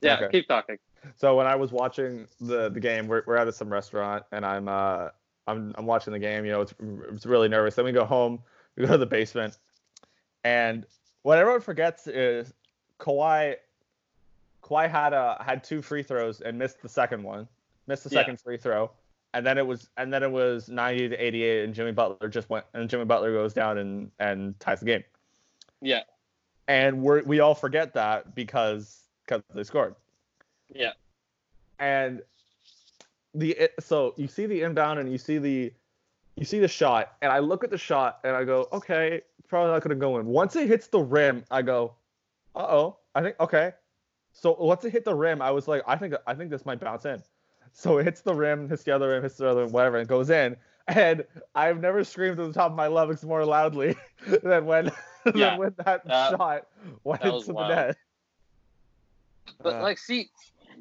Yeah, 0.00 0.14
Okay. 0.16 0.28
keep 0.32 0.48
talking. 0.48 0.78
So 1.16 1.36
when 1.36 1.46
I 1.46 1.54
was 1.54 1.70
watching 1.70 2.26
the 2.40 2.70
the 2.70 2.80
game, 2.80 3.06
we're, 3.06 3.22
we're 3.26 3.36
at 3.36 3.54
some 3.54 3.72
restaurant 3.72 4.24
and 4.32 4.44
I'm 4.44 4.66
uh 4.66 5.10
I'm 5.46 5.72
I'm 5.78 5.86
watching 5.86 6.12
the 6.12 6.18
game. 6.18 6.44
You 6.44 6.50
know, 6.52 6.60
it's 6.62 6.74
it's 7.12 7.24
really 7.24 7.48
nervous. 7.48 7.76
Then 7.76 7.84
we 7.84 7.92
go 7.92 8.04
home. 8.04 8.40
We 8.76 8.84
go 8.84 8.92
to 8.92 8.98
the 8.98 9.06
basement, 9.06 9.58
and 10.42 10.86
what 11.22 11.38
everyone 11.38 11.60
forgets 11.60 12.06
is 12.08 12.52
Kawhi. 12.98 13.56
Kawhi 14.62 14.90
had 14.90 15.12
a 15.12 15.40
had 15.44 15.62
two 15.62 15.82
free 15.82 16.02
throws 16.02 16.40
and 16.40 16.58
missed 16.58 16.82
the 16.82 16.88
second 16.88 17.22
one. 17.22 17.46
Missed 17.90 18.04
the 18.04 18.10
Yeah. 18.10 18.20
second 18.20 18.40
free 18.40 18.56
throw, 18.56 18.92
and 19.34 19.44
then 19.44 19.58
it 19.58 19.66
was 19.66 19.90
and 19.96 20.12
then 20.14 20.22
it 20.22 20.30
was 20.30 20.68
90 20.68 21.08
to 21.08 21.16
88, 21.16 21.64
and 21.64 21.74
Jimmy 21.74 21.90
Butler 21.90 22.28
just 22.28 22.48
went 22.48 22.64
and 22.72 22.88
Jimmy 22.88 23.04
Butler 23.04 23.32
goes 23.32 23.52
down 23.52 23.78
and 23.78 24.12
and 24.20 24.58
ties 24.60 24.78
the 24.78 24.86
game. 24.86 25.02
Yeah, 25.80 26.02
And 26.68 27.02
we 27.02 27.22
we 27.22 27.40
all 27.40 27.56
forget 27.56 27.92
that 27.94 28.36
because 28.36 29.08
because 29.26 29.42
they 29.52 29.64
scored. 29.64 29.96
Yeah, 30.72 30.92
and 31.80 32.22
the 33.34 33.68
so 33.80 34.14
you 34.16 34.28
see 34.28 34.46
the 34.46 34.62
inbound 34.62 35.00
and 35.00 35.10
you 35.10 35.18
see 35.18 35.38
the 35.38 35.72
you 36.36 36.44
see 36.44 36.60
the 36.60 36.68
shot 36.68 37.16
and 37.22 37.32
I 37.32 37.40
look 37.40 37.64
at 37.64 37.70
the 37.70 37.78
shot 37.78 38.20
and 38.22 38.36
I 38.36 38.44
go 38.44 38.68
okay 38.72 39.22
probably 39.48 39.72
not 39.72 39.82
gonna 39.82 39.96
go 39.96 40.18
in. 40.20 40.26
Once 40.26 40.54
it 40.54 40.68
hits 40.68 40.86
the 40.86 41.00
rim 41.00 41.44
I 41.50 41.62
go 41.62 41.94
uh 42.54 42.66
oh 42.68 42.98
I 43.16 43.22
think 43.22 43.34
okay. 43.40 43.72
So 44.32 44.56
once 44.60 44.84
it 44.84 44.90
hit 44.90 45.04
the 45.04 45.14
rim 45.14 45.42
I 45.42 45.50
was 45.50 45.66
like 45.66 45.82
I 45.88 45.96
think 45.96 46.14
I 46.26 46.34
think 46.34 46.50
this 46.50 46.64
might 46.64 46.78
bounce 46.78 47.04
in 47.04 47.20
so 47.72 47.98
it 47.98 48.04
hits 48.04 48.20
the 48.22 48.34
rim 48.34 48.68
hits 48.68 48.82
the 48.84 48.94
other 48.94 49.08
rim 49.10 49.22
hits 49.22 49.36
the 49.36 49.48
other 49.48 49.62
rim, 49.64 49.72
whatever 49.72 49.98
and 49.98 50.08
goes 50.08 50.30
in. 50.30 50.56
And 50.88 51.24
I've 51.54 51.80
never 51.80 52.02
screamed 52.04 52.40
at 52.40 52.46
the 52.46 52.52
top 52.52 52.70
of 52.72 52.76
my 52.76 52.88
lungs 52.88 53.22
more 53.24 53.44
loudly 53.44 53.96
than 54.42 54.66
when 54.66 54.90
Yeah, 55.34 55.50
than 55.50 55.58
when 55.58 55.74
that, 55.84 56.04
that- 56.06 56.30
shot 56.30 56.66
went 57.04 57.22
that 57.22 57.32
was 57.32 57.42
into 57.42 57.52
the 57.52 57.54
wild. 57.54 57.68
net. 57.68 57.96
But 59.62 59.74
Uh, 59.74 59.82
like, 59.82 59.98
see, 59.98 60.30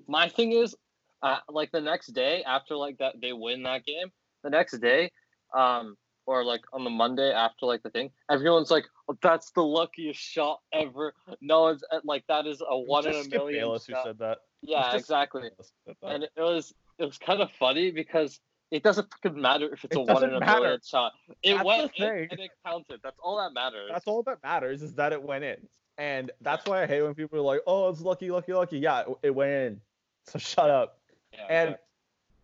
my 0.07 0.29
thing 0.29 0.53
is, 0.53 0.75
uh, 1.21 1.39
like 1.49 1.71
the 1.71 1.81
next 1.81 2.07
day 2.13 2.43
after 2.43 2.75
like 2.75 2.97
that 2.99 3.15
they 3.21 3.33
win 3.33 3.63
that 3.63 3.85
game, 3.85 4.11
the 4.43 4.49
next 4.49 4.77
day, 4.79 5.11
um, 5.53 5.97
or 6.29 6.43
like 6.43 6.61
on 6.71 6.83
the 6.83 6.91
Monday 6.91 7.31
after 7.33 7.65
like 7.65 7.81
the 7.81 7.89
thing, 7.89 8.11
everyone's 8.29 8.69
like, 8.69 8.85
oh, 9.09 9.17
"That's 9.23 9.49
the 9.51 9.63
luckiest 9.63 10.19
shot 10.19 10.61
ever." 10.71 11.15
No 11.41 11.61
one's 11.61 11.83
uh, 11.91 12.01
like, 12.03 12.23
"That 12.27 12.45
is 12.45 12.61
a 12.61 12.77
one 12.77 13.07
in 13.07 13.15
a 13.15 13.23
Skip 13.23 13.33
million." 13.33 13.61
Bayless 13.61 13.87
who 13.87 13.95
said 14.03 14.19
that 14.19 14.37
Yeah, 14.61 14.95
exactly. 14.95 15.49
That. 15.87 15.95
And 16.03 16.23
it 16.23 16.31
was 16.37 16.71
it 16.99 17.05
was 17.05 17.17
kind 17.17 17.41
of 17.41 17.49
funny 17.53 17.89
because 17.89 18.39
it 18.69 18.83
doesn't 18.83 19.07
fucking 19.11 19.41
matter 19.41 19.73
if 19.73 19.83
it's 19.83 19.95
It 19.95 19.99
a 19.99 20.01
one 20.01 20.23
in 20.23 20.35
a 20.35 20.39
matter. 20.39 20.61
million 20.61 20.79
shot. 20.85 21.13
It 21.41 21.55
That's 21.55 21.65
went 21.65 21.91
in 21.95 22.27
and 22.29 22.39
it 22.39 22.51
counted. 22.63 22.99
That's 23.03 23.17
all 23.23 23.37
that 23.37 23.51
matters. 23.53 23.89
That's 23.91 24.05
all 24.05 24.21
that 24.23 24.37
matters 24.43 24.83
is 24.83 24.93
that 24.95 25.11
it 25.13 25.23
went 25.23 25.43
in. 25.43 25.57
And 25.97 26.29
that's 26.41 26.65
why 26.67 26.83
I 26.83 26.85
hate 26.85 27.01
when 27.01 27.15
people 27.15 27.39
are 27.39 27.41
like, 27.41 27.61
"Oh, 27.65 27.89
it's 27.89 28.01
lucky, 28.01 28.29
lucky, 28.29 28.53
lucky." 28.53 28.77
Yeah, 28.77 29.01
it, 29.01 29.07
it 29.23 29.35
went 29.35 29.51
in. 29.51 29.81
So 30.25 30.37
shut 30.37 30.69
up. 30.69 30.99
Yeah, 31.33 31.45
And 31.49 31.69
exactly. 31.69 31.88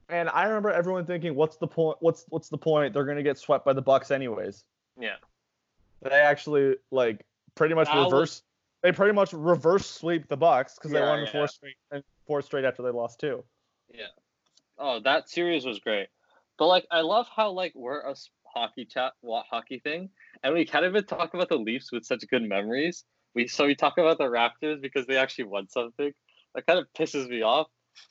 And 0.10 0.30
I 0.30 0.46
remember 0.46 0.72
everyone 0.72 1.06
thinking, 1.06 1.36
"What's 1.36 1.58
the 1.58 1.68
point? 1.68 1.98
What's 2.00 2.26
what's 2.30 2.50
the 2.50 2.58
point? 2.58 2.94
They're 2.94 3.06
gonna 3.06 3.24
get 3.24 3.38
swept 3.38 3.66
by 3.66 3.74
the 3.74 3.82
Bucks 3.82 4.12
anyways." 4.12 4.64
yeah, 5.00 5.16
They 6.02 6.12
actually 6.12 6.76
like 6.92 7.26
pretty 7.56 7.76
much 7.76 7.88
was- 7.90 8.12
reverse. 8.12 8.44
They 8.82 8.92
pretty 8.92 9.14
much 9.14 9.34
reverse 9.34 9.90
sweep 9.90 10.28
the 10.28 10.38
Bucks 10.38 10.76
because 10.76 10.92
they 10.92 11.02
won 11.02 11.24
yeah. 11.24 11.32
four 11.32 11.48
straight 11.48 11.76
and 11.90 12.04
four 12.28 12.42
straight 12.44 12.66
after 12.66 12.84
they 12.84 12.92
lost 12.92 13.20
two. 13.20 13.44
Yeah. 13.92 14.08
Oh, 14.78 15.00
that 15.00 15.28
series 15.28 15.66
was 15.66 15.80
great. 15.80 16.08
But 16.60 16.68
like, 16.68 16.86
I 16.92 17.02
love 17.02 17.28
how 17.36 17.50
like 17.52 17.74
we're 17.76 18.02
a 18.02 18.16
hockey 18.46 18.86
chat, 18.86 19.14
hockey 19.24 19.80
thing, 19.80 20.10
and 20.44 20.54
we 20.54 20.66
kind 20.66 20.86
of 20.86 20.94
been 20.94 21.04
talk 21.06 21.34
about 21.34 21.50
the 21.50 21.58
Leafs 21.58 21.92
with 21.92 22.06
such 22.06 22.24
good 22.30 22.44
memories. 22.44 23.04
We 23.34 23.48
so 23.48 23.66
we 23.66 23.74
talk 23.76 23.98
about 23.98 24.20
the 24.20 24.26
Raptors 24.26 24.82
because 24.82 25.08
they 25.08 25.18
actually 25.18 25.46
won 25.46 25.68
something. 25.68 26.14
That 26.54 26.68
kind 26.68 26.78
of 26.80 26.86
pisses 26.98 27.28
me 27.28 27.42
off. 27.42 27.68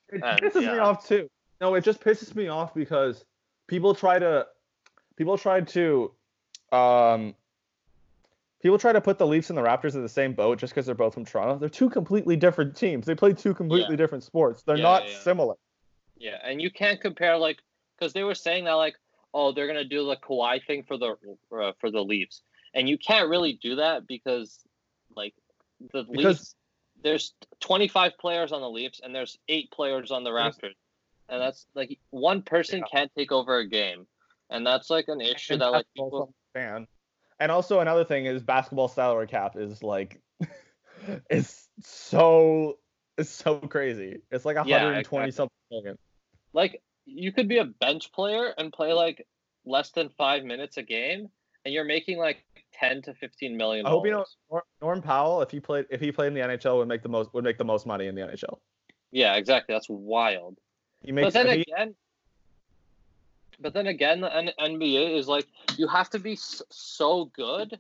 It 0.09 0.22
And, 0.24 0.40
pisses 0.40 0.61
me 0.61 0.78
off 0.78 1.07
too. 1.07 1.30
No, 1.60 1.74
it 1.74 1.84
just 1.84 2.00
pisses 2.00 2.34
me 2.34 2.48
off 2.48 2.74
because 2.74 3.24
people 3.66 3.94
try 3.94 4.18
to 4.18 4.46
people 5.16 5.38
try 5.38 5.60
to 5.60 6.12
um 6.72 7.34
people 8.62 8.78
try 8.78 8.92
to 8.92 9.00
put 9.00 9.18
the 9.18 9.26
Leafs 9.26 9.50
and 9.50 9.58
the 9.58 9.62
Raptors 9.62 9.94
in 9.94 10.02
the 10.02 10.08
same 10.08 10.32
boat 10.32 10.58
just 10.58 10.72
because 10.72 10.86
they're 10.86 10.94
both 10.94 11.14
from 11.14 11.24
Toronto. 11.24 11.58
They're 11.58 11.68
two 11.68 11.90
completely 11.90 12.36
different 12.36 12.76
teams. 12.76 13.06
They 13.06 13.14
play 13.14 13.32
two 13.32 13.54
completely 13.54 13.92
Yeah. 13.92 13.96
different 13.96 14.24
sports. 14.24 14.62
They're 14.62 14.76
Yeah, 14.76 14.82
not 14.82 15.08
yeah, 15.08 15.18
similar. 15.20 15.54
Yeah, 16.16 16.38
and 16.42 16.60
you 16.60 16.70
can't 16.70 17.00
compare 17.00 17.36
like 17.36 17.58
because 17.98 18.12
they 18.12 18.22
were 18.24 18.34
saying 18.34 18.64
that 18.64 18.72
like 18.74 18.96
oh 19.32 19.52
they're 19.52 19.66
gonna 19.66 19.84
do 19.84 20.06
the 20.06 20.16
Kawhi 20.16 20.64
thing 20.66 20.82
for 20.84 20.96
the 20.96 21.16
uh, 21.52 21.72
for 21.78 21.90
the 21.90 22.02
Leafs, 22.02 22.42
and 22.74 22.88
you 22.88 22.98
can't 22.98 23.28
really 23.28 23.54
do 23.62 23.76
that 23.76 24.06
because 24.06 24.58
like 25.16 25.34
the 25.92 26.04
Because- 26.04 26.38
Leafs 26.40 26.54
there's 27.02 27.34
25 27.60 28.16
players 28.18 28.50
on 28.50 28.62
the 28.62 28.70
Leafs 28.70 28.98
and 29.04 29.14
there's 29.14 29.36
eight 29.48 29.70
players 29.70 30.10
on 30.10 30.24
the 30.24 30.30
Raptors, 30.30 30.72
and 31.28 31.40
that's 31.40 31.66
like 31.74 31.98
one 32.10 32.42
person 32.42 32.80
Yeah. 32.80 32.87
can't 32.92 33.12
take 33.16 33.32
over 33.32 33.58
a 33.58 33.68
game, 33.68 34.06
and 34.50 34.66
that's 34.66 34.90
like 34.90 35.08
an 35.08 35.20
issue 35.20 35.54
And 35.54 35.62
that 35.62 35.72
like 35.72 35.87
people 35.96 36.34
fan. 36.54 36.87
And 37.40 37.50
also 37.50 37.80
another 37.80 38.04
thing 38.04 38.26
is 38.26 38.42
basketball 38.42 38.88
salary 38.88 39.26
cap 39.26 39.56
is 39.56 39.82
like 39.82 40.20
it's 41.30 41.68
so 41.80 42.78
it's 43.18 43.30
so 43.30 43.58
crazy. 43.58 44.22
It's 44.30 44.44
like 44.44 44.56
Yeah, 44.56 44.76
120 44.76 45.00
exactly. 45.00 45.30
something 45.32 45.50
million. 45.70 45.98
like 46.52 46.82
you 47.06 47.32
could 47.32 47.48
be 47.48 47.58
a 47.58 47.64
bench 47.64 48.12
player 48.12 48.54
and 48.56 48.72
play 48.72 48.92
like 48.92 49.26
less 49.66 49.90
than 49.90 50.10
five 50.16 50.44
minutes 50.44 50.76
a 50.76 50.82
game, 50.82 51.28
and 51.64 51.74
you're 51.74 51.84
making 51.84 52.18
like 52.18 52.44
10 52.74 53.02
to 53.02 53.14
15 53.14 53.56
million. 53.56 53.87
I 53.87 53.90
hope 53.90 54.06
you 54.06 54.12
know 54.12 54.24
Norm 54.80 55.02
Powell 55.02 55.42
if 55.42 55.50
he 55.50 55.60
played 55.60 55.87
if 55.90 56.00
he 56.00 56.12
played 56.12 56.28
in 56.28 56.34
the 56.34 56.40
NHL 56.40 56.78
would 56.78 56.88
make 56.88 57.02
the 57.02 57.08
most 57.08 57.32
would 57.34 57.44
make 57.44 57.58
the 57.58 57.64
most 57.64 57.87
money 57.87 58.06
in 58.06 58.14
the 58.14 58.22
NHL. 58.22 58.58
Yeah, 59.12 59.34
exactly. 59.37 59.74
That's 59.74 59.88
wild. 59.88 60.58
He 61.04 61.12
makes 61.12 61.26
but 61.26 61.32
then 61.34 61.56
he- 61.56 61.62
again, 61.62 61.94
but 63.60 63.72
then 63.74 63.86
again, 63.86 64.20
the 64.20 64.34
N- 64.34 64.52
NBA 64.58 65.16
is 65.16 65.28
like 65.28 65.46
you 65.76 65.86
have 65.88 66.10
to 66.10 66.18
be 66.18 66.32
s- 66.32 66.62
so 66.70 67.26
good 67.26 67.78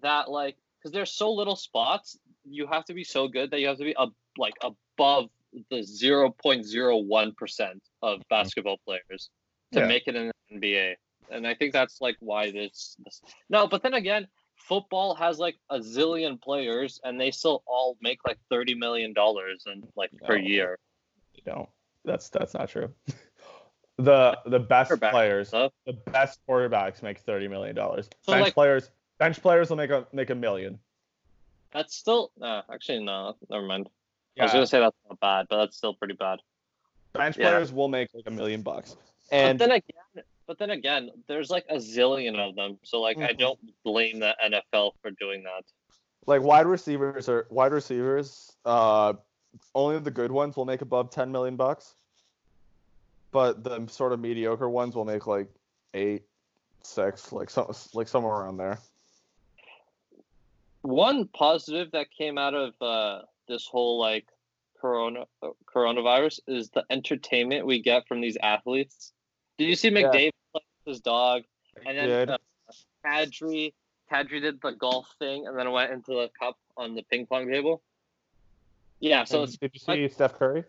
that 0.00 0.30
like 0.30 0.56
because 0.78 0.92
there's 0.92 1.12
so 1.12 1.32
little 1.32 1.56
spots, 1.56 2.18
you 2.44 2.66
have 2.66 2.84
to 2.86 2.94
be 2.94 3.04
so 3.04 3.28
good 3.28 3.50
that 3.50 3.60
you 3.60 3.68
have 3.68 3.78
to 3.78 3.84
be 3.84 3.94
ab- 3.98 4.14
like 4.38 4.54
above 4.62 5.28
the 5.70 5.82
zero 5.82 6.30
point 6.30 6.64
zero 6.64 6.96
one 6.96 7.32
percent 7.32 7.82
of 8.00 8.18
mm-hmm. 8.18 8.22
basketball 8.30 8.78
players 8.86 9.30
to 9.72 9.80
Yeah. 9.80 9.86
make 9.86 10.04
it 10.06 10.14
in 10.16 10.30
the 10.50 10.56
NBA, 10.56 10.94
and 11.30 11.46
I 11.46 11.54
think 11.54 11.72
that's 11.72 12.00
like 12.00 12.16
why 12.20 12.50
this, 12.50 12.96
this. 13.04 13.20
No, 13.48 13.66
but 13.66 13.82
then 13.82 13.94
again. 13.94 14.28
Football 14.68 15.16
has 15.16 15.40
like 15.40 15.56
a 15.70 15.80
zillion 15.80 16.40
players, 16.40 17.00
and 17.02 17.20
they 17.20 17.32
still 17.32 17.64
all 17.66 17.96
make 18.00 18.20
like 18.24 18.38
thirty 18.48 18.74
million 18.76 19.12
dollars 19.12 19.64
and 19.66 19.82
like 19.96 20.10
per 20.24 20.36
year. 20.36 20.78
you 21.34 21.42
don't. 21.44 21.68
That's 22.04 22.28
that's 22.30 22.54
not 22.54 22.68
true. 22.68 22.92
the 23.98 24.38
the 24.46 24.58
best 24.58 24.92
players, 25.00 25.50
the 25.50 25.70
best 26.10 26.40
quarterbacks 26.48 27.02
make 27.02 27.18
30 27.18 27.48
million 27.48 27.74
dollars. 27.76 28.08
So, 28.22 28.32
bench 28.32 28.44
like- 28.46 28.54
players 28.54 28.90
bench 29.18 29.40
players 29.40 29.70
will 29.70 29.76
make 29.76 29.90
a 29.90 30.06
make 30.12 30.30
a 30.30 30.34
million. 30.34 30.78
That's 31.72 31.94
still 31.94 32.32
nah, 32.38 32.62
actually 32.72 33.04
no, 33.04 33.36
never 33.50 33.64
mind. 33.66 33.88
I 34.38 34.44
was 34.44 34.52
gonna 34.52 34.66
say 34.66 34.80
that's 34.80 34.96
not 35.08 35.20
bad, 35.20 35.46
but 35.48 35.58
that's 35.58 35.76
still 35.76 35.94
pretty 35.94 36.14
bad. 36.14 36.40
Bench 37.12 37.36
Yeah. 37.38 37.50
players 37.50 37.72
will 37.72 37.88
make 37.88 38.08
like 38.14 38.24
a 38.26 38.30
million 38.30 38.62
bucks. 38.62 38.96
And 39.30 39.58
but 39.58 39.68
then 39.68 39.76
again, 39.76 40.24
but 40.46 40.58
then 40.58 40.70
again, 40.70 41.10
there's 41.28 41.50
like 41.50 41.64
a 41.68 41.76
zillion 41.76 42.38
of 42.38 42.56
them, 42.56 42.78
so 42.82 43.00
like 43.00 43.18
I 43.18 43.32
Mhm. 43.32 43.38
don't 43.38 43.60
blame 43.84 44.18
the 44.18 44.34
NFL 44.42 44.92
for 45.02 45.10
doing 45.12 45.42
that. 45.44 45.64
like 46.26 46.40
wide 46.42 46.66
receivers 46.66 47.28
are 47.28 47.46
wide 47.50 47.72
receivers 47.72 48.56
uh 48.64 49.12
only 49.74 49.98
the 49.98 50.10
good 50.10 50.32
ones 50.32 50.56
will 50.56 50.64
make 50.64 50.82
above 50.82 51.10
10 51.10 51.30
million 51.30 51.56
bucks 51.56 51.94
but 53.30 53.64
the 53.64 53.86
sort 53.88 54.12
of 54.12 54.20
mediocre 54.20 54.68
ones 54.68 54.94
will 54.94 55.04
make 55.04 55.26
like 55.26 55.48
eight 55.94 56.22
six 56.82 57.32
like 57.32 57.50
some 57.50 57.66
like 57.94 58.08
somewhere 58.08 58.34
around 58.34 58.56
there 58.56 58.78
One 60.82 61.28
positive 61.28 61.92
that 61.92 62.10
came 62.10 62.38
out 62.38 62.54
of 62.54 62.74
uh, 62.80 63.22
this 63.48 63.66
whole 63.66 64.00
like 64.00 64.26
corona 64.80 65.26
coronavirus 65.72 66.40
is 66.48 66.70
the 66.70 66.84
entertainment 66.90 67.66
we 67.66 67.80
get 67.80 68.06
from 68.08 68.20
these 68.20 68.36
athletes. 68.42 69.12
Did 69.58 69.68
you 69.68 69.76
see 69.76 69.90
Yeah. 69.90 70.02
McDavid 70.02 70.32
with 70.52 70.62
his 70.84 71.00
dog? 71.00 71.44
And 71.86 71.96
then 71.96 72.30
uh, 72.30 72.38
Kadri, 73.06 73.72
Kadri 74.12 74.40
did 74.40 74.60
the 74.60 74.72
golf 74.72 75.08
thing 75.20 75.46
and 75.46 75.56
then 75.56 75.70
went 75.70 75.92
into 75.92 76.12
the 76.12 76.30
cup 76.38 76.58
on 76.76 76.94
the 76.96 77.02
ping 77.04 77.26
pong 77.26 77.48
table. 77.48 77.80
Yeah, 79.02 79.24
so 79.24 79.42
it's 79.42 79.56
did 79.58 79.72
you 79.74 79.80
see 79.80 80.08
steph 80.08 80.38
curry 80.38 80.64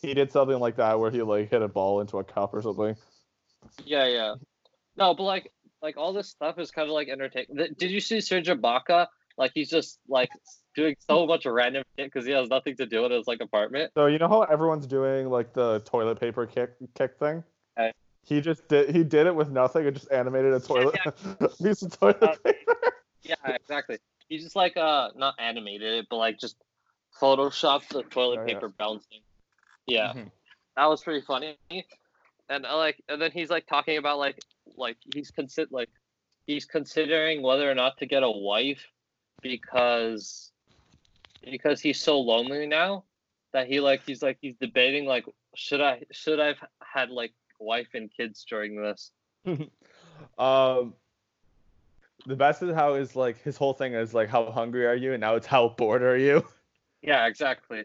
he 0.00 0.14
did 0.14 0.32
something 0.32 0.58
like 0.58 0.76
that 0.76 0.98
where 0.98 1.10
he 1.10 1.20
like 1.22 1.50
hit 1.50 1.60
a 1.62 1.68
ball 1.68 2.00
into 2.00 2.18
a 2.18 2.24
cup 2.24 2.54
or 2.54 2.62
something 2.62 2.96
yeah, 3.84 4.06
yeah. 4.06 4.34
No, 4.96 5.12
but 5.14 5.24
like 5.24 5.52
like 5.82 5.98
all 5.98 6.14
this 6.14 6.28
stuff 6.28 6.58
is 6.58 6.70
kind 6.70 6.88
of 6.88 6.94
like 6.94 7.08
entertaining. 7.08 7.74
Did 7.76 7.90
you 7.90 8.00
see 8.00 8.20
Serge 8.22 8.46
Ibaka? 8.48 9.06
Like 9.36 9.52
he's 9.54 9.68
just 9.68 9.98
like 10.08 10.30
doing 10.74 10.96
so 11.08 11.26
much 11.26 11.44
random 11.44 11.82
shit 11.98 12.06
because 12.10 12.24
he 12.24 12.32
has 12.32 12.48
nothing 12.48 12.76
to 12.76 12.86
do 12.86 13.04
in 13.04 13.12
his 13.12 13.26
like 13.26 13.40
apartment. 13.42 13.92
so 13.94 14.06
you 14.06 14.18
know 14.18 14.28
how 14.28 14.42
everyone's 14.42 14.86
doing 14.86 15.28
like 15.28 15.52
the 15.52 15.80
toilet 15.84 16.18
paper 16.18 16.46
kick 16.46 16.70
kick 16.94 17.18
thing 17.18 17.44
Okay. 17.78 17.92
he 18.24 18.40
just 18.40 18.66
did 18.68 18.94
he 18.94 19.04
did 19.04 19.26
it 19.26 19.34
with 19.34 19.50
nothing 19.50 19.86
and 19.86 19.94
just 19.94 20.10
animated 20.10 20.54
a 20.54 20.60
toilet 20.60 20.96
piece 21.62 21.82
of 21.82 21.98
toilet 21.98 22.22
Uh, 22.22 22.34
paper 22.42 22.74
Yeah, 23.22 23.34
exactly. 23.46 23.98
He 24.30 24.38
just 24.38 24.56
like 24.56 24.76
uh 24.78 25.10
not 25.16 25.34
animated 25.38 25.92
it, 25.98 26.06
but 26.08 26.16
like 26.16 26.38
just 26.38 26.56
photoshopped 27.20 27.88
the 27.88 28.04
toilet 28.04 28.40
Oh, 28.40 28.46
paper 28.46 28.68
bouncing. 28.68 29.20
Yeah, 29.86 30.14
Mhm. 30.14 30.30
that 30.76 30.86
was 30.86 31.02
pretty 31.02 31.20
funny. 31.26 31.58
And 32.48 32.64
I 32.66 32.74
like, 32.74 33.02
and 33.08 33.20
then 33.20 33.32
he's 33.32 33.50
like 33.50 33.66
talking 33.66 33.98
about 33.98 34.18
like 34.18 34.38
like 34.76 34.96
he's 35.12 35.30
consider 35.32 35.68
like 35.72 35.90
he's 36.46 36.64
considering 36.64 37.42
whether 37.42 37.68
or 37.70 37.74
not 37.74 37.98
to 37.98 38.06
get 38.06 38.22
a 38.22 38.30
wife 38.30 38.86
because 39.42 40.52
because 41.42 41.80
he's 41.80 42.00
so 42.00 42.20
lonely 42.20 42.66
now 42.66 43.04
that 43.52 43.66
he 43.66 43.80
like 43.80 44.02
he's 44.06 44.22
like 44.22 44.38
he's 44.40 44.56
debating 44.60 45.06
like 45.06 45.24
should 45.56 45.80
I 45.80 46.04
should 46.12 46.38
I've 46.38 46.62
had 46.80 47.10
like 47.10 47.32
wife 47.58 47.88
and 47.94 48.10
kids 48.16 48.44
during 48.48 48.80
this. 48.80 49.10
um 50.38 50.94
the 52.26 52.36
best 52.36 52.62
is 52.62 52.74
how 52.74 52.94
is 52.94 53.16
like 53.16 53.40
his 53.42 53.56
whole 53.56 53.72
thing 53.72 53.94
is 53.94 54.12
like 54.14 54.28
how 54.28 54.50
hungry 54.50 54.86
are 54.86 54.94
you 54.94 55.12
and 55.12 55.20
now 55.20 55.34
it's 55.36 55.46
how 55.46 55.68
bored 55.68 56.02
are 56.02 56.16
you 56.18 56.44
Yeah, 57.02 57.26
exactly. 57.26 57.84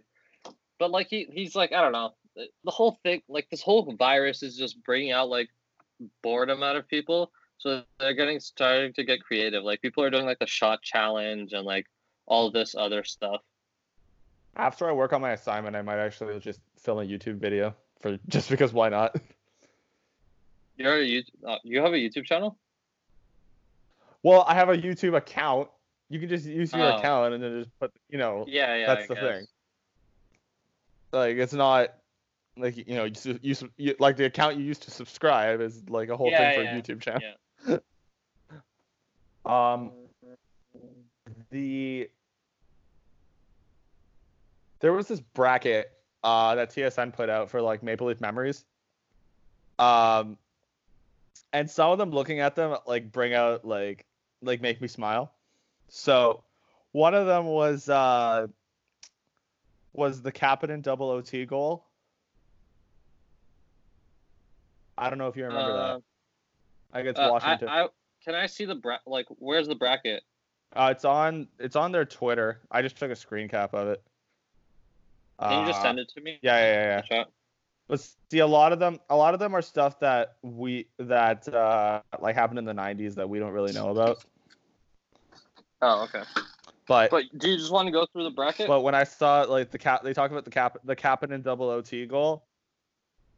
But 0.78 0.91
like 0.91 1.08
he 1.10 1.26
he's 1.32 1.56
like 1.56 1.71
I 1.71 1.82
don't 1.82 1.93
know 1.93 2.13
the- 2.36 2.50
whole 2.71 3.00
thing 3.04 3.21
like 3.30 3.50
this 3.50 3.62
whole 3.62 3.95
virus 3.98 4.43
is 4.43 4.58
just 4.58 4.84
bringing 4.84 5.12
out 5.13 5.30
like 5.30 5.50
boredom 6.21 6.62
out 6.63 6.76
of 6.76 6.86
people. 6.88 7.32
So 7.58 7.84
they're 7.98 8.13
getting 8.13 8.41
starting 8.41 8.91
to 8.93 9.04
get 9.06 9.24
creative. 9.24 9.63
Like 9.63 9.82
people 9.82 10.04
are 10.04 10.10
doing 10.10 10.26
like 10.26 10.39
the 10.39 10.48
shot 10.48 10.82
challenge 10.82 11.54
and 11.54 11.65
like 11.65 11.86
all 12.26 12.52
this 12.52 12.76
other 12.76 13.04
stuff. 13.06 13.41
after 14.58 14.89
i 14.89 14.91
work 14.91 15.13
on 15.13 15.21
my 15.21 15.32
assignment 15.32 15.76
i 15.76 15.82
might 15.82 16.00
actually 16.00 16.39
just 16.39 16.60
film 16.78 17.00
a 17.00 17.04
youtube 17.06 17.38
video 17.38 17.76
for 18.00 18.17
just 18.28 18.50
because 18.50 18.74
why 18.74 18.89
not 18.89 19.15
You're 20.78 20.98
a 21.00 21.06
YouTube, 21.06 21.30
uh, 21.48 21.58
you 21.63 21.80
have 21.82 21.93
a 21.93 21.98
YouTube 21.98 22.26
channel? 22.26 22.58
Well 24.26 24.44
i 24.48 24.54
have 24.56 24.70
a 24.70 24.78
youtube 24.78 25.16
account 25.16 25.70
you 26.10 26.20
can 26.20 26.28
just 26.28 26.46
use 26.46 26.74
your 26.74 26.90
Oh. 26.90 26.98
account 26.98 27.34
and 27.36 27.44
then 27.44 27.60
just 27.60 27.70
put 27.80 27.92
you 28.10 28.18
know 28.18 28.46
Yeah, 28.48 28.76
yeah. 28.76 28.88
that's 28.88 29.04
I 29.04 29.08
the 29.08 29.16
guess. 29.16 29.38
thing 29.38 29.46
like 31.14 31.36
it's 31.38 31.54
not 31.54 31.94
like 32.58 32.76
you 32.76 32.96
know 32.96 33.06
you, 33.06 33.40
you, 33.42 33.56
you 33.78 33.96
like 34.00 34.18
the 34.18 34.26
account 34.26 34.58
you 34.58 34.64
used 34.64 34.82
to 34.84 34.92
subscribe 34.92 35.62
is 35.62 35.84
like 35.90 36.10
a 36.10 36.18
whole 36.18 36.32
Yeah, 36.32 36.42
thing 36.42 36.52
for 36.54 36.64
yeah, 36.64 36.76
a 36.78 36.82
youtube 36.82 37.02
channel 37.02 37.22
yeah. 37.68 37.78
um 39.46 39.92
the 41.52 42.10
there 44.80 44.94
was 44.94 45.08
this 45.08 45.20
bracket 45.20 45.92
uh 46.24 46.56
that 46.56 46.72
TSN 46.72 47.12
put 47.14 47.30
out 47.30 47.50
for 47.50 47.62
like 47.62 47.84
Maple 47.84 48.08
Leaf 48.08 48.20
memories. 48.22 48.66
Um 49.80 50.38
and 51.54 51.70
some 51.70 51.92
of 51.92 51.98
them 51.98 52.12
looking 52.12 52.40
at 52.40 52.56
them 52.56 52.76
like 52.86 53.12
bring 53.12 53.34
out 53.34 53.66
like 53.66 54.06
like 54.45 54.62
make 54.62 54.81
me 54.81 54.88
smile. 54.88 55.31
So 55.89 56.43
one 56.91 57.13
of 57.13 57.25
them 57.27 57.45
was 57.45 57.89
uh 57.89 58.47
was 59.93 60.21
the 60.21 60.31
Kapanen 60.31 60.81
double 60.81 61.10
OT 61.10 61.45
goal. 61.45 61.86
I 64.97 65.10
don't 65.10 65.19
know 65.19 65.27
if 65.27 65.36
you 65.36 65.45
remember 65.45 65.73
Uh, 65.73 65.95
that. 65.95 66.01
I 66.93 67.01
guess 67.01 67.17
uh, 67.17 67.29
Washington. 67.31 67.67
I, 67.69 67.88
can 68.23 68.36
I 68.36 68.45
see 68.45 68.65
the 68.65 68.75
bra- 68.75 68.99
like 69.05 69.25
where's 69.29 69.67
the 69.67 69.75
bracket? 69.75 70.23
Uh, 70.73 70.89
it's 70.91 71.05
on 71.05 71.47
it's 71.60 71.75
on 71.75 71.91
their 71.91 72.05
Twitter. 72.05 72.62
I 72.71 72.81
just 72.81 72.97
took 72.97 73.12
a 73.12 73.15
screen 73.15 73.47
cap 73.47 73.73
of 73.73 73.88
it. 73.88 74.01
Can 75.41 75.60
you 75.60 75.65
just 75.65 75.79
Uh, 75.79 75.84
send 75.84 75.99
it 75.99 76.10
to 76.15 76.21
me? 76.21 76.39
Yeah, 76.41 76.58
yeah, 76.58 76.73
yeah. 76.73 77.01
yeah. 77.12 77.23
But 77.88 77.99
see, 78.31 78.39
a 78.39 78.47
lot 78.47 78.71
of 78.73 78.79
them, 78.79 78.99
a 79.10 79.15
lot 79.15 79.34
of 79.34 79.39
them 79.39 79.53
are 79.53 79.62
stuff 79.62 79.99
that 79.99 80.38
we 80.41 80.88
that 80.97 81.47
uh, 81.53 82.01
like 82.19 82.36
happened 82.36 82.60
in 82.60 82.65
the 82.65 82.73
'90s 82.73 83.15
that 83.15 83.29
we 83.29 83.38
don't 83.39 83.51
really 83.51 83.73
know 83.73 83.89
about. 83.89 84.25
Oh, 85.88 86.02
okay. 86.06 86.24
But 86.88 87.12
But 87.12 87.26
do 87.38 87.48
you 87.50 87.58
just 87.58 87.71
want 87.71 87.86
to 87.88 87.91
go 87.91 88.08
through 88.12 88.24
the 88.24 88.32
bracket? 88.32 88.67
but 88.67 88.82
when 88.82 88.95
I 88.95 89.04
saw 89.04 89.41
like 89.43 89.69
the 89.69 89.78
cap, 89.78 90.02
they 90.04 90.13
talk 90.13 90.32
about 90.32 90.45
the 90.45 90.52
cap, 90.52 90.78
the 90.84 90.95
captain 90.95 91.32
and 91.32 91.43
double 91.43 91.69
OT 91.69 92.08
goal. 92.08 92.48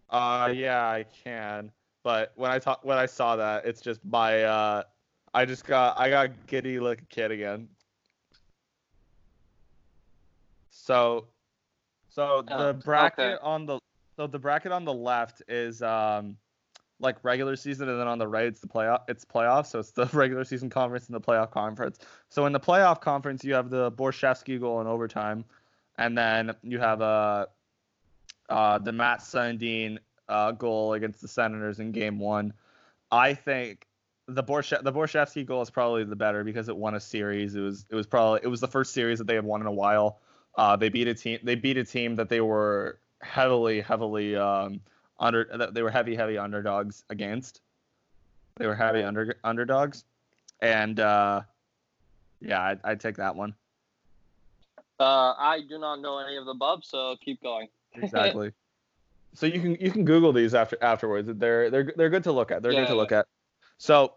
Uh, 0.10 0.54
yeah, 0.56 0.88
I 0.88 1.06
can. 1.24 1.72
But 2.04 2.32
when 2.36 2.52
I 2.52 2.60
talk, 2.60 2.86
when 2.86 2.98
I 2.98 3.06
saw 3.06 3.36
that, 3.36 3.66
it's 3.66 3.82
just 3.82 4.04
my 4.06 4.44
uh, 4.44 4.84
I 5.34 5.46
just 5.46 5.66
got 5.66 6.00
I 6.00 6.10
got 6.10 6.30
giddy 6.48 6.80
like 6.80 7.02
a 7.02 7.06
kid 7.06 7.32
again. 7.32 7.68
So, 10.70 11.28
so 12.08 12.44
Oh, 12.50 12.68
the 12.68 12.74
bracket 12.76 13.40
okay. 13.40 13.44
on 13.44 13.66
the 13.66 13.80
so 14.16 14.26
the 14.28 14.40
bracket 14.40 14.72
on 14.72 14.86
the 14.86 14.94
left 14.94 15.42
is 15.50 15.82
um 15.82 16.38
like 17.00 17.18
regular 17.24 17.56
season, 17.56 17.90
and 17.90 18.00
then 18.00 18.08
on 18.08 18.18
the 18.18 18.28
right 18.28 18.46
it's 18.46 18.60
the 18.60 18.68
playoff. 18.68 19.02
It's 19.08 19.24
playoffs, 19.26 19.68
so 19.68 19.80
it's 19.80 19.92
the 19.92 20.06
regular 20.14 20.44
season 20.44 20.70
conference 20.70 21.08
and 21.08 21.16
the 21.16 21.22
playoff 21.22 21.52
conference. 21.52 22.00
So 22.30 22.46
in 22.46 22.54
the 22.54 22.60
playoff 22.60 23.02
conference, 23.02 23.44
you 23.44 23.54
have 23.54 23.70
the 23.70 23.92
Borschevsky 23.92 24.60
goal 24.60 24.82
in 24.82 24.88
overtime, 24.88 25.46
and 25.98 26.18
then 26.18 26.56
you 26.64 26.80
have 26.80 27.02
uh, 27.02 27.48
uh, 28.50 28.80
the 28.80 28.92
Matt 28.92 29.20
Sundin 29.20 30.00
uh, 30.30 30.52
goal 30.52 30.94
against 30.94 31.22
the 31.22 31.28
Senators 31.28 31.80
in 31.80 31.92
Game 31.92 32.20
One. 32.20 32.54
I 33.12 33.34
think 33.34 33.88
the 34.28 34.44
Borshe- 34.44 34.84
the 34.84 34.92
Borschevsky 34.92 35.46
goal 35.46 35.62
is 35.62 35.70
probably 35.70 36.04
the 36.04 36.16
better 36.16 36.44
because 36.44 36.70
it 36.70 36.76
won 36.76 36.96
a 36.96 37.00
series. 37.00 37.56
It 37.56 37.62
was 37.62 37.86
it 37.90 37.96
was 37.96 38.08
probably 38.08 38.42
it 38.44 38.48
was 38.48 38.60
the 38.60 38.68
first 38.68 38.94
series 38.94 39.20
that 39.20 39.28
they 39.28 39.36
had 39.36 39.46
won 39.46 39.62
in 39.62 39.68
a 39.68 39.72
while. 39.72 40.20
Uh, 40.56 40.76
they 40.76 40.90
beat 40.90 41.08
a 41.08 41.14
team. 41.14 41.40
They 41.44 41.56
beat 41.56 41.78
a 41.78 41.84
team 41.84 42.16
that 42.16 42.30
they 42.30 42.42
were 42.42 43.00
heavily 43.22 43.82
heavily 43.82 44.36
um, 44.36 44.82
under. 45.20 45.48
That 45.58 45.74
they 45.74 45.82
were 45.84 45.92
heavy 45.92 46.16
heavy 46.16 46.38
underdogs 46.38 47.04
against. 47.10 47.62
They 48.58 48.68
were 48.68 48.76
heavy 48.76 49.04
under 49.04 49.36
underdogs, 49.44 50.04
and 50.62 51.00
uh, 51.00 51.42
yeah, 52.42 52.62
I'd, 52.64 52.80
I'd 52.84 53.00
take 53.00 53.18
that 53.18 53.36
one. 53.36 53.54
uh, 55.00 55.34
I 55.38 55.62
do 55.68 55.78
not 55.78 56.02
know 56.02 56.18
any 56.20 56.38
of 56.38 56.46
the 56.46 56.52
above, 56.52 56.84
so 56.84 57.16
keep 57.24 57.42
going. 57.42 57.68
exactly. 57.96 58.52
so 59.34 59.46
you 59.46 59.62
can 59.62 59.76
you 59.80 59.92
can 59.92 60.06
Google 60.06 60.34
these 60.34 60.54
after 60.56 60.78
afterwards. 60.82 61.30
They're 61.34 61.70
they're 61.70 61.94
they're 61.96 62.10
good 62.10 62.24
to 62.24 62.32
look 62.32 62.52
at. 62.52 62.64
They're 62.64 62.72
Yeah, 62.72 62.82
good 62.82 62.88
to 62.88 62.94
yeah. 62.94 63.00
look 63.00 63.12
at. 63.12 63.28
So, 63.78 64.14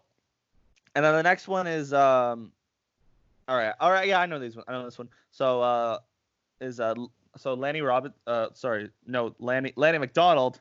and 0.94 1.04
then 1.04 1.14
the 1.14 1.22
next 1.22 1.48
one 1.48 1.66
is 1.66 1.92
um, 1.92 2.52
all 3.46 3.56
right, 3.56 3.74
all 3.78 3.90
right, 3.90 4.08
yeah, 4.08 4.20
I 4.20 4.26
know 4.26 4.38
these 4.38 4.56
one. 4.56 4.64
I 4.68 4.72
know 4.72 4.84
this 4.84 4.98
one. 4.98 5.08
So 5.30 5.60
uh, 5.60 5.98
is 6.62 6.80
uh, 6.80 6.94
so 7.36 7.52
Lanny 7.54 7.82
Robert, 7.82 8.12
uh, 8.26 8.46
sorry, 8.54 8.90
no, 9.06 9.34
Lanny 9.38 9.74
Lanny 9.76 9.98
McDonald, 9.98 10.60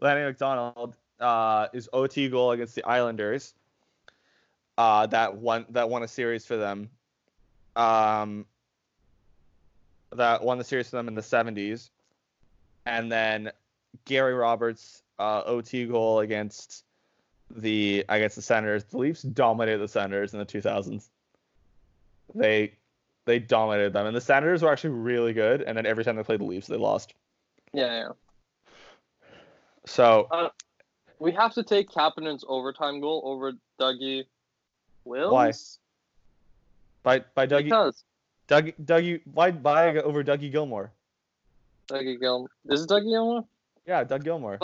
Lanny 0.00 0.22
McDonald 0.22 0.94
uh 1.20 1.68
is 1.72 1.88
OT 1.92 2.28
goal 2.28 2.52
against 2.52 2.74
the 2.74 2.84
Islanders. 2.84 3.54
Uh, 4.78 5.06
that 5.06 5.36
won 5.36 5.66
that 5.70 5.90
won 5.90 6.02
a 6.02 6.08
series 6.08 6.46
for 6.46 6.56
them. 6.56 6.88
Um, 7.76 8.46
that 10.12 10.42
won 10.42 10.58
the 10.58 10.64
series 10.64 10.88
for 10.88 10.96
them 10.96 11.08
in 11.08 11.14
the 11.14 11.22
70s. 11.22 11.90
And 12.86 13.10
then 13.10 13.52
Gary 14.04 14.34
Roberts 14.34 15.02
uh, 15.18 15.42
OT 15.44 15.86
goal 15.86 16.20
against 16.20 16.84
the 17.50 18.04
against 18.08 18.36
the 18.36 18.42
Senators. 18.42 18.84
The 18.84 18.98
Leafs 18.98 19.22
dominated 19.22 19.78
the 19.78 19.88
Senators 19.88 20.32
in 20.32 20.38
the 20.38 20.46
2000s. 20.46 21.08
They 22.34 22.74
they 23.24 23.38
dominated 23.38 23.92
them, 23.92 24.06
and 24.06 24.16
the 24.16 24.20
Senators 24.20 24.62
were 24.62 24.72
actually 24.72 24.90
really 24.90 25.32
good. 25.32 25.62
And 25.62 25.76
then 25.76 25.86
every 25.86 26.02
time 26.02 26.16
they 26.16 26.22
played 26.22 26.40
the 26.40 26.44
Leafs, 26.44 26.66
they 26.66 26.76
lost. 26.76 27.14
Yeah, 27.72 27.92
yeah. 27.92 28.08
So 29.86 30.28
uh, 30.30 30.48
We 31.18 31.32
have 31.32 31.54
to 31.54 31.62
take 31.62 31.90
Kapanen's 31.90 32.44
overtime 32.46 33.00
goal 33.00 33.22
over 33.24 33.52
Dougie 33.80 34.24
Wills. 35.04 35.32
Why? 35.32 35.52
by 37.02 37.24
by 37.34 37.46
Dougie 37.46 37.64
Because 37.64 38.04
Doug 38.46 38.70
Dougie 38.84 39.20
why 39.24 39.50
by 39.50 39.96
over 39.98 40.22
Dougie 40.22 40.52
Gilmour? 40.52 40.90
Dougie 41.88 42.18
Gilmour. 42.20 42.48
Is 42.68 42.84
it 42.84 42.88
Dougie 42.88 43.10
Gilmour? 43.10 43.44
Yeah, 43.86 44.04
Doug 44.04 44.24
Gilmour. 44.24 44.58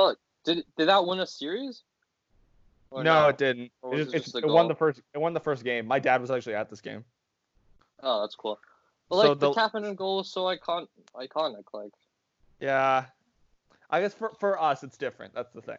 Did 0.44 0.64
did 0.76 0.88
that 0.88 1.04
win 1.04 1.20
a 1.20 1.26
series? 1.26 1.82
No, 2.92 3.28
it 3.28 3.36
didn't. 3.38 3.70
It, 3.92 3.96
just- 3.96 4.14
it 4.14 4.24
just 4.24 4.36
it 4.36 4.46
won 4.46 4.68
the 4.68 4.74
first. 4.74 5.02
It 5.12 5.18
won 5.18 5.34
the 5.34 5.40
first 5.40 5.62
game. 5.62 5.86
My 5.86 5.98
dad 5.98 6.20
was 6.20 6.30
actually 6.30 6.54
at 6.54 6.70
this 6.70 6.80
game. 6.80 7.04
Oh, 8.02 8.22
that's 8.22 8.34
cool. 8.34 8.58
But 9.10 9.16
So 9.22 9.28
like 9.30 9.40
the, 9.40 9.48
the- 9.50 9.54
Kapanen 9.60 9.96
goal 9.96 10.20
is 10.20 10.32
so 10.32 10.46
icon 10.46 10.86
iconic. 11.14 11.64
Like 11.72 11.92
Yeah, 12.60 13.06
I 13.90 14.00
guess 14.00 14.14
for 14.14 14.32
for 14.38 14.60
us 14.60 14.82
it's 14.82 14.96
different. 14.96 15.34
That's 15.34 15.52
the 15.52 15.62
thing. 15.62 15.78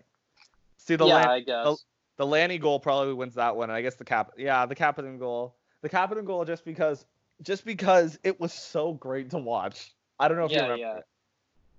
See 0.77 0.95
the 0.95 1.05
yeah, 1.05 1.15
Lan- 1.15 1.29
I 1.29 1.39
guess. 1.41 1.85
the 2.17 2.25
Lanny 2.25 2.57
goal 2.57 2.79
probably 2.79 3.13
wins 3.13 3.35
that 3.35 3.55
one. 3.55 3.69
and 3.69 3.77
I 3.77 3.81
guess 3.81 3.95
the 3.95 4.05
cap. 4.05 4.31
Yeah, 4.37 4.65
the 4.65 4.75
Kapanen 4.75 5.19
goal. 5.19 5.55
The 5.81 5.89
Kapanen 5.89 6.25
goal 6.25 6.45
just 6.45 6.65
because 6.65 7.05
just 7.41 7.65
because 7.65 8.17
it 8.23 8.39
was 8.39 8.53
so 8.53 8.93
great 8.93 9.29
to 9.31 9.37
watch. 9.37 9.93
I 10.19 10.27
don't 10.27 10.37
know 10.37 10.45
if 10.45 10.51
you 10.51 10.57
yeah, 10.57 10.63
remember. 10.63 10.81
yeah, 10.81 10.97
it. 10.97 11.03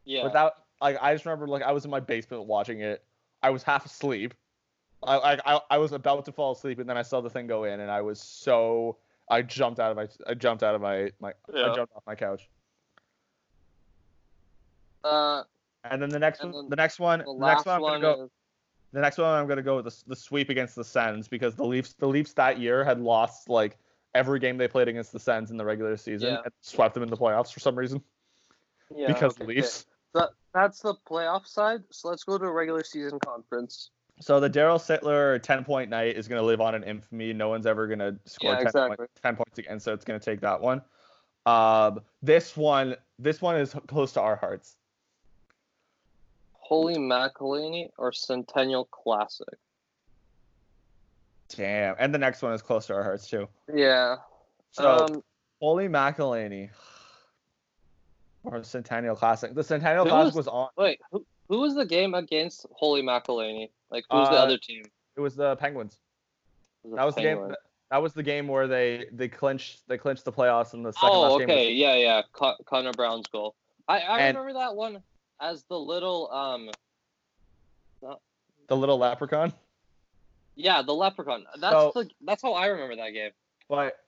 yeah. 0.04 0.24
Without 0.24 0.52
like 0.80 0.96
I 1.00 1.12
just 1.14 1.24
remember 1.24 1.46
like 1.46 1.62
I 1.62 1.72
was 1.72 1.84
in 1.84 1.90
my 1.90 2.00
basement 2.00 2.44
watching 2.44 2.80
it. 2.80 3.04
I 3.42 3.50
was 3.50 3.62
half 3.62 3.84
asleep. 3.84 4.34
I 5.02 5.16
I 5.16 5.54
I, 5.54 5.60
I 5.70 5.78
was 5.78 5.92
about 5.92 6.24
to 6.26 6.32
fall 6.32 6.52
asleep 6.52 6.78
and 6.78 6.88
then 6.88 6.96
I 6.96 7.02
saw 7.02 7.20
the 7.20 7.30
thing 7.30 7.46
go 7.46 7.64
in 7.64 7.80
and 7.80 7.90
I 7.90 8.00
was 8.00 8.20
so 8.20 8.98
I 9.28 9.42
jumped 9.42 9.80
out 9.80 9.90
of 9.90 9.96
my 9.96 10.08
I 10.26 10.34
jumped 10.34 10.62
out 10.62 10.74
of 10.74 10.80
my 10.80 11.10
my 11.20 11.32
I 11.54 11.74
jumped 11.74 11.94
off 11.94 12.02
my 12.06 12.14
couch. 12.14 12.48
Uh, 15.02 15.44
And 15.84 16.00
then 16.00 16.10
the 16.10 16.18
next 16.18 16.40
And 16.42 16.52
one, 16.52 16.68
the 16.68 16.76
next 16.76 16.98
one, 16.98 17.20
the 17.20 17.24
the, 17.24 17.46
next 17.46 17.66
one 17.66 17.76
I'm 17.76 17.80
gonna 17.80 18.00
go. 18.00 18.24
is 18.24 18.30
The 18.92 19.00
next 19.00 19.18
one 19.18 19.26
I'm 19.28 19.46
gonna 19.46 19.62
go 19.62 19.76
with 19.76 19.86
the, 19.86 20.02
the 20.08 20.16
sweep 20.16 20.50
against 20.50 20.74
the 20.76 20.84
Sens 20.84 21.28
because 21.28 21.54
the 21.54 21.64
Leafs 21.64 21.94
the 21.94 22.06
Leafs 22.08 22.32
that 22.34 22.58
year 22.58 22.84
had 22.84 23.00
lost 23.00 23.48
like 23.48 23.78
every 24.14 24.40
game 24.40 24.58
they 24.58 24.68
played 24.68 24.88
against 24.88 25.12
the 25.12 25.20
Sens 25.20 25.50
in 25.50 25.56
the 25.56 25.64
regular 25.64 25.96
season 25.96 26.34
Yeah. 26.34 26.40
and 26.44 26.52
swept 26.60 26.94
them 26.94 27.02
in 27.02 27.08
the 27.10 27.16
playoffs 27.16 27.52
for 27.52 27.60
some 27.60 27.76
reason 27.76 28.02
yeah, 28.94 29.06
because 29.06 29.32
okay, 29.40 29.44
Leafs. 29.46 29.86
okay. 30.16 30.26
That, 30.26 30.30
that's 30.52 30.80
the 30.80 30.94
playoff 31.08 31.46
side. 31.46 31.82
So 31.90 32.08
let's 32.08 32.24
go 32.24 32.36
to 32.36 32.44
a 32.44 32.52
regular 32.52 32.82
season 32.82 33.20
conference. 33.20 33.90
So 34.20 34.40
the 34.40 34.50
Darryl 34.50 34.78
Sittler 34.78 35.40
10 35.40 35.64
point 35.64 35.88
night 35.88 36.16
is 36.16 36.26
gonna 36.28 36.42
live 36.42 36.60
on 36.60 36.74
in 36.74 36.82
infamy. 36.82 37.32
No 37.32 37.48
one's 37.48 37.64
ever 37.66 37.86
gonna 37.86 38.16
score 38.26 38.50
Yeah, 38.50 38.58
10, 38.58 38.66
exactly. 38.66 38.96
point, 38.96 39.10
10 39.22 39.36
points 39.36 39.58
again, 39.58 39.80
so 39.80 39.94
it's 39.94 40.04
gonna 40.04 40.18
take 40.18 40.40
that 40.40 40.60
one. 40.60 40.82
Um, 41.46 42.00
this 42.20 42.56
one, 42.56 42.96
this 43.18 43.40
one 43.40 43.56
is 43.56 43.74
close 43.86 44.12
to 44.12 44.20
our 44.20 44.36
hearts. 44.36 44.76
Holy 46.70 46.94
McElhinney 46.98 47.88
or 47.98 48.12
Centennial 48.12 48.85
Classic? 48.92 49.59
Damn, 51.48 51.96
and 51.98 52.14
the 52.14 52.18
next 52.18 52.42
one 52.42 52.52
is 52.52 52.62
close 52.62 52.87
to 52.87 52.94
our 52.94 53.02
hearts 53.02 53.28
too. 53.28 53.48
Yeah. 53.74 54.16
So 54.70 54.88
um, 54.88 55.24
Holy 55.61 55.88
McElhinney 55.88 56.70
or 58.44 58.62
Centennial 58.62 59.16
Classic. 59.16 59.52
The 59.52 59.64
Centennial 59.64 60.06
Classic 60.06 60.26
was- 60.37 60.46
was 60.46 60.48
on. 60.48 60.68
wait, 60.76 61.00
who, 61.11 61.26
who 61.48 61.59
was 61.59 61.74
the 61.74 61.85
game 61.85 62.14
against 62.14 62.66
Holy 62.72 63.02
McElhinney? 63.02 63.70
Like, 63.90 64.04
who's 64.09 64.28
the 64.28 64.37
Uh, 64.37 64.44
other 64.44 64.56
team? 64.56 64.85
It 65.16 65.20
was 65.20 65.35
the 65.35 65.56
Penguins. 65.56 65.98
It 66.85 66.94
That 66.94 67.04
was 67.04 67.16
the 67.16 67.22
game. 67.22 67.52
That 67.90 68.00
was 68.00 68.14
the 68.14 68.22
game 68.22 68.46
where 68.46 68.68
they 68.68 69.06
they 69.11 69.26
clinched 69.28 69.88
they 69.88 69.98
clinched 69.98 70.24
the 70.24 70.30
playoffs 70.33 70.72
in 70.74 70.85
the 70.85 70.92
second 70.92 71.09
Oh, 71.09 71.20
last 71.22 71.38
game. 71.40 71.50
okay, 71.50 71.72
yeah, 71.72 71.96
yeah. 71.96 72.22
Con- 72.33 72.54
Connor 72.64 72.92
Brown's 72.92 73.26
goal. 73.26 73.56
I, 73.88 73.98
I 73.98 74.20
And- 74.20 74.38
remember 74.38 74.61
that 74.61 74.76
one 74.76 75.02
as 75.40 75.64
the 75.64 75.79
little 75.79 76.31
um 76.33 76.70
The 78.68 78.76
little 78.76 78.98
leprechaun. 78.98 79.53
yeah 80.55 80.83
the 80.83 80.94
leprechaun. 80.94 81.44
That's 81.59 81.74
So- 81.74 81.92
the 81.94 82.11
that's 82.22 82.42
how 82.42 82.53
I 82.55 82.66
remember 82.66 82.96
that 82.96 83.11
game. 83.11 83.33
But 83.68 83.98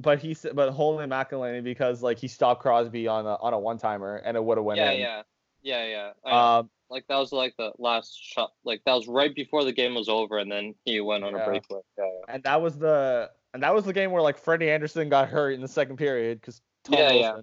but 0.00 0.18
he 0.18 0.34
said 0.34 0.54
but 0.56 0.70
Holy 0.72 1.06
McElhinney 1.06 1.62
because 1.62 2.02
like 2.02 2.18
he 2.18 2.28
stopped 2.28 2.62
Crosby 2.62 3.06
on 3.08 3.26
a 3.26 3.34
on 3.36 3.52
a 3.52 3.58
one 3.58 3.78
timer 3.78 4.16
and 4.16 4.36
it 4.36 4.44
would 4.44 4.58
have 4.58 4.64
went 4.64 4.78
yeah, 4.78 4.90
in. 4.92 5.00
yeah, 5.00 5.22
yeah, 5.62 5.84
yeah. 5.86 6.10
Know. 6.24 6.32
Um, 6.36 6.70
like 6.88 7.06
that 7.08 7.16
was 7.16 7.32
like 7.32 7.56
the 7.56 7.72
last 7.78 8.16
shot. 8.18 8.52
Like 8.64 8.82
that 8.84 8.94
was 8.94 9.08
right 9.08 9.34
before 9.34 9.64
the 9.64 9.72
game 9.72 9.94
was 9.94 10.08
over, 10.08 10.38
and 10.38 10.50
then 10.52 10.74
he 10.84 11.00
went 11.00 11.24
on 11.24 11.32
Yeah. 11.34 11.42
a 11.42 11.44
breakaway. 11.46 11.80
Yeah, 11.98 12.04
yeah. 12.04 12.34
and 12.34 12.42
that 12.44 12.60
was 12.62 12.78
the 12.78 13.30
and 13.54 13.62
that 13.62 13.74
was 13.74 13.84
the 13.84 13.92
game 13.92 14.12
where 14.12 14.22
like 14.22 14.38
Freddie 14.38 14.70
Andersen 14.70 15.08
got 15.08 15.28
hurt 15.28 15.52
in 15.54 15.60
the 15.60 15.68
second 15.68 15.96
period 15.96 16.40
because 16.40 16.60
Yeah, 16.88 17.10
yeah. 17.12 17.40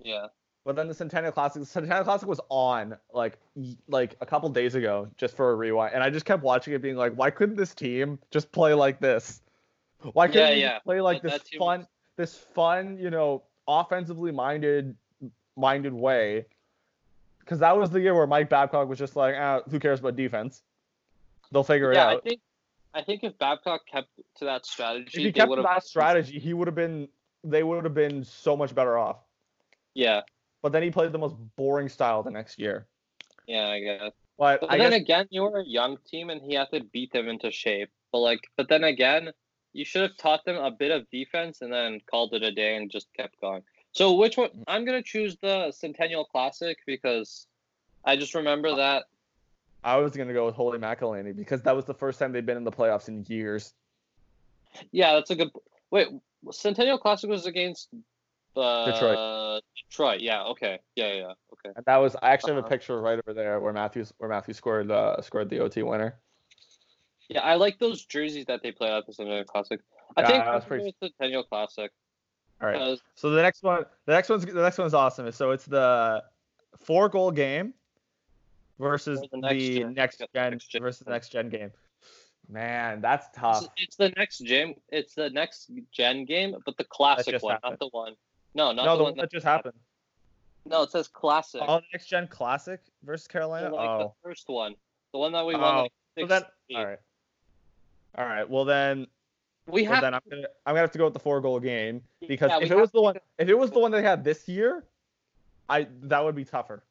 Yeah. 0.00 0.26
But 0.66 0.74
then 0.74 0.88
the 0.88 0.94
Centennial 0.94 1.30
Classic, 1.30 1.62
the 1.62 1.66
Centennial 1.66 2.02
Classic 2.02 2.28
was 2.28 2.40
on 2.48 2.96
like 3.12 3.38
like 3.86 4.16
a 4.20 4.26
couple 4.26 4.48
days 4.48 4.74
ago 4.74 5.08
just 5.16 5.36
for 5.36 5.52
a 5.52 5.54
rewind, 5.54 5.94
and 5.94 6.02
I 6.02 6.10
just 6.10 6.26
kept 6.26 6.42
watching 6.42 6.74
it, 6.74 6.82
being 6.82 6.96
like, 6.96 7.14
why 7.14 7.30
couldn't 7.30 7.54
this 7.54 7.72
team 7.72 8.18
just 8.32 8.50
play 8.50 8.74
like 8.74 8.98
this? 8.98 9.42
Why 10.12 10.26
couldn't 10.26 10.42
Yeah, 10.42 10.50
they 10.54 10.60
yeah. 10.60 10.78
play 10.80 11.00
like 11.00 11.22
That- 11.22 11.40
this 11.40 11.50
that 11.50 11.58
fun, 11.58 11.78
was- 11.80 11.88
this 12.16 12.34
fun, 12.36 12.98
you 12.98 13.10
know, 13.10 13.44
offensively 13.68 14.32
minded 14.32 14.96
minded 15.56 15.92
way? 15.94 16.46
Because 17.38 17.60
that 17.60 17.76
was 17.76 17.90
the 17.90 18.00
year 18.00 18.14
where 18.14 18.26
Mike 18.26 18.48
Babcock 18.50 18.88
was 18.88 18.98
just 18.98 19.14
like, 19.14 19.36
ah, 19.38 19.60
who 19.70 19.78
cares 19.78 20.00
about 20.00 20.16
defense? 20.16 20.64
They'll 21.52 21.62
figure 21.62 21.92
yeah, 21.92 22.06
it 22.06 22.10
I 22.10 22.14
out. 22.14 22.24
think 22.24 22.40
I 22.92 23.02
think 23.02 23.22
if 23.22 23.38
Babcock 23.38 23.86
kept 23.86 24.08
to 24.38 24.44
that 24.46 24.66
strategy, 24.66 25.18
If 25.20 25.24
he 25.26 25.32
kept 25.32 25.52
that 25.62 25.84
strategy, 25.84 26.40
he 26.40 26.54
would 26.54 26.66
have 26.66 26.74
been. 26.74 27.08
They 27.44 27.62
would 27.62 27.84
have 27.84 27.94
been 27.94 28.24
so 28.24 28.56
much 28.56 28.74
better 28.74 28.98
off. 28.98 29.18
Yeah, 29.94 30.22
But 30.62 30.72
then 30.72 30.82
he 30.82 30.90
played 30.90 31.12
the 31.12 31.18
most 31.18 31.36
boring 31.56 31.88
style 31.88 32.22
the 32.22 32.30
next 32.30 32.58
year. 32.58 32.86
yeah, 33.46 33.68
I 33.68 33.80
guess. 33.80 34.12
But 34.38 34.60
But 34.60 34.70
I 34.70 34.78
then 34.78 34.90
guess 34.90 35.00
again, 35.00 35.26
you 35.30 35.42
were 35.42 35.60
a 35.60 35.66
young 35.66 35.98
team, 36.10 36.30
and 36.30 36.40
he 36.42 36.54
had 36.54 36.70
to 36.72 36.82
beat 36.84 37.12
them 37.12 37.28
into 37.28 37.50
shape. 37.50 37.90
But 38.12 38.18
like, 38.20 38.40
but 38.56 38.68
then 38.68 38.84
again, 38.84 39.30
you 39.72 39.84
should 39.84 40.02
have 40.02 40.16
taught 40.16 40.44
them 40.44 40.56
a 40.56 40.70
bit 40.70 40.90
of 40.90 41.08
defense 41.10 41.60
and 41.62 41.72
then 41.72 42.00
called 42.10 42.34
it 42.34 42.42
a 42.42 42.50
day 42.52 42.76
and 42.76 42.90
just 42.90 43.08
kept 43.14 43.40
going. 43.40 43.62
So 43.92 44.14
which 44.14 44.36
one? 44.36 44.50
I'm 44.66 44.84
gonna 44.84 45.02
choose 45.02 45.36
the 45.40 45.72
Centennial 45.72 46.24
Classic 46.24 46.76
because 46.86 47.46
I 48.04 48.16
just 48.16 48.34
remember 48.34 48.76
that. 48.76 49.04
I 49.84 49.96
was 49.98 50.12
gonna 50.16 50.32
go 50.32 50.46
with 50.46 50.54
Holy 50.54 50.78
McElhinney 50.78 51.34
because 51.36 51.62
that 51.62 51.76
was 51.76 51.84
the 51.84 51.94
first 51.94 52.18
time 52.18 52.32
they've 52.32 52.44
been 52.44 52.56
in 52.56 52.64
the 52.64 52.72
playoffs 52.72 53.08
in 53.08 53.24
years. 53.28 53.72
Yeah, 54.92 55.14
that's 55.14 55.30
a 55.30 55.36
good. 55.36 55.50
Wait, 55.90 56.08
Centennial 56.50 56.98
Classic 56.98 57.30
was 57.30 57.46
against 57.46 57.88
uh, 58.56 58.86
Detroit. 58.92 59.62
Detroit. 59.90 60.20
Yeah. 60.20 60.44
Okay. 60.44 60.78
Yeah. 60.94 61.12
Yeah. 61.12 61.32
Okay. 61.52 61.72
And 61.76 61.84
that 61.86 61.96
was 61.96 62.16
I 62.22 62.30
actually 62.30 62.52
have 62.54 62.58
a 62.58 62.60
Uh-huh. 62.66 62.68
picture 62.68 63.00
right 63.00 63.18
over 63.26 63.34
there 63.34 63.60
where 63.60 63.72
Matthews 63.72 64.12
where 64.18 64.28
Matthew 64.30 64.54
scored 64.54 64.90
uh, 64.90 65.20
scored 65.22 65.50
the 65.50 65.60
OT 65.60 65.82
winner. 65.82 66.18
Yeah, 67.28 67.40
I 67.40 67.54
like 67.56 67.78
those 67.80 68.04
jerseys 68.04 68.46
that 68.46 68.62
they 68.62 68.70
play 68.70 68.88
at 68.90 69.04
the 69.06 69.12
Centennial 69.12 69.44
Classic. 69.44 69.80
I 70.16 70.20
Yeah, 70.20 70.26
think 70.28 70.44
that's 70.44 70.62
I'm 70.64 70.68
pretty- 70.68 70.82
going 70.84 70.92
with 71.02 71.10
Centennial 71.18 71.42
Classic. 71.44 71.90
All 72.60 72.68
right. 72.68 72.74
because- 72.74 73.02
So 73.16 73.30
the 73.30 73.42
next 73.42 73.62
one, 73.64 73.84
the 74.06 74.12
next 74.12 74.28
one's 74.28 74.44
the 74.46 74.52
next 74.62 74.78
one's 74.78 74.94
awesome. 74.94 75.30
So 75.32 75.50
it's 75.50 75.64
the 75.66 76.22
four 76.80 77.08
goal 77.08 77.30
game 77.32 77.74
versus 78.78 79.18
Or 79.18 79.22
the 79.22 79.28
the 79.32 79.36
next, 79.38 79.54
next 79.96 80.18
gen- 80.18 80.28
gen, 80.34 80.50
next 80.52 80.66
gen. 80.68 80.82
versus 80.82 81.04
the 81.04 81.10
next 81.10 81.28
gen 81.30 81.48
game. 81.48 81.72
Man, 82.48 83.00
that's 83.00 83.26
tough. 83.36 83.64
It's, 83.64 83.72
it's 83.76 83.96
the 83.96 84.10
next 84.10 84.38
gen. 84.38 84.76
It's 84.90 85.14
the 85.14 85.28
next 85.30 85.68
gen 85.90 86.24
game, 86.26 86.54
but 86.64 86.76
the 86.76 86.84
classic 86.84 87.42
one, 87.42 87.54
happened. 87.54 87.70
not 87.72 87.78
the 87.80 87.88
one. 87.88 88.14
No, 88.56 88.72
not 88.72 88.86
no, 88.86 88.92
the, 88.92 88.96
the 88.96 89.02
one 89.04 89.12
one 89.12 89.18
that 89.18 89.30
just 89.30 89.44
happened. 89.44 89.74
No, 90.64 90.82
it 90.82 90.90
says 90.90 91.08
classic. 91.08 91.60
Oh, 91.62 91.80
next 91.92 92.06
gen 92.06 92.26
classic 92.26 92.80
versus 93.04 93.28
Carolina. 93.28 93.68
So, 93.68 93.76
like 93.76 93.90
oh, 93.90 93.98
the 93.98 94.28
first 94.28 94.48
one, 94.48 94.74
the 95.12 95.18
one 95.18 95.32
that 95.32 95.44
we 95.44 95.54
won. 95.54 95.62
Oh, 95.62 95.80
Like, 95.82 95.92
so 96.18 96.26
then 96.26 96.42
all 96.74 96.86
right, 96.86 96.98
all 98.16 98.24
right. 98.24 98.48
Well 98.48 98.64
then, 98.64 99.08
We 99.66 99.82
well 99.82 99.92
have. 99.92 100.00
then 100.00 100.14
I'm 100.14 100.22
gonna 100.30 100.48
I'm 100.64 100.72
gonna 100.72 100.80
have 100.80 100.90
to 100.92 100.98
go 100.98 101.04
with 101.04 101.12
the 101.12 101.20
four 101.20 101.42
goal 101.42 101.60
game 101.60 102.02
because 102.26 102.50
yeah, 102.50 102.60
if 102.62 102.70
it 102.70 102.76
was 102.76 102.90
the 102.92 103.02
one 103.02 103.16
if 103.38 103.46
it 103.50 103.54
was 103.58 103.70
the 103.70 103.78
one 103.78 103.90
they 103.90 104.02
had 104.02 104.24
this 104.24 104.48
year, 104.48 104.84
I 105.68 105.86
that 106.04 106.24
would 106.24 106.34
be 106.34 106.46
tougher. 106.46 106.82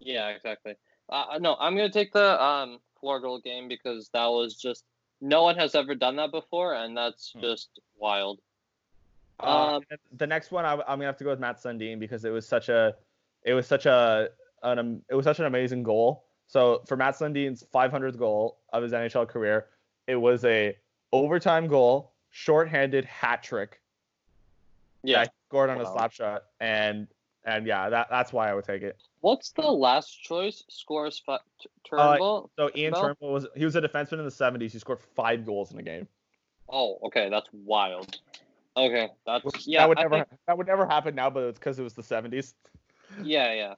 Yeah, 0.00 0.30
exactly. 0.30 0.74
Uh, 1.08 1.38
no, 1.40 1.56
I'm 1.60 1.76
gonna 1.76 1.92
take 1.92 2.12
the 2.12 2.42
um 2.42 2.80
four 3.00 3.20
goal 3.20 3.40
game 3.40 3.68
because 3.68 4.10
that 4.14 4.26
was 4.26 4.56
just 4.56 4.84
no 5.20 5.44
one 5.44 5.56
has 5.56 5.76
ever 5.76 5.94
done 5.94 6.16
that 6.16 6.32
before, 6.32 6.74
and 6.74 6.96
that's 6.96 7.30
Hmm. 7.32 7.40
just 7.42 7.78
wild. 7.96 8.40
Uh, 9.40 9.76
Um, 9.76 9.82
the 10.16 10.26
next 10.26 10.50
one 10.50 10.64
I, 10.64 10.72
am 10.72 10.78
gonna 10.86 11.04
have 11.06 11.16
to 11.18 11.24
go 11.24 11.30
with 11.30 11.40
Mats 11.40 11.62
Sundin 11.62 11.98
because 11.98 12.24
it 12.24 12.30
was 12.30 12.46
such 12.46 12.68
a, 12.68 12.94
it 13.44 13.54
was 13.54 13.66
such 13.66 13.86
a, 13.86 14.28
an, 14.62 14.78
um, 14.78 15.02
it 15.08 15.14
was 15.14 15.24
such 15.24 15.38
an 15.38 15.46
amazing 15.46 15.82
goal. 15.82 16.24
So 16.46 16.82
for 16.86 16.96
Mats 16.96 17.18
Sundin's 17.20 17.64
500th 17.74 18.18
goal 18.18 18.58
of 18.72 18.82
his 18.82 18.92
NHL 18.92 19.28
career, 19.28 19.66
it 20.06 20.16
was 20.16 20.44
a 20.44 20.76
overtime 21.12 21.66
goal, 21.68 22.12
shorthanded 22.30 23.04
hat 23.04 23.42
trick 23.42 23.80
Yeah. 25.02 25.26
scored 25.48 25.70
on 25.70 25.80
a 25.80 25.84
Wow. 25.84 25.92
slap 25.94 26.12
shot, 26.12 26.44
and 26.60 27.06
and 27.44 27.66
yeah, 27.66 27.88
that 27.88 28.08
that's 28.10 28.32
why 28.32 28.50
I 28.50 28.54
would 28.54 28.64
take 28.64 28.82
it. 28.82 28.96
What's 29.20 29.50
the 29.52 29.62
last 29.62 30.22
choice? 30.22 30.64
Scores 30.68 31.18
fa- 31.24 31.40
t- 31.60 31.68
Uh, 31.92 31.96
Turnbull. 32.12 32.50
So 32.56 32.70
Ian 32.76 32.94
Turnbull 32.94 33.32
was 33.32 33.46
he 33.56 33.64
was 33.64 33.76
a 33.76 33.80
defenseman 33.80 34.18
in 34.18 34.24
the 34.24 34.30
70s. 34.30 34.72
He 34.72 34.78
scored 34.78 35.00
five 35.00 35.46
goals 35.46 35.72
in 35.72 35.78
a 35.78 35.82
game. 35.82 36.06
Oh, 36.68 36.98
okay, 37.04 37.28
that's 37.30 37.48
wild. 37.52 38.18
Okay, 38.78 39.08
that's 39.26 39.44
Which 39.44 39.66
yeah. 39.66 39.80
that 39.80 39.88
would 39.88 39.98
I 39.98 40.02
never 40.02 40.14
think- 40.24 40.28
that 40.46 40.56
would 40.56 40.66
never 40.68 40.86
happen 40.86 41.14
now, 41.14 41.28
but 41.30 41.44
it's 41.44 41.58
because 41.58 41.78
it 41.78 41.82
was 41.82 41.94
the 41.94 42.02
70s. 42.02 42.54
yeah, 43.22 43.52
yeah. 43.52 43.74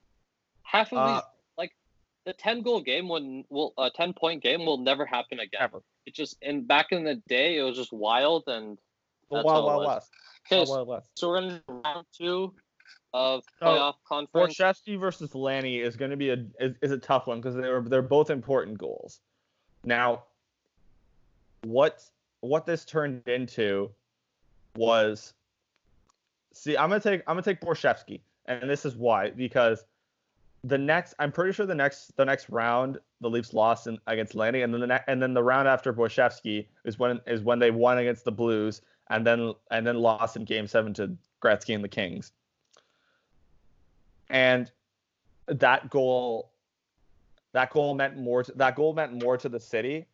Half 0.62 0.92
of 0.92 0.98
Uh, 0.98 1.14
these, 1.14 1.22
like 1.56 1.72
the 2.24 2.32
ten 2.34 2.60
goal 2.62 2.80
game, 2.80 3.08
when 3.08 3.44
will 3.48 3.72
a 3.78 3.90
ten 3.90 4.12
point 4.12 4.42
game 4.42 4.66
will 4.66 4.78
never 4.78 5.06
happen 5.06 5.40
again. 5.40 5.60
Ever. 5.62 5.82
It 6.06 6.14
just 6.14 6.36
and 6.42 6.66
back 6.68 6.92
in 6.92 7.02
the 7.04 7.16
day, 7.28 7.56
it 7.58 7.62
was 7.62 7.76
just 7.76 7.92
wild 7.92 8.44
and. 8.46 8.78
That's 9.30 9.44
Wild 9.44 9.64
it 9.64 9.66
Wild 9.68 9.84
was. 9.84 9.86
West. 9.86 10.10
Okay, 10.46 10.56
Wild 10.56 10.68
so, 10.68 10.84
West. 10.92 11.10
so 11.14 11.28
we're 11.28 11.40
gonna 11.40 11.62
do 11.68 11.80
round 11.84 12.06
two 12.12 12.54
of 13.14 13.44
So, 13.60 13.66
playoff 13.66 13.94
conference. 14.04 14.54
Borschevsky 14.58 14.98
versus 14.98 15.34
Lanny 15.36 15.78
is 15.78 15.96
going 15.96 16.10
to 16.10 16.16
be 16.16 16.30
a 16.30 16.44
is, 16.58 16.74
is 16.82 16.90
a 16.90 16.98
tough 16.98 17.26
one 17.28 17.40
because 17.40 17.54
they're 17.54 17.80
they're 17.80 18.02
both 18.02 18.28
important 18.30 18.76
goals. 18.78 19.20
Now, 19.84 20.24
what 21.62 22.02
what 22.40 22.66
this 22.66 22.84
turned 22.84 23.26
into 23.28 23.90
was 24.76 25.34
see 26.52 26.76
I'm 26.76 26.88
gonna 26.88 27.00
take 27.00 27.22
I'm 27.26 27.34
gonna 27.34 27.42
take 27.42 27.60
Borschevsky, 27.60 28.20
and 28.46 28.68
this 28.68 28.84
is 28.84 28.96
why 28.96 29.30
because 29.30 29.84
the 30.64 30.78
next 30.78 31.14
I'm 31.18 31.32
pretty 31.32 31.52
sure 31.52 31.66
the 31.66 31.74
next 31.74 32.16
the 32.16 32.24
next 32.24 32.48
round 32.50 32.98
the 33.20 33.30
Leafs 33.30 33.52
lost 33.54 33.86
in, 33.86 33.98
against 34.06 34.34
Lanny, 34.34 34.62
and 34.62 34.72
then 34.72 34.80
the 34.80 34.86
ne- 34.86 35.04
and 35.06 35.22
then 35.22 35.34
the 35.34 35.42
round 35.42 35.68
after 35.68 35.92
Borschevsky 35.92 36.66
is 36.84 36.98
when 36.98 37.20
is 37.26 37.42
when 37.42 37.58
they 37.58 37.70
won 37.70 37.98
against 37.98 38.24
the 38.24 38.32
Blues, 38.32 38.82
and 39.08 39.26
then 39.26 39.54
and 39.70 39.86
then 39.86 39.96
lost 39.96 40.36
in 40.36 40.44
Game 40.44 40.66
Seven 40.66 40.92
to 40.94 41.16
Gretzky 41.42 41.74
and 41.74 41.82
the 41.82 41.88
Kings. 41.88 42.32
And 44.28 44.70
that 45.46 45.90
goal 45.90 46.50
that 47.52 47.70
goal 47.70 47.94
meant 47.94 48.16
more 48.16 48.44
to, 48.44 48.52
that 48.52 48.76
goal 48.76 48.92
meant 48.92 49.22
more 49.22 49.36
to 49.36 49.48
the 49.48 49.60
city 49.60 50.06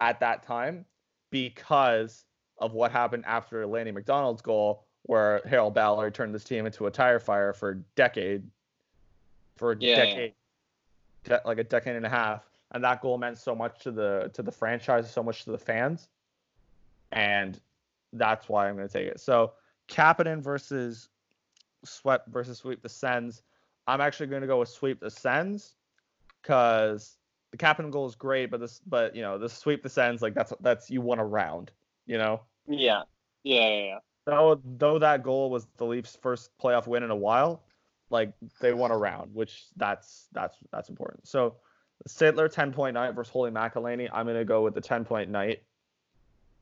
at 0.00 0.20
that 0.20 0.42
time 0.42 0.84
because 1.30 2.24
of 2.58 2.72
what 2.72 2.90
happened 2.90 3.24
after 3.26 3.66
Lanny 3.66 3.90
McDonald's 3.90 4.42
goal 4.42 4.84
where 5.04 5.40
Harold 5.46 5.74
Ballard 5.74 6.14
turned 6.14 6.34
this 6.34 6.44
team 6.44 6.66
into 6.66 6.86
a 6.86 6.90
tire 6.90 7.20
fire 7.20 7.52
for 7.52 7.70
a 7.70 7.76
decade 7.96 8.48
for 9.56 9.72
a 9.72 9.76
Yeah. 9.78 9.96
decade 9.96 10.34
de- 11.24 11.40
like 11.44 11.58
a 11.58 11.64
decade 11.64 11.96
and 11.96 12.06
a 12.06 12.10
half 12.10 12.48
and 12.72 12.84
that 12.84 13.00
goal 13.00 13.18
meant 13.18 13.38
so 13.38 13.54
much 13.54 13.80
to 13.80 13.90
the 13.90 14.30
to 14.34 14.42
the 14.42 14.52
franchise 14.52 15.10
so 15.10 15.22
much 15.22 15.44
to 15.44 15.50
the 15.50 15.58
fans 15.58 16.08
and 17.12 17.60
that's 18.12 18.48
why 18.48 18.68
I'm 18.68 18.76
going 18.76 18.88
to 18.88 18.92
take 18.92 19.06
it 19.06 19.20
so 19.20 19.52
Kapanen 19.88 20.42
versus 20.42 21.08
swept 21.84 22.28
versus 22.28 22.58
sweep 22.58 22.82
the 22.82 22.88
Sens. 22.88 23.42
I'm 23.86 24.00
actually 24.00 24.26
going 24.26 24.42
to 24.42 24.46
go 24.46 24.58
with 24.60 24.68
sweep 24.68 25.00
the 25.00 25.10
Sens 25.10 25.74
because 26.42 27.16
the 27.50 27.56
Kapanen 27.56 27.90
goal 27.90 28.06
is 28.06 28.14
great, 28.14 28.50
but 28.50 28.60
this, 28.60 28.80
but 28.86 29.16
you 29.16 29.22
know, 29.22 29.38
the 29.38 29.48
sweep 29.48 29.82
the 29.82 29.88
Sens 29.88 30.22
like 30.22 30.34
that's 30.34 30.52
that's 30.60 30.90
you 30.90 31.00
won 31.00 31.18
a 31.18 31.24
round, 31.24 31.72
you 32.08 32.18
know. 32.18 32.40
Yeah, 32.66 33.02
yeah, 33.44 33.68
yeah, 33.68 33.84
yeah. 33.84 33.98
Though 34.26 34.60
though 34.64 34.98
that 34.98 35.22
goal 35.22 35.50
was 35.50 35.68
the 35.76 35.84
Leafs' 35.84 36.18
first 36.20 36.50
playoff 36.60 36.88
win 36.88 37.04
in 37.04 37.10
a 37.10 37.16
while, 37.16 37.62
like 38.10 38.32
they 38.60 38.72
won 38.72 38.90
a 38.90 38.98
round, 38.98 39.34
which 39.34 39.66
that's 39.76 40.26
that's 40.32 40.56
that's 40.72 40.88
important. 40.88 41.28
So 41.28 41.56
Sittler 42.08 42.50
10 42.50 42.72
point 42.72 42.94
night 42.94 43.14
versus 43.14 43.30
Holy 43.30 43.50
McElhinney. 43.50 44.08
I'm 44.12 44.26
gonna 44.26 44.44
go 44.44 44.62
with 44.62 44.74
the 44.74 44.80
10 44.80 45.04
point 45.04 45.30
night. 45.30 45.62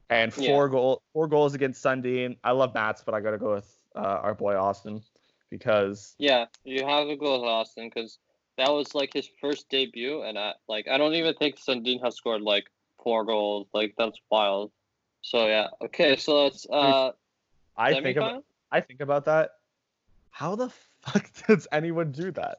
And 0.09 0.33
four 0.33 0.69
goal 0.69 1.03
four 1.13 1.27
goals 1.27 1.55
against 1.55 1.83
Sundin. 1.83 2.37
I 2.45 2.53
love 2.53 2.75
Mats, 2.75 3.03
but 3.05 3.15
I 3.15 3.21
gotta 3.21 3.39
go 3.39 3.55
with 3.55 3.77
uh, 3.97 4.21
our 4.23 4.35
boy 4.35 4.55
Auston 4.55 5.03
because 5.51 6.15
Yeah, 6.19 6.47
you 6.65 6.87
have 6.87 7.09
to 7.09 7.17
go 7.17 7.41
with 7.41 7.49
Auston 7.49 7.93
because 7.93 8.19
that 8.57 8.71
was 8.71 8.95
like 8.95 9.13
his 9.13 9.29
first 9.41 9.69
debut, 9.69 10.23
and 10.23 10.39
I 10.39 10.55
like 10.69 10.87
I 10.89 10.97
don't 10.99 11.15
even 11.15 11.35
think 11.35 11.57
Sundin 11.59 12.01
has 12.05 12.17
scored 12.17 12.43
like 12.43 12.67
four 13.03 13.25
goals. 13.25 13.69
Like 13.75 13.95
that's 13.99 14.19
wild. 14.31 14.71
So 15.27 15.49
yeah, 15.49 15.67
okay, 15.83 16.15
so 16.15 16.45
let's 16.45 16.69
uh 16.71 17.11
I 17.77 18.01
think 18.01 18.17
about? 18.17 18.45
I 18.71 18.81
think 18.81 19.01
about 19.01 19.25
that. 19.25 19.51
How 20.31 20.55
the 20.55 20.71
fuck 21.03 21.29
does 21.49 21.67
anyone 21.73 22.13
do 22.13 22.31
that? 22.31 22.59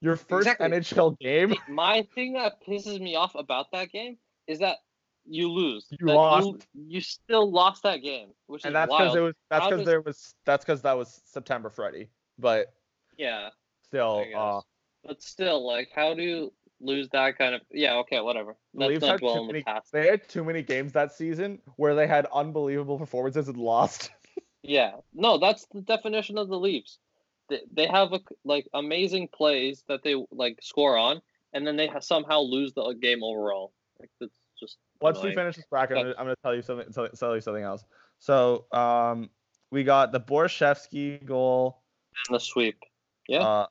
Your 0.00 0.16
first 0.16 0.48
Exactly. 0.48 0.70
NHL 0.70 1.18
game, 1.18 1.54
My 1.68 2.08
thing 2.14 2.32
that 2.32 2.64
pisses 2.66 2.98
me 2.98 3.14
off 3.14 3.34
about 3.34 3.72
that 3.72 3.92
game 3.92 4.16
is 4.46 4.60
that 4.60 4.78
you 5.26 5.52
lose. 5.52 5.86
You 5.90 6.06
That 6.06 6.14
lost. 6.14 6.46
You, 6.46 6.58
you 6.88 7.00
still 7.02 7.50
lost 7.50 7.82
that 7.82 7.98
game, 7.98 8.28
which 8.46 8.64
and 8.64 8.70
is 8.70 8.72
that's 8.72 8.90
because 8.90 9.14
it 9.14 9.20
was 9.20 9.34
that's 9.50 9.66
because 9.66 9.84
there 9.84 10.00
was 10.00 10.34
that's 10.46 10.64
because 10.64 10.80
that 10.80 10.96
was 10.96 11.20
September 11.26 11.68
Freddie. 11.68 12.08
But 12.38 12.72
yeah, 13.18 13.50
still, 13.84 14.24
uh, 14.34 14.62
but 15.04 15.22
still, 15.22 15.66
like, 15.66 15.90
how 15.94 16.14
do 16.14 16.22
you 16.22 16.52
lose 16.80 17.08
that 17.10 17.38
kind 17.38 17.54
of? 17.54 17.62
Yeah, 17.70 17.96
okay, 17.98 18.20
whatever. 18.20 18.56
the 18.74 18.80
Let's 18.80 18.90
Leafs 18.90 19.00
not 19.02 19.10
had 19.10 19.20
dwell 19.20 19.34
too 19.34 19.40
the 19.40 19.46
many. 19.52 19.62
past. 19.62 19.92
They 19.92 20.06
had 20.06 20.28
too 20.28 20.44
many 20.44 20.62
games 20.62 20.92
that 20.92 21.12
season 21.12 21.60
where 21.76 21.94
they 21.94 22.06
had 22.06 22.26
unbelievable 22.32 22.98
performances 22.98 23.48
and 23.48 23.56
lost. 23.56 24.10
Yeah, 24.60 24.96
no, 25.14 25.38
that's 25.38 25.66
the 25.72 25.80
definition 25.80 26.36
of 26.36 26.48
the 26.48 26.58
Leafs. 26.58 26.98
They, 27.48 27.60
they 27.72 27.86
have 27.86 28.12
a, 28.12 28.20
like 28.44 28.66
amazing 28.74 29.28
plays 29.28 29.84
that 29.88 30.02
they 30.02 30.16
like 30.32 30.58
score 30.60 30.98
on, 30.98 31.22
and 31.52 31.64
then 31.66 31.76
they 31.76 31.88
somehow 32.00 32.40
lose 32.40 32.74
the 32.74 32.92
game 33.00 33.22
overall. 33.22 33.72
Like 34.00 34.10
that's 34.20 34.36
just 34.58 34.78
Once 35.00 35.22
we 35.22 35.32
finish 35.32 35.56
this 35.56 35.64
bracket, 35.70 35.96
I'm 35.96 36.02
gonna, 36.02 36.14
I'm 36.18 36.24
gonna 36.24 36.36
tell 36.42 36.54
you 36.54 36.62
something. 36.62 36.92
Tell, 36.92 37.08
tell 37.08 37.34
you 37.36 37.40
something 37.40 37.62
else. 37.62 37.84
So, 38.18 38.66
um, 38.72 39.30
we 39.70 39.84
got 39.84 40.12
the 40.12 40.20
Borschevsky 40.20 41.24
goal. 41.24 41.82
And 42.28 42.34
the 42.34 42.40
sweep. 42.40 42.78
Yeah. 43.28 43.42
Uh, 43.42 43.66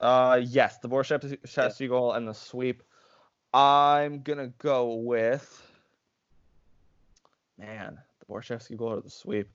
uh, 0.00 0.40
yes, 0.42 0.78
the 0.78 0.88
Borschevsky 0.88 1.88
goal 1.88 2.12
and 2.12 2.28
the 2.28 2.34
sweep. 2.34 2.82
I'm 3.54 4.22
gonna 4.22 4.48
go 4.58 4.94
with. 4.94 5.62
man, 7.58 7.98
the 8.20 8.26
Borschevsky 8.26 8.76
goal 8.76 8.92
or 8.94 9.00
the 9.00 9.10
sweep. 9.10 9.48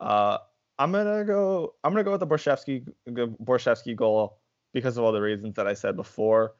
Uh, 0.00 0.38
I'm 0.78 0.92
gonna 0.92 1.24
go. 1.24 1.74
I'm 1.84 1.92
gonna 1.92 2.04
go 2.04 2.12
with 2.12 2.20
the 2.20 2.26
Borschevsky 2.26 2.86
Borschevsky 3.08 3.94
goal 3.96 4.38
because 4.72 4.96
of 4.98 5.04
all 5.04 5.12
the 5.12 5.20
reasons 5.20 5.54
that 5.54 5.66
I 5.66 5.74
said 5.74 5.96
before. 5.96 6.54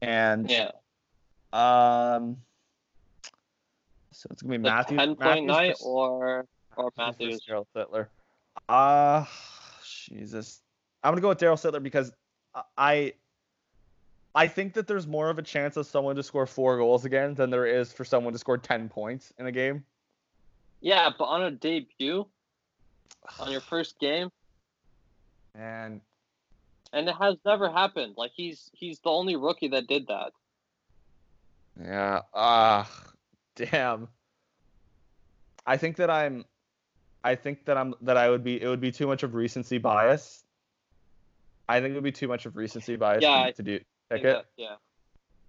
And 0.00 0.48
Yeah. 0.50 0.70
um, 1.52 2.36
so 4.12 4.28
it's 4.30 4.42
gonna 4.42 4.52
be 4.52 4.62
The 4.62 4.70
Matthews. 4.70 4.98
ten 4.98 5.16
point 5.16 5.46
night 5.46 5.74
or 5.82 6.46
or 6.76 6.90
Matthews 6.96 7.40
Darryl 7.48 7.66
Sittler. 7.76 8.08
Uh 8.68 9.24
Jesus. 10.08 10.60
I'm 11.02 11.12
gonna 11.12 11.20
go 11.20 11.28
with 11.30 11.38
Darryl 11.38 11.60
Sittler 11.60 11.82
because 11.82 12.12
I 12.76 13.14
I 14.34 14.48
think 14.48 14.74
that 14.74 14.86
there's 14.86 15.06
more 15.06 15.30
of 15.30 15.38
a 15.38 15.42
chance 15.42 15.76
of 15.76 15.86
someone 15.86 16.16
to 16.16 16.22
score 16.22 16.46
four 16.46 16.76
goals 16.78 17.04
again 17.04 17.34
than 17.34 17.50
there 17.50 17.66
is 17.66 17.92
for 17.92 18.04
someone 18.04 18.32
to 18.32 18.38
score 18.38 18.58
ten 18.58 18.88
points 18.88 19.32
in 19.38 19.46
a 19.46 19.52
game. 19.52 19.84
Yeah, 20.80 21.10
but 21.18 21.24
on 21.24 21.42
a 21.42 21.50
debut, 21.50 22.26
on 23.38 23.50
your 23.50 23.60
first 23.60 23.98
game, 23.98 24.30
And 25.54 26.00
and 26.92 27.08
it 27.08 27.14
has 27.16 27.36
never 27.44 27.70
happened. 27.70 28.14
Like 28.16 28.32
he's 28.34 28.70
he's 28.74 29.00
the 29.00 29.10
only 29.10 29.36
rookie 29.36 29.68
that 29.68 29.86
did 29.86 30.06
that. 30.08 30.32
yeah, 31.80 32.22
ah, 32.34 32.90
damn. 33.56 34.08
I 35.66 35.76
think 35.76 35.96
that 35.96 36.10
I'm 36.10 36.44
I 37.24 37.34
think 37.36 37.64
that 37.66 37.76
I'm 37.76 37.94
that 38.02 38.16
I 38.16 38.30
would 38.30 38.44
be 38.44 38.60
it 38.60 38.68
would 38.68 38.80
be 38.80 38.92
too 38.92 39.06
much 39.06 39.22
of 39.22 39.34
recency 39.34 39.78
bias. 39.78 40.43
I 41.68 41.80
think 41.80 41.92
it 41.92 41.94
would 41.94 42.04
be 42.04 42.12
too 42.12 42.28
much 42.28 42.46
of 42.46 42.56
recency 42.56 42.96
bias 42.96 43.22
Yeah, 43.22 43.32
for 43.34 43.38
me 43.40 43.48
I 43.48 43.52
to 43.52 43.62
do 43.62 43.80
pick 44.10 44.20
it. 44.24 44.24
that- 44.24 44.46
yeah. 44.56 44.76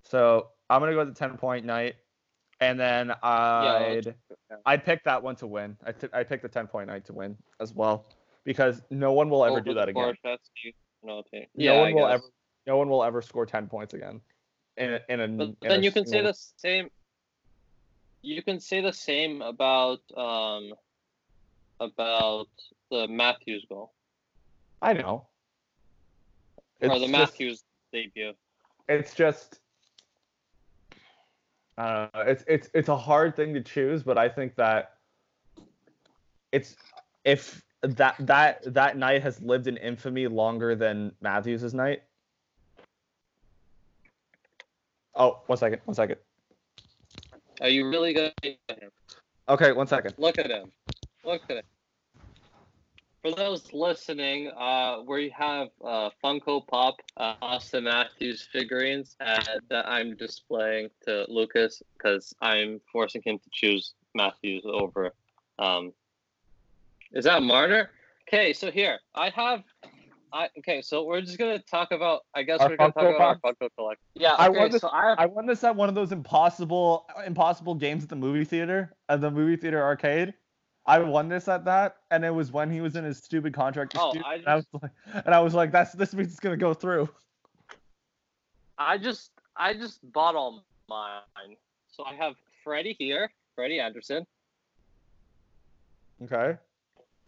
So 0.04 0.50
I'm 0.70 0.80
gonna 0.82 0.94
go 0.94 1.00
with 1.00 1.10
the 1.14 1.20
ten 1.20 1.38
point 1.38 1.66
night, 1.66 1.96
and 2.60 2.80
then 2.80 3.12
I'd 3.24 4.06
yeah. 4.50 4.58
I'd 4.66 4.84
pick 4.86 5.04
that 5.04 5.22
one 5.22 5.36
to 5.38 5.48
win. 5.48 5.78
I 5.86 5.92
t- 5.92 6.08
I 6.14 6.24
pick 6.24 6.42
the 6.42 6.50
ten 6.50 6.68
point 6.68 6.88
night 6.88 7.06
to 7.06 7.14
win 7.14 7.38
as 7.60 7.74
well 7.74 8.06
because 8.44 8.82
no 8.90 9.14
one 9.14 9.30
will 9.30 9.44
ever 9.44 9.58
Over 9.58 9.62
do 9.62 9.74
that 9.74 9.90
again. 9.90 10.16
Borschevsky, 10.24 10.74
No 11.04 11.24
team. 11.32 11.46
no 11.56 11.64
Yeah, 11.66 11.80
one 11.80 11.88
I 11.90 11.94
will 11.94 12.08
guess. 12.08 12.14
ever 12.14 12.24
no 12.68 12.78
one 12.78 12.90
will 12.90 13.04
ever 13.04 13.22
score 13.22 13.46
ten 13.46 13.68
points 13.68 13.94
again. 13.94 14.22
In 14.78 14.94
a, 14.94 15.00
in 15.10 15.20
a, 15.20 15.24
But 15.26 15.40
in 15.42 15.56
then 15.62 15.80
a 15.80 15.84
you 15.84 15.92
can 15.92 16.06
say 16.06 16.22
the 16.22 16.34
same. 16.58 16.90
You 18.22 18.42
can 18.44 18.60
say 18.60 18.82
the 18.82 18.94
same 18.94 19.42
about 19.42 20.00
um 20.16 20.74
about 21.80 22.48
the 22.92 23.08
Matthews 23.08 23.66
goal 23.68 23.94
I 24.82 24.94
know. 24.94 25.28
Or 26.90 26.96
It's 26.96 27.06
the 27.06 27.08
just- 27.08 27.12
Matthews 27.12 27.64
debut. 27.92 28.34
It's 28.88 29.14
just. 29.14 29.60
I 31.78 31.94
don't 31.94 32.14
know. 32.14 32.22
It's 32.32 32.44
it's 32.48 32.70
it's 32.74 32.90
a 32.90 32.96
hard 32.96 33.36
thing 33.36 33.54
to 33.54 33.62
choose, 33.62 34.02
but 34.04 34.18
I 34.18 34.30
think 34.30 34.56
that 34.56 34.94
it's 36.52 36.76
if 37.26 37.62
that 37.82 38.16
that 38.20 38.74
that 38.74 38.96
night 38.98 39.22
has 39.24 39.42
lived 39.42 39.68
in 39.68 39.76
infamy 39.78 40.28
longer 40.28 40.76
than 40.76 41.12
Matthews' 41.20 41.74
night. 41.74 42.04
Oh, 45.16 45.42
one 45.48 45.58
second, 45.58 45.82
one 45.86 45.96
second. 45.96 46.18
Are 47.62 47.70
you 47.70 47.90
really 47.90 48.14
gonna 48.14 48.32
Okay, 49.50 49.72
one 49.72 49.88
second. 49.88 50.14
look 50.18 50.38
at 50.40 50.50
him? 50.50 50.72
Look 51.24 51.42
at 51.50 51.58
him. 51.58 51.64
For 53.26 53.32
those 53.32 53.74
listening, 53.74 54.52
uh, 54.56 54.98
we 55.08 55.34
have 55.36 55.70
uh, 55.84 56.12
Funko 56.24 56.68
Pop 56.68 56.98
uh, 57.18 57.34
Auston 57.42 57.86
Matthews 57.86 58.48
figurines 58.54 59.16
uh, 59.20 59.42
that 59.72 59.88
I'm 59.88 60.16
displaying 60.16 60.90
to 61.06 61.26
Lucas 61.28 61.82
because 61.98 62.36
I'm 62.40 62.80
forcing 62.92 63.24
him 63.26 63.40
to 63.40 63.50
choose 63.52 63.96
Matthews 64.14 64.64
over. 64.72 65.16
Um, 65.58 65.92
is 67.14 67.26
that 67.26 67.42
Marner? 67.42 67.90
Okay, 68.28 68.54
so 68.54 68.70
here 68.70 69.00
I 69.16 69.32
have. 69.32 69.64
I 70.32 70.50
okay, 70.60 70.84
so 70.84 71.04
we're 71.04 71.22
just 71.22 71.40
gonna 71.40 71.58
talk 71.58 71.92
about. 71.92 72.26
I 72.36 72.44
guess 72.44 72.60
Our 72.60 72.70
we're 72.70 72.78
gonna 72.78 72.92
Funko 72.92 72.94
talk 72.94 73.16
about 73.16 73.42
Pops? 73.42 73.62
our 73.62 73.68
Funko 73.68 73.70
collection. 73.76 74.04
Yeah, 74.14 74.34
I 74.38 74.50
okay, 74.50 74.60
want 74.60 74.72
this- 74.72 74.82
so 74.82 74.90
I. 74.90 75.16
I 75.18 75.26
won 75.26 75.48
this 75.48 75.64
at 75.64 75.76
one 75.76 75.90
of 75.90 75.96
those 75.96 76.12
impossible 76.12 77.08
impossible 77.26 77.74
games 77.74 78.04
at 78.04 78.10
the 78.10 78.16
movie 78.16 78.46
theater, 78.46 78.96
at 79.10 79.20
the 79.20 79.32
movie 79.32 79.56
theater 79.56 79.82
arcade. 79.82 80.36
I 80.88 81.00
won 81.00 81.30
this 81.30 81.48
at 81.48 81.66
that, 81.66 81.98
and 82.12 82.24
it 82.24 82.30
was 82.30 82.52
when 82.52 82.70
he 82.70 82.82
was 82.82 82.96
in 82.96 83.04
his 83.04 83.18
stupid 83.18 83.54
contract. 83.54 83.94
Oh, 83.98 84.14
I 84.24 84.36
and 84.36 84.48
I 84.48 84.56
was 84.56 84.66
like, 84.74 84.92
and 85.26 85.36
I 85.36 85.40
was 85.40 85.54
like, 85.54 85.72
that's 85.72 85.94
this 85.94 86.14
means 86.14 86.30
it's 86.32 86.40
gonna 86.40 86.58
go 86.58 86.74
through. 86.74 87.10
I 88.78 88.98
just 88.98 89.32
I 89.56 89.74
just 89.74 90.00
bought 90.12 90.36
all 90.36 90.64
mine. 90.90 91.22
So 91.88 92.04
I 92.06 92.14
have 92.16 92.36
Freddie 92.64 92.96
here, 93.00 93.32
Freddie 93.56 93.80
Andersen, 93.80 94.28
Okay. 96.24 96.58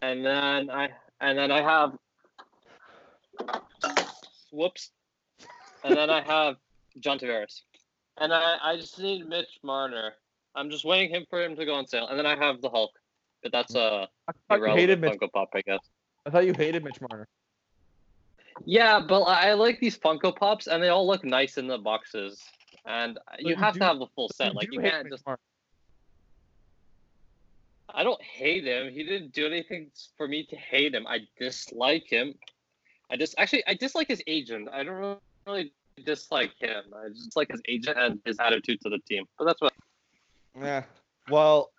and 0.02 0.24
then 0.24 0.70
I 0.70 0.90
and 1.20 1.36
then 1.38 1.50
I 1.50 1.62
have 1.62 1.98
whoops, 4.52 4.90
and 5.84 5.96
then 5.96 6.10
I 6.10 6.20
have 6.20 6.56
John 7.00 7.18
Tavares, 7.18 7.62
and 8.20 8.32
I 8.32 8.56
I 8.62 8.76
just 8.76 8.98
need 8.98 9.26
Mitch 9.28 9.58
Marner. 9.64 10.14
I'm 10.54 10.70
just 10.70 10.84
waiting 10.84 11.10
him 11.14 11.26
for 11.30 11.42
him 11.42 11.56
to 11.56 11.64
go 11.64 11.74
on 11.74 11.86
sale, 11.86 12.08
and 12.08 12.18
then 12.18 12.26
I 12.26 12.36
have 12.36 12.60
the 12.60 12.70
Hulk, 12.70 12.97
but 13.42 13.52
that's 13.52 13.74
a 13.74 14.08
I 14.28 14.32
thought 14.48 14.60
you 14.60 14.74
hated 14.74 15.00
Mitch. 15.00 15.12
Funko 15.18 15.32
Pop, 15.32 15.50
I 15.54 15.62
guess. 15.62 15.80
I 16.26 16.30
thought 16.30 16.46
you 16.46 16.52
hated 16.52 16.84
Mitch 16.84 17.00
Marner. 17.00 17.28
Yeah, 18.64 19.00
but 19.00 19.22
I 19.22 19.50
I 19.50 19.54
like 19.54 19.80
these 19.80 19.96
Funko 19.96 20.34
Pops, 20.34 20.66
and 20.66 20.82
they 20.82 20.88
all 20.88 21.06
look 21.06 21.24
nice 21.24 21.58
in 21.58 21.66
the 21.66 21.78
boxes. 21.78 22.42
And 22.84 23.18
you 23.38 23.50
you 23.50 23.56
have 23.56 23.74
do- 23.74 23.80
to 23.80 23.84
have 23.86 23.98
the 23.98 24.06
full 24.14 24.28
set. 24.30 24.52
You 24.52 24.54
Like 24.54 24.72
you 24.72 24.80
hate 24.80 24.92
can't 24.92 25.10
just 25.10 25.24
Marner. 25.26 25.38
I 27.94 28.02
don't 28.02 28.20
hate 28.22 28.64
him. 28.64 28.92
He 28.92 29.02
didn't 29.02 29.32
do 29.32 29.46
anything 29.46 29.90
for 30.16 30.28
me 30.28 30.44
to 30.46 30.56
hate 30.56 30.94
him. 30.94 31.06
I 31.06 31.20
dislike 31.38 32.06
him. 32.06 32.34
I 33.10 33.16
just 33.16 33.34
actually 33.38 33.66
I 33.66 33.74
dislike 33.74 34.08
his 34.08 34.22
agent. 34.26 34.68
I 34.72 34.82
don't 34.82 35.18
really 35.46 35.72
dislike 36.04 36.52
him. 36.58 36.82
I 36.94 37.08
just 37.08 37.36
like 37.36 37.50
his 37.50 37.62
agent 37.68 37.96
and 37.98 38.20
his 38.24 38.38
attitude 38.38 38.80
to 38.82 38.90
the 38.90 38.98
team. 39.08 39.24
But 39.38 39.46
that's 39.46 39.60
what. 39.60 39.72
Yeah. 40.60 40.84
Well, 41.30 41.70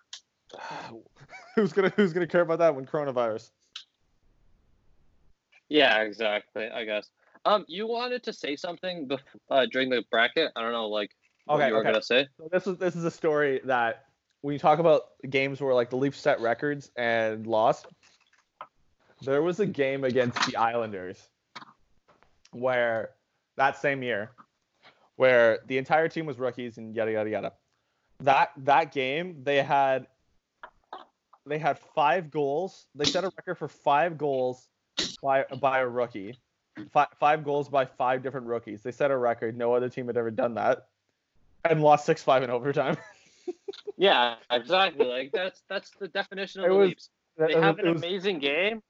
who's 1.54 1.72
gonna 1.72 1.90
who's 1.96 2.12
gonna 2.12 2.26
care 2.26 2.42
about 2.42 2.58
that 2.58 2.74
when 2.74 2.86
coronavirus? 2.86 3.50
Yeah, 5.68 6.02
exactly. 6.02 6.68
I 6.68 6.84
guess. 6.84 7.10
Um, 7.44 7.64
you 7.68 7.86
wanted 7.86 8.22
to 8.24 8.32
say 8.32 8.56
something 8.56 9.08
bef- 9.08 9.20
uh, 9.50 9.66
during 9.70 9.88
the 9.88 10.04
bracket. 10.10 10.52
I 10.56 10.62
don't 10.62 10.72
know, 10.72 10.88
like 10.88 11.10
what 11.46 11.56
Okay, 11.56 11.68
you 11.68 11.74
were 11.74 11.80
okay. 11.80 11.90
gonna 11.90 12.02
say. 12.02 12.28
So 12.36 12.48
this 12.50 12.66
is 12.66 12.76
this 12.76 12.96
is 12.96 13.04
a 13.04 13.10
story 13.10 13.60
that 13.64 14.04
when 14.42 14.52
you 14.52 14.58
talk 14.58 14.78
about 14.78 15.02
games 15.28 15.60
where 15.60 15.74
like 15.74 15.90
the 15.90 15.96
Leafs 15.96 16.18
set 16.18 16.40
records 16.40 16.90
and 16.96 17.46
lost, 17.46 17.86
there 19.22 19.42
was 19.42 19.60
a 19.60 19.66
game 19.66 20.04
against 20.04 20.44
the 20.46 20.56
Islanders 20.56 21.28
where 22.52 23.10
that 23.56 23.78
same 23.78 24.02
year 24.02 24.32
where 25.16 25.58
the 25.66 25.76
entire 25.76 26.08
team 26.08 26.24
was 26.26 26.38
rookies 26.38 26.78
and 26.78 26.94
yada 26.96 27.12
yada 27.12 27.30
yada. 27.30 27.52
That 28.20 28.52
that 28.58 28.92
game 28.92 29.42
they 29.44 29.62
had 29.62 30.06
they 31.46 31.58
had 31.58 31.78
five 31.94 32.30
goals. 32.30 32.86
They 32.94 33.04
set 33.04 33.24
a 33.24 33.30
record 33.36 33.56
for 33.56 33.68
five 33.68 34.18
goals 34.18 34.68
by 35.22 35.44
by 35.60 35.80
a 35.80 35.88
rookie. 35.88 36.38
Five, 36.92 37.08
five 37.18 37.44
goals 37.44 37.68
by 37.68 37.84
five 37.84 38.22
different 38.22 38.46
rookies. 38.46 38.82
They 38.82 38.92
set 38.92 39.10
a 39.10 39.16
record. 39.16 39.56
No 39.56 39.74
other 39.74 39.88
team 39.88 40.06
had 40.06 40.16
ever 40.16 40.30
done 40.30 40.54
that, 40.54 40.86
and 41.64 41.82
lost 41.82 42.06
six 42.06 42.22
five 42.22 42.42
in 42.42 42.50
overtime. 42.50 42.96
Yeah, 43.96 44.36
exactly. 44.50 45.06
Like 45.06 45.30
that's 45.32 45.62
that's 45.68 45.90
the 45.98 46.08
definition 46.08 46.60
of 46.62 46.66
It 46.66 46.68
the 46.70 46.74
was- 46.76 46.88
Leafs. 46.88 47.10
They 47.36 47.54
have 47.54 47.76
was- 47.76 47.84
an 47.86 47.92
was- 47.94 48.02
amazing 48.02 48.38
game. 48.38 48.82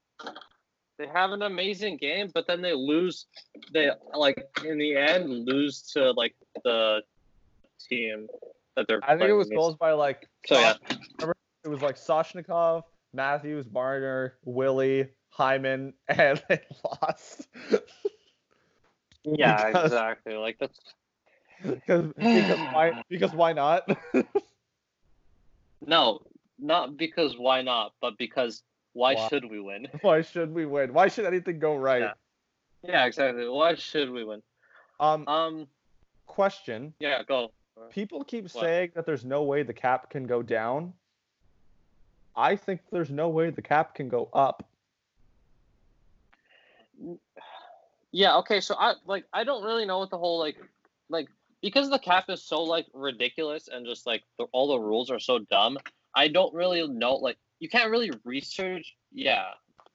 They 0.97 1.07
have 1.07 1.31
an 1.31 1.41
amazing 1.41 1.97
game, 1.97 2.29
but 2.33 2.45
then 2.47 2.61
they 2.61 2.73
lose. 2.73 3.25
They 3.73 3.89
like 4.13 4.37
in 4.63 4.77
the 4.77 4.95
end 4.95 5.29
lose 5.47 5.81
to 5.93 6.11
like 6.11 6.35
the 6.63 7.01
team 7.89 8.27
that 8.75 8.87
they're. 8.87 8.99
I 9.03 9.17
think 9.17 9.29
it 9.29 9.33
was 9.33 9.47
against. 9.47 9.59
goals 9.59 9.75
by 9.77 9.93
like 9.93 10.27
So 10.45 10.59
yeah, 10.59 10.73
it 11.63 11.67
was 11.69 11.81
like 11.81 11.95
Soshnikov, 11.95 12.83
Matthews, 13.13 13.67
Marner, 13.71 14.35
Willie, 14.45 15.07
Hyman, 15.29 15.93
and 16.07 16.41
they 16.49 16.61
lost. 16.83 17.47
yeah, 19.23 19.67
Because- 19.67 19.85
exactly. 19.85 20.33
Like 20.35 20.57
that's 20.59 20.79
because 21.63 22.11
because 22.17 22.59
why 22.73 23.03
because 23.09 23.33
why 23.33 23.53
not? 23.53 23.87
no, 25.85 26.21
not 26.59 26.97
because 26.97 27.37
why 27.37 27.61
not, 27.61 27.93
but 28.01 28.17
because 28.17 28.63
why 28.93 29.13
Why? 29.15 29.27
should 29.29 29.49
we 29.49 29.59
win? 29.59 29.87
why 30.01 30.21
should 30.21 30.53
we 30.53 30.65
win? 30.65 30.93
Why 30.93 31.07
should 31.07 31.25
anything 31.25 31.59
go 31.59 31.75
right? 31.75 32.01
Yeah. 32.01 32.13
Yeah, 32.83 33.05
exactly. 33.05 33.47
Why 33.47 33.75
should 33.75 34.09
we 34.09 34.23
win? 34.23 34.41
Um, 34.99 35.27
Um, 35.27 35.67
question. 36.25 36.93
yeah, 36.99 37.21
go. 37.23 37.51
People 37.91 38.23
keep 38.23 38.45
What? 38.45 38.51
saying 38.63 38.91
that 38.95 39.05
there's 39.05 39.23
no 39.23 39.43
way 39.43 39.63
the 39.63 39.73
cap 39.73 40.09
can 40.09 40.25
go 40.25 40.41
down. 40.41 40.93
I 42.35 42.55
think 42.55 42.81
there's 42.91 43.09
no 43.09 43.29
way 43.29 43.49
the 43.49 43.61
cap 43.61 43.95
can 43.95 44.09
go 44.09 44.29
up. 44.33 44.65
Yeah, 48.11 48.37
okay, 48.37 48.59
so 48.59 48.75
I 48.77 48.93
like 49.05 49.25
I 49.33 49.43
don't 49.43 49.63
really 49.63 49.85
know 49.85 49.99
what 49.99 50.09
the 50.09 50.17
whole 50.17 50.39
like 50.39 50.57
like 51.09 51.27
because 51.61 51.89
the 51.89 51.99
cap 51.99 52.25
is 52.29 52.43
so 52.43 52.61
like 52.61 52.87
ridiculous 52.93 53.69
and 53.71 53.85
just 53.85 54.05
like 54.05 54.23
the, 54.37 54.45
all 54.51 54.67
the 54.67 54.79
rules 54.79 55.09
are 55.09 55.19
so 55.19 55.39
dumb. 55.39 55.77
I 56.15 56.27
don't 56.27 56.53
really 56.53 56.85
know. 56.87 57.15
Like 57.15 57.37
you 57.59 57.69
can't 57.69 57.89
really 57.89 58.11
research. 58.25 58.95
Yeah, 59.13 59.45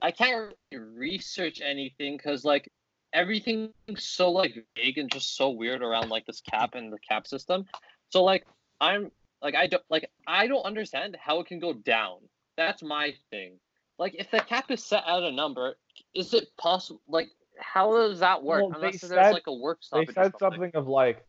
I 0.01 0.11
can't 0.11 0.55
really 0.73 0.85
research 0.85 1.61
anything 1.61 2.17
because 2.17 2.45
like 2.45 2.71
everything's 3.13 3.73
so 3.99 4.31
like 4.31 4.65
vague 4.77 4.99
and 4.99 5.11
just 5.11 5.37
so 5.37 5.51
weird 5.51 5.83
around 5.83 6.09
like 6.09 6.27
this 6.27 6.41
cap 6.41 6.75
and 6.75 6.93
the 6.93 6.99
cap 6.99 7.27
system. 7.27 7.67
So 8.11 8.25
like 8.25 8.47
I'm 8.81 9.11
like 9.47 9.55
I 9.55 9.69
don't 9.69 9.83
like 9.89 10.11
I 10.27 10.49
don't 10.49 10.65
understand 10.65 11.17
how 11.21 11.39
it 11.39 11.47
can 11.47 11.61
go 11.61 11.73
down. 11.73 12.19
That's 12.57 12.83
my 12.83 13.15
thing. 13.31 13.53
Like 13.97 14.17
if 14.19 14.29
the 14.33 14.41
cap 14.41 14.73
is 14.73 14.83
set 14.83 15.05
at 15.07 15.23
a 15.23 15.31
number, 15.31 15.77
is 16.15 16.35
it 16.35 16.49
possible? 16.59 17.01
Like 17.07 17.29
how 17.59 17.93
does 17.97 18.19
that 18.19 18.43
work? 18.43 18.63
Well, 18.63 18.71
they 18.73 18.87
Unless 18.89 19.03
there's 19.03 19.13
said- 19.13 19.31
like 19.33 19.47
a 19.47 19.55
work 19.55 19.79
They 19.93 20.05
stoppage. 20.05 20.09
or 20.11 20.13
said 20.25 20.33
something 20.41 20.71
of 20.75 20.89
like, 20.89 21.25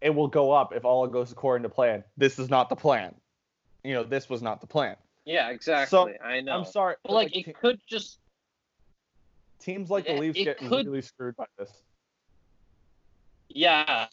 it 0.00 0.10
will 0.10 0.26
go 0.26 0.50
up 0.50 0.74
if 0.74 0.84
all 0.84 1.06
goes 1.06 1.30
according 1.30 1.62
to 1.62 1.68
plan. 1.68 2.02
This 2.16 2.40
is 2.40 2.50
not 2.50 2.68
the 2.70 2.76
plan. 2.76 3.14
You 3.84 3.94
know, 3.94 4.02
this 4.02 4.28
was 4.28 4.42
not 4.42 4.60
the 4.60 4.66
plan. 4.66 4.96
Yeah, 5.24 5.50
exactly. 5.50 6.18
I 6.24 6.40
know. 6.40 6.52
I'm 6.58 6.64
sorry, 6.64 6.96
But 7.04 7.12
like 7.12 7.32
te- 7.32 7.44
it 7.46 7.54
could 7.56 7.78
just 7.86 8.18
teams 9.60 9.90
like 9.90 10.06
the 10.06 10.14
Leafs 10.14 10.36
get 10.42 10.58
could- 10.58 10.86
really 10.86 11.02
screwed 11.02 11.36
by 11.36 11.44
this. 11.56 11.70
Yeah, 13.48 14.06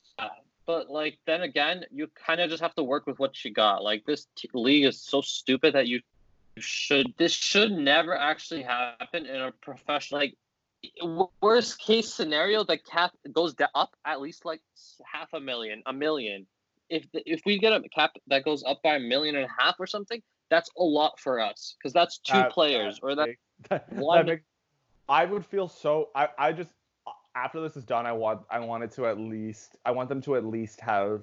but 0.68 0.90
like 0.90 1.18
then 1.26 1.42
again, 1.42 1.86
you 1.92 2.08
kind 2.14 2.42
of 2.42 2.50
just 2.50 2.62
have 2.62 2.76
to 2.76 2.84
work 2.84 3.08
with 3.08 3.18
what 3.18 3.44
you 3.44 3.52
got. 3.52 3.82
Like 3.84 4.06
this 4.06 4.28
t- 4.36 4.50
league 4.54 4.86
is 4.86 5.02
so 5.02 5.22
stupid 5.22 5.74
that 5.74 5.88
you 5.88 6.02
should 6.58 7.14
this 7.18 7.32
should 7.32 7.72
never 7.72 8.16
actually 8.16 8.64
happen 8.64 9.26
in 9.26 9.42
a 9.42 9.52
professional. 9.62 10.22
Like 10.22 10.36
worst 11.42 11.80
case 11.80 12.14
scenario, 12.14 12.64
the 12.64 12.78
cap 12.78 13.12
goes 13.32 13.56
up 13.74 13.96
at 14.06 14.22
least 14.22 14.46
like 14.46 14.62
half 15.12 15.30
a 15.34 15.40
million, 15.40 15.82
a 15.86 15.94
million. 15.94 16.46
If 16.90 17.10
the, 17.12 17.22
if 17.26 17.42
we 17.46 17.58
get 17.60 17.74
a 17.74 17.82
cap 17.90 18.12
that 18.28 18.46
goes 18.46 18.64
up 18.66 18.82
by 18.84 18.96
a 18.96 19.00
million 19.00 19.36
and 19.36 19.46
a 19.46 19.64
half 19.64 19.76
or 19.80 19.88
something, 19.88 20.22
that's 20.50 20.70
a 20.78 20.84
lot 20.84 21.20
for 21.20 21.40
us 21.40 21.76
because 21.78 21.94
that's 21.94 22.20
two 22.20 22.34
That- 22.34 22.52
players 22.52 23.00
or 23.02 23.16
that 23.16 23.30
that, 23.70 23.92
one- 23.94 24.26
makes, 24.26 24.44
I 25.10 25.24
would 25.24 25.46
feel 25.46 25.70
so. 25.70 26.10
I, 26.14 26.28
I 26.38 26.52
just 26.52 26.72
after 27.38 27.62
this 27.62 27.78
is 27.78 27.86
done, 27.86 28.06
I 28.06 28.12
want 28.12 28.42
I 28.50 28.60
wanted 28.60 28.92
to 28.94 29.06
at 29.06 29.20
least 29.20 29.78
I 29.86 29.92
want 29.92 30.10
them 30.10 30.22
to 30.24 30.36
at 30.36 30.46
least 30.46 30.82
have 30.82 31.22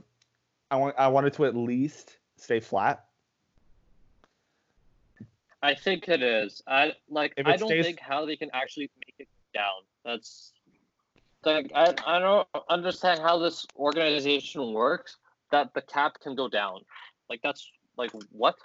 I 0.71 0.77
want 0.77 0.95
I 0.97 1.09
wanted 1.09 1.33
to 1.35 1.45
at 1.45 1.57
least 1.57 2.19
stay 2.37 2.61
flat. 2.61 3.05
I 5.63 5.75
think 5.75 6.09
it 6.09 6.23
is. 6.23 6.63
I 6.67 6.93
like. 7.09 7.33
I 7.39 7.57
don't 7.57 7.69
stays- 7.69 7.85
think 7.85 7.99
how 7.99 8.27
they 8.27 8.37
can 8.37 8.51
actually 8.53 8.91
make 9.05 9.15
it 9.19 9.29
down. 9.53 9.83
That's 10.05 10.53
like 11.45 11.73
I. 11.75 11.95
I 12.07 12.19
don't 12.19 12.47
understand 12.69 13.21
how 13.21 13.39
this 13.39 13.67
organization 13.77 14.73
works. 14.73 15.17
That 15.51 15.75
the 15.75 15.83
cap 15.83 16.21
can 16.21 16.35
go 16.35 16.49
down. 16.49 16.81
Like 17.31 17.41
that's 17.43 17.71
like 17.97 18.11
what? 18.31 18.57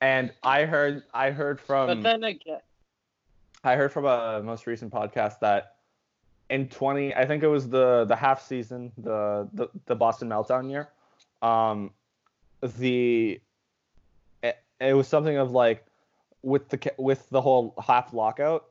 And 0.00 0.32
I 0.42 0.64
heard 0.64 1.02
I 1.12 1.30
heard 1.30 1.60
from 1.60 1.88
But 1.88 2.02
then 2.02 2.24
again, 2.24 2.60
I 3.62 3.76
heard 3.76 3.92
from 3.92 4.06
a 4.06 4.42
most 4.42 4.66
recent 4.66 4.92
podcast 4.92 5.40
that 5.40 5.76
in 6.48 6.68
20, 6.68 7.14
I 7.14 7.26
think 7.26 7.42
it 7.42 7.48
was 7.48 7.68
the 7.68 8.04
the 8.06 8.16
half 8.16 8.42
season, 8.46 8.92
the 8.98 9.48
the, 9.52 9.68
the 9.86 9.94
Boston 9.94 10.28
meltdown 10.28 10.70
year, 10.70 10.88
um, 11.42 11.92
the 12.62 13.40
it, 14.42 14.56
it 14.80 14.94
was 14.94 15.06
something 15.08 15.36
of 15.36 15.50
like 15.52 15.84
with 16.42 16.68
the 16.70 16.92
with 16.98 17.28
the 17.30 17.40
whole 17.40 17.74
half 17.86 18.12
lockout, 18.14 18.66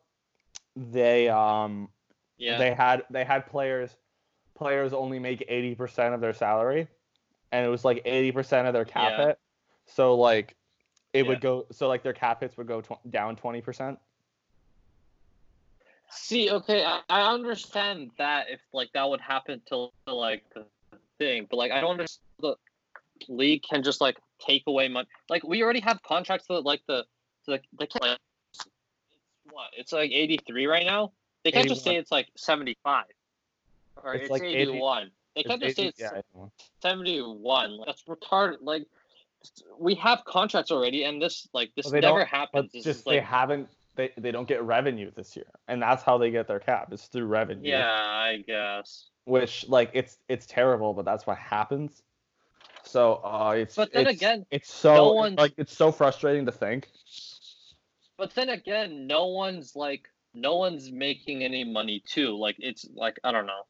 they 0.75 1.29
um 1.29 1.89
yeah, 2.37 2.57
they 2.57 2.73
had 2.73 3.03
they 3.09 3.23
had 3.23 3.45
players 3.47 3.95
players 4.55 4.91
only 4.91 5.19
make 5.19 5.47
80% 5.49 6.13
of 6.13 6.19
their 6.19 6.33
salary 6.33 6.85
and 7.53 7.65
it 7.65 7.69
was 7.69 7.85
like 7.85 8.03
80% 8.03 8.67
of 8.67 8.73
their 8.73 8.83
cap 8.83 9.13
Yeah. 9.17 9.27
hit 9.27 9.39
so 9.85 10.15
like 10.15 10.57
it 11.13 11.23
Yeah. 11.23 11.29
would 11.29 11.39
go 11.41 11.65
so 11.71 11.87
like 11.87 12.03
their 12.03 12.11
cap 12.13 12.41
hits 12.41 12.57
would 12.57 12.67
go 12.67 12.81
tw- 12.81 12.99
down 13.09 13.37
20% 13.37 13.97
See, 16.11 16.49
okay, 16.49 16.83
I, 16.83 17.01
I 17.09 17.33
understand 17.33 18.11
that 18.17 18.49
if 18.49 18.59
like 18.73 18.91
that 18.93 19.07
would 19.07 19.21
happen 19.21 19.61
to 19.67 19.89
like 20.07 20.43
the 20.53 20.65
thing, 21.19 21.47
but 21.49 21.57
like 21.57 21.71
I 21.71 21.81
don't 21.81 21.91
understand 21.91 22.23
the 22.39 22.55
league 23.27 23.63
can 23.63 23.83
just 23.83 24.01
like 24.01 24.17
take 24.39 24.63
away 24.67 24.87
money. 24.87 25.07
Like 25.29 25.43
we 25.43 25.61
already 25.61 25.81
have 25.81 26.01
contracts 26.03 26.47
that 26.47 26.61
like 26.61 26.81
the 26.87 27.05
to 27.45 27.51
the 27.51 27.59
they 27.77 27.85
can't 27.85 28.01
like, 28.01 28.19
it's 28.53 28.67
what 29.51 29.67
it's 29.77 29.91
like 29.91 30.11
eighty 30.11 30.39
three 30.47 30.65
right 30.65 30.85
now. 30.85 31.11
They 31.43 31.51
can't 31.51 31.69
just 31.69 31.83
say 31.83 31.95
it's 31.95 32.11
like 32.11 32.27
seventy 32.35 32.75
five 32.83 33.05
or 34.03 34.15
It's 34.15 34.23
it's, 34.23 34.31
like 34.31 34.43
eighty 34.43 34.79
one. 34.79 35.11
They 35.35 35.43
can't 35.43 35.61
just 35.61 35.77
say 35.77 35.87
it's 35.87 35.99
yeah, 35.99 36.21
seventy 36.81 37.19
one. 37.19 37.77
Like, 37.77 37.85
that's 37.85 38.03
retarded. 38.03 38.57
Like 38.61 38.87
we 39.77 39.95
have 39.95 40.23
contracts 40.25 40.71
already, 40.71 41.03
and 41.03 41.21
this 41.21 41.47
like 41.53 41.71
this 41.75 41.91
Well, 41.91 42.01
never 42.01 42.25
happens. 42.25 42.71
This 42.71 42.83
just 42.83 42.99
is, 42.99 43.05
they 43.05 43.19
haven't 43.19 43.69
they, 43.95 44.11
they 44.17 44.31
don't 44.31 44.47
get 44.47 44.63
revenue 44.63 45.11
this 45.15 45.35
year 45.35 45.45
and 45.67 45.81
that's 45.81 46.03
how 46.03 46.17
they 46.17 46.31
get 46.31 46.47
their 46.47 46.59
cap 46.59 46.91
is 46.93 47.03
through 47.03 47.25
revenue 47.25 47.69
yeah, 47.69 47.89
I 47.91 48.43
guess. 48.45 49.09
which 49.25 49.67
like 49.67 49.91
it's 49.93 50.17
it's 50.27 50.45
terrible 50.45 50.93
but 50.93 51.05
that's 51.05 51.25
what 51.27 51.37
happens 51.37 52.03
so 52.83 53.15
uh 53.25 53.53
it's 53.57 53.75
But 53.75 53.91
then 53.91 54.01
it's- 54.03 54.15
again, 54.15 54.45
it's 54.51 54.71
so 54.73 54.93
no 54.95 55.11
one's- 55.13 55.37
like 55.37 55.53
it's 55.57 55.75
so 55.75 55.91
frustrating 55.91 56.45
to 56.45 56.51
think 56.51 56.89
But 58.17 58.35
then 58.35 58.49
again, 58.49 59.07
no 59.07 59.27
one's 59.27 59.75
like 59.75 60.09
no 60.33 60.57
one's 60.57 60.91
making 60.91 61.43
any 61.43 61.63
money 61.63 62.03
too. 62.05 62.37
Like 62.37 62.55
it's 62.59 62.85
like 62.93 63.17
I 63.23 63.31
don't 63.31 63.45
know. 63.47 63.63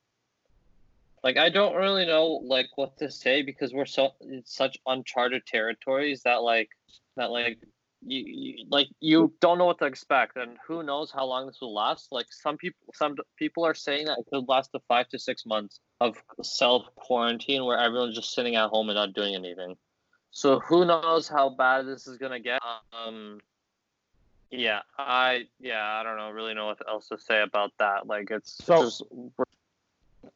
Like 1.24 1.38
I 1.38 1.49
don't 1.49 1.76
really 1.76 2.05
know 2.05 2.41
like 2.43 2.67
what 2.76 2.97
to 2.97 3.11
say 3.11 3.41
because 3.43 3.74
we're 3.74 3.86
so 3.86 4.11
it's 4.22 4.55
such 4.55 4.78
uncharted 4.88 5.45
territories 5.45 6.24
that 6.24 6.41
like 6.41 6.70
that 7.15 7.30
like 7.32 7.59
you, 8.06 8.24
you 8.26 8.66
like 8.70 8.88
you 9.00 9.34
don't 9.41 9.58
know 9.58 9.66
what 9.66 9.80
to 9.80 9.86
expect 9.86 10.38
and 10.38 10.58
who 10.66 10.84
knows 10.84 11.12
how 11.12 11.26
long 11.26 11.47
this 11.47 11.60
will 11.62 11.74
last. 11.74 12.12
Like 12.12 12.28
some 12.30 12.58
people 12.58 12.80
some 12.93 13.16
people 13.38 13.66
are 13.66 13.74
saying 13.74 14.06
that 14.06 14.20
it 14.20 14.26
could 14.32 14.47
last 14.47 14.72
to 14.72 14.80
five 14.88 15.10
to 15.10 15.20
six 15.20 15.45
months 15.45 15.80
of 16.00 16.16
self 16.41 16.84
quarantine 16.95 17.66
where 17.66 17.78
everyone's 17.78 18.16
just 18.16 18.34
sitting 18.34 18.56
at 18.56 18.70
home 18.70 18.89
and 18.89 18.95
not 18.95 19.14
doing 19.14 19.36
anything. 19.36 19.76
So 20.32 20.60
who 20.60 20.86
knows 20.86 21.28
how 21.28 21.50
bad 21.50 21.88
this 21.88 22.08
is 22.08 22.18
gonna 22.18 22.39
get? 22.39 22.62
Um, 22.93 23.39
yeah, 24.52 24.82
I 24.97 25.47
yeah, 25.60 25.86
I 25.86 26.04
don't 26.04 26.18
know 26.18 26.32
really 26.32 26.54
know 26.54 26.68
what 26.68 26.80
else 26.88 27.10
to 27.10 27.18
say 27.18 27.41
about 27.41 27.72
that. 27.80 28.08
Like 28.08 28.32
it's 28.32 28.64
So- 28.64 28.84
just 28.84 29.04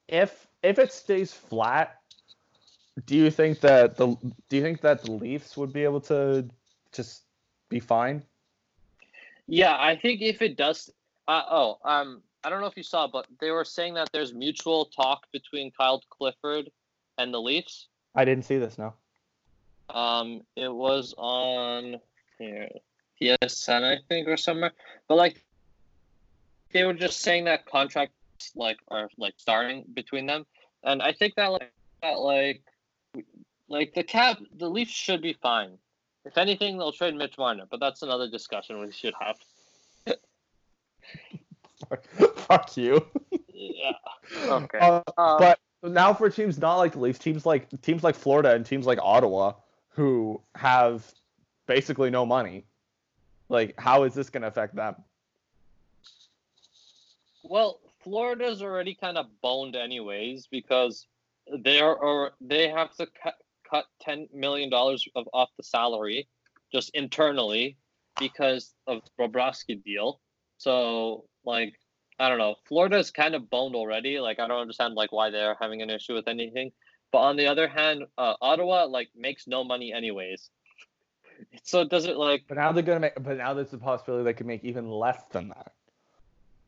if 0.07 0.47
if 0.61 0.79
it 0.79 0.91
stays 0.91 1.33
flat, 1.33 1.97
do 3.05 3.15
you 3.15 3.31
think 3.31 3.61
that 3.61 3.95
the 3.97 4.15
do 4.49 4.57
you 4.57 4.61
think 4.61 4.81
that 4.81 5.03
the 5.03 5.11
Leafs 5.11 5.55
would 5.57 5.71
be 5.73 5.83
able 5.83 6.01
to 6.01 6.47
just 6.91 7.23
be 7.73 7.79
fine? 7.79 8.23
yeah. 9.47 9.75
I 9.77 9.95
think 9.95 10.21
if 10.21 10.41
it 10.41 10.55
does, 10.57 10.89
uh, 11.27 11.43
oh, 11.49 11.77
um, 11.83 12.21
I 12.43 12.49
don't 12.49 12.61
know 12.61 12.67
if 12.67 12.77
you 12.77 12.83
saw, 12.83 13.07
but 13.07 13.25
they 13.39 13.51
were 13.51 13.65
saying 13.65 13.93
that 13.95 14.09
there's 14.11 14.33
mutual 14.33 14.85
talk 14.85 15.25
between 15.31 15.71
Kyle 15.71 16.01
Clifford 16.09 16.69
and 17.17 17.33
the 17.33 17.39
Leafs. 17.39 17.87
I 18.15 18.25
didn't 18.25 18.45
see 18.45 18.57
this. 18.57 18.77
No. 18.77 18.93
Um, 19.89 20.41
it 20.55 20.73
was 20.73 21.13
on 21.17 21.99
here, 22.37 22.69
TSN, 23.21 23.83
I 23.83 23.99
think, 24.09 24.27
or 24.27 24.37
somewhere. 24.37 24.71
But 25.07 25.15
like, 25.15 25.43
they 26.71 26.83
were 26.83 26.93
just 26.93 27.21
saying 27.21 27.45
that 27.45 27.65
contracts 27.65 28.13
like 28.55 28.77
are 28.89 29.09
like 29.17 29.35
starting 29.37 29.85
between 29.93 30.25
them, 30.25 30.45
and 30.83 31.01
I 31.01 31.13
think 31.13 31.35
that 31.35 31.51
like 31.51 31.71
that 32.01 32.19
like 32.19 32.63
like 33.69 33.93
the 33.93 34.03
cap, 34.03 34.39
the 34.55 34.69
Leafs 34.69 34.91
should 34.91 35.21
be 35.21 35.33
fine. 35.33 35.77
If 36.25 36.37
anything, 36.37 36.77
they'll 36.77 36.91
trade 36.91 37.15
Mitch 37.15 37.37
Marner, 37.37 37.65
but 37.69 37.79
that's 37.79 38.01
another 38.01 38.29
discussion 38.29 38.79
we 38.79 38.91
should 38.91 39.13
have. 39.19 39.37
Fuck 42.35 42.77
you. 42.77 43.05
Yeah. 43.53 43.91
Okay. 44.45 44.77
Uh, 44.79 45.01
Um, 45.17 45.37
but 45.39 45.59
now 45.83 46.13
for 46.13 46.29
teams 46.29 46.57
not 46.57 46.77
like 46.77 46.93
the 46.93 46.99
Leafs, 46.99 47.19
teams 47.19 47.45
like 47.45 47.67
teams 47.81 48.03
like 48.03 48.15
Florida 48.15 48.53
and 48.53 48.65
teams 48.65 48.85
like 48.85 48.99
Ottawa, 49.01 49.53
who 49.89 50.41
have 50.55 51.13
basically 51.67 52.09
no 52.09 52.25
money, 52.25 52.65
like 53.49 53.73
how 53.77 54.03
is 54.03 54.13
this 54.13 54.29
going 54.29 54.41
to 54.41 54.47
affect 54.47 54.75
them? 54.75 54.95
Well, 57.43 57.79
Florida's 58.03 58.61
already 58.61 58.95
kind 58.95 59.17
of 59.17 59.27
boned 59.41 59.75
anyways 59.75 60.47
because 60.47 61.07
they 61.51 61.81
are 61.81 61.95
or 61.95 62.31
they 62.39 62.69
have 62.69 62.95
to 62.95 63.07
cut 63.73 63.85
ten 64.01 64.27
million 64.33 64.69
dollars 64.69 65.07
of 65.15 65.27
off 65.33 65.49
the 65.57 65.63
salary 65.63 66.27
just 66.71 66.91
internally 66.93 67.77
because 68.19 68.73
of 68.87 69.01
Bobrovsky 69.19 69.83
deal. 69.83 70.19
So 70.57 71.25
like 71.45 71.73
I 72.19 72.29
don't 72.29 72.37
know, 72.37 72.55
Florida's 72.67 73.11
kind 73.11 73.35
of 73.35 73.49
boned 73.49 73.75
already. 73.75 74.19
Like 74.19 74.39
I 74.39 74.47
don't 74.47 74.61
understand 74.61 74.93
like 74.93 75.11
why 75.11 75.29
they're 75.29 75.57
having 75.59 75.81
an 75.81 75.89
issue 75.89 76.13
with 76.13 76.27
anything. 76.27 76.71
But 77.11 77.19
on 77.19 77.35
the 77.35 77.47
other 77.47 77.67
hand, 77.67 78.03
uh, 78.17 78.33
Ottawa 78.41 78.85
like 78.85 79.09
makes 79.15 79.47
no 79.47 79.63
money 79.63 79.93
anyways. 79.93 80.49
So 81.63 81.81
it 81.81 81.89
doesn't 81.89 82.17
like 82.17 82.43
But 82.47 82.57
now 82.57 82.71
they're 82.71 82.83
to 82.83 82.99
make. 82.99 83.15
But 83.21 83.37
now 83.37 83.53
there's 83.53 83.73
a 83.73 83.77
possibility 83.77 84.23
they 84.23 84.33
could 84.33 84.47
make 84.47 84.63
even 84.63 84.89
less 84.89 85.21
than 85.31 85.49
that. 85.49 85.73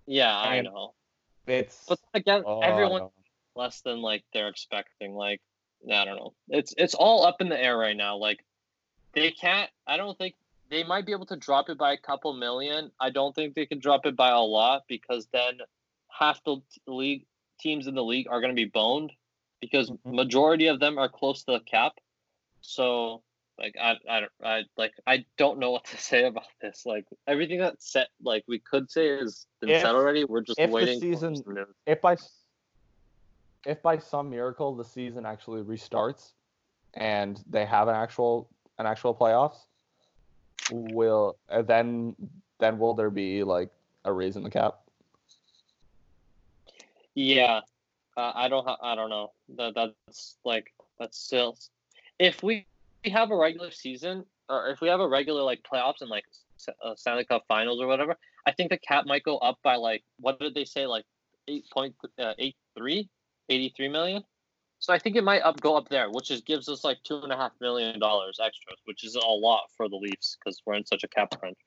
yeah, 0.06 0.36
I 0.36 0.62
know. 0.62 0.94
It's 1.48 1.86
But 1.88 2.00
again, 2.14 2.44
oh, 2.46 2.62
everyone 2.62 3.10
less 3.56 3.82
than 3.82 4.02
like 4.02 4.24
they're 4.34 4.50
expecting. 4.50 5.14
Like 5.14 5.42
I 5.92 6.06
don't 6.06 6.16
know. 6.16 6.34
It's 6.50 6.74
it's 6.78 6.94
all 6.94 7.26
up 7.26 7.42
in 7.42 7.50
the 7.50 7.62
air 7.62 7.78
right 7.78 7.96
now. 7.96 8.18
Like 8.18 8.44
they 9.14 9.32
can't. 9.32 9.70
I 9.88 9.98
don't 9.98 10.18
think 10.18 10.36
they 10.70 10.84
might 10.84 11.06
be 11.06 11.12
able 11.12 11.28
to 11.28 11.36
drop 11.36 11.70
it 11.70 11.78
by 11.78 11.94
a 11.94 11.98
couple 11.98 12.34
million. 12.34 12.92
I 13.00 13.10
don't 13.10 13.36
think 13.36 13.56
they 13.56 13.66
can 13.66 13.80
drop 13.80 14.06
it 14.06 14.16
by 14.16 14.30
a 14.30 14.40
lot 14.40 14.84
because 14.88 15.28
then 15.32 15.60
half 16.10 16.44
the 16.44 16.58
league 16.88 17.26
teams 17.60 17.88
in 17.88 17.96
the 17.96 18.04
league 18.04 18.28
are 18.30 18.42
going 18.42 18.52
to 18.52 18.56
be 18.56 18.66
boned 18.66 19.12
because 19.62 19.90
mm-hmm. 19.90 20.16
majority 20.16 20.68
of 20.68 20.80
them 20.80 20.98
are 20.98 21.10
close 21.10 21.44
to 21.44 21.54
the 21.54 21.60
cap. 21.60 21.94
So 22.62 23.22
like 23.58 23.76
I 23.82 23.96
I 24.10 24.20
don't 24.22 24.32
I 24.44 24.62
like 24.78 24.94
I 25.06 25.26
don't 25.38 25.60
know 25.60 25.72
what 25.76 25.86
to 25.86 25.98
say 25.98 26.26
about 26.26 26.48
this. 26.62 26.84
Like 26.86 27.06
everything 27.28 27.60
that's 27.60 27.92
set 27.92 28.08
like 28.22 28.44
we 28.48 28.60
could 28.60 28.90
say 28.90 29.08
is 29.08 29.46
been 29.62 29.70
if, 29.70 29.82
said 29.82 29.96
already. 29.96 30.26
We're 30.26 30.42
just 30.42 30.60
waiting. 30.60 31.00
The 31.00 31.14
season, 31.14 31.36
if 31.86 32.02
by 32.02 32.18
if 33.66 33.82
by 33.82 33.98
some 33.98 34.30
miracle 34.30 34.76
the 34.76 34.84
season 34.84 35.26
actually 35.26 35.62
restarts 35.62 36.34
and 36.94 37.44
they 37.50 37.66
have 37.66 37.88
an 37.88 37.96
actual 37.96 38.50
an 38.78 38.86
actual 38.86 39.14
playoffs, 39.14 39.66
will 40.72 41.38
uh, 41.50 41.62
then 41.62 42.16
then 42.60 42.78
will 42.78 42.94
there 42.94 43.10
be 43.10 43.44
like 43.44 43.70
a 44.06 44.14
raise 44.14 44.36
in 44.36 44.44
the 44.44 44.50
cap? 44.50 44.80
Yeah, 47.16 47.62
uh, 48.18 48.32
I 48.36 48.48
don't 48.48 48.66
ha- 48.66 48.78
I 48.82 48.96
don't 48.96 49.10
know. 49.10 49.32
That 49.58 49.74
that's 49.76 50.38
like 50.44 50.74
that's 51.00 51.18
still 51.18 51.58
if 52.20 52.44
we 52.44 52.66
have 53.06 53.32
a 53.32 53.36
regular 53.36 53.72
season 53.72 54.26
or 54.50 54.70
if 54.70 54.82
we 54.82 54.88
have 54.88 55.00
a 55.00 55.08
regular 55.08 55.42
like 55.42 55.62
playoffs 55.70 56.02
and 56.02 56.10
like 56.10 56.26
uh, 56.84 56.96
Stanley 56.96 57.26
Cup 57.26 57.44
Finals 57.48 57.82
or 57.82 57.88
whatever, 57.88 58.16
I 58.46 58.52
think 58.52 58.70
the 58.70 58.78
cap 58.78 59.06
might 59.06 59.24
go 59.24 59.38
up 59.40 59.60
by 59.64 59.76
like 59.76 60.04
what 60.20 60.40
did 60.40 60.54
they 60.54 60.66
say 60.66 60.86
like 60.86 61.06
eight 61.48 61.66
point 61.72 61.96
uh, 62.20 62.34
eight 62.38 62.56
three 62.78 63.10
83 63.50 63.90
million. 63.90 64.24
So 64.80 64.94
I 64.94 65.00
think 65.00 65.16
it 65.16 65.24
might 65.24 65.42
up 65.42 65.60
go 65.62 65.76
up 65.76 65.90
there, 65.90 66.10
which 66.12 66.30
is 66.30 66.42
gives 66.42 66.70
us 66.70 66.84
like 66.84 66.98
two 67.04 67.18
and 67.18 67.32
a 67.32 67.38
half 67.38 67.54
million 67.60 68.00
dollars 68.00 68.40
extras, 68.44 68.78
which 68.86 69.04
is 69.04 69.16
a 69.16 69.26
lot 69.26 69.64
for 69.76 69.90
the 69.90 69.96
Leafs 69.96 70.38
because 70.38 70.62
we're 70.66 70.76
in 70.76 70.86
such 70.86 71.04
a 71.04 71.08
cap 71.08 71.40
crunch. 71.40 71.58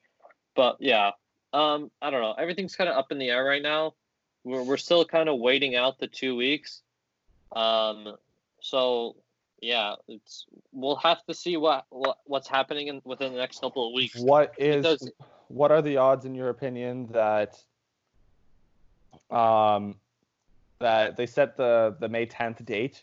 But 0.55 0.77
yeah, 0.79 1.11
um, 1.51 1.91
I 2.01 2.11
don't 2.11 2.21
know. 2.21 2.33
Everything's 2.37 2.75
kind 2.75 2.89
of 2.89 2.95
up 2.95 3.11
in 3.11 3.17
the 3.17 3.29
air 3.29 3.43
right 3.43 3.61
now. 3.61 3.95
We're 4.43 4.63
we're 4.63 4.77
still 4.77 5.03
kind 5.03 5.27
of 5.27 5.39
waiting 5.39 5.75
out 5.75 5.99
the 5.99 6.07
two 6.07 6.35
weeks. 6.35 6.81
Um, 7.51 8.15
so 8.61 9.15
yeah, 9.61 9.95
it's 10.07 10.45
we'll 10.71 10.95
have 10.97 11.23
to 11.25 11.33
see 11.33 11.57
what, 11.57 11.85
what 11.89 12.19
what's 12.25 12.47
happening 12.47 12.87
in 12.87 13.01
within 13.03 13.33
the 13.33 13.39
next 13.39 13.61
couple 13.61 13.87
of 13.87 13.93
weeks. 13.93 14.17
What 14.17 14.53
is 14.57 14.83
because, 14.83 15.11
what 15.47 15.71
are 15.71 15.81
the 15.81 15.97
odds 15.97 16.25
in 16.25 16.35
your 16.35 16.49
opinion 16.49 17.07
that 17.11 17.61
um 19.29 19.95
that 20.79 21.17
they 21.17 21.25
set 21.25 21.57
the 21.57 21.95
the 21.99 22.09
May 22.09 22.25
10th 22.25 22.63
date 22.65 23.01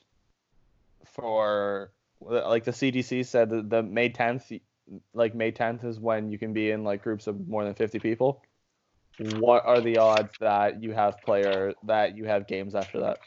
for 1.05 1.93
like 2.21 2.65
the 2.65 2.71
CDC 2.71 3.27
said 3.27 3.51
the, 3.51 3.63
the 3.63 3.83
May 3.83 4.09
10th 4.09 4.61
like 5.15 5.35
May 5.35 5.53
10th 5.53 5.85
is 5.85 6.01
when 6.01 6.31
you 6.31 6.39
can 6.39 6.53
be 6.53 6.71
in 6.71 6.85
like 6.85 7.03
groups 7.03 7.27
of 7.27 7.49
more 7.49 7.65
than 7.65 7.75
50 7.75 7.99
people. 7.99 8.43
What 9.39 9.65
are 9.65 9.81
the 9.81 9.99
odds 9.99 10.31
that 10.41 10.83
you 10.83 10.93
have 10.93 11.21
player 11.23 11.75
that 11.85 12.17
you 12.17 12.25
have 12.25 12.47
games 12.47 12.75
after 12.75 13.01
that? 13.01 13.19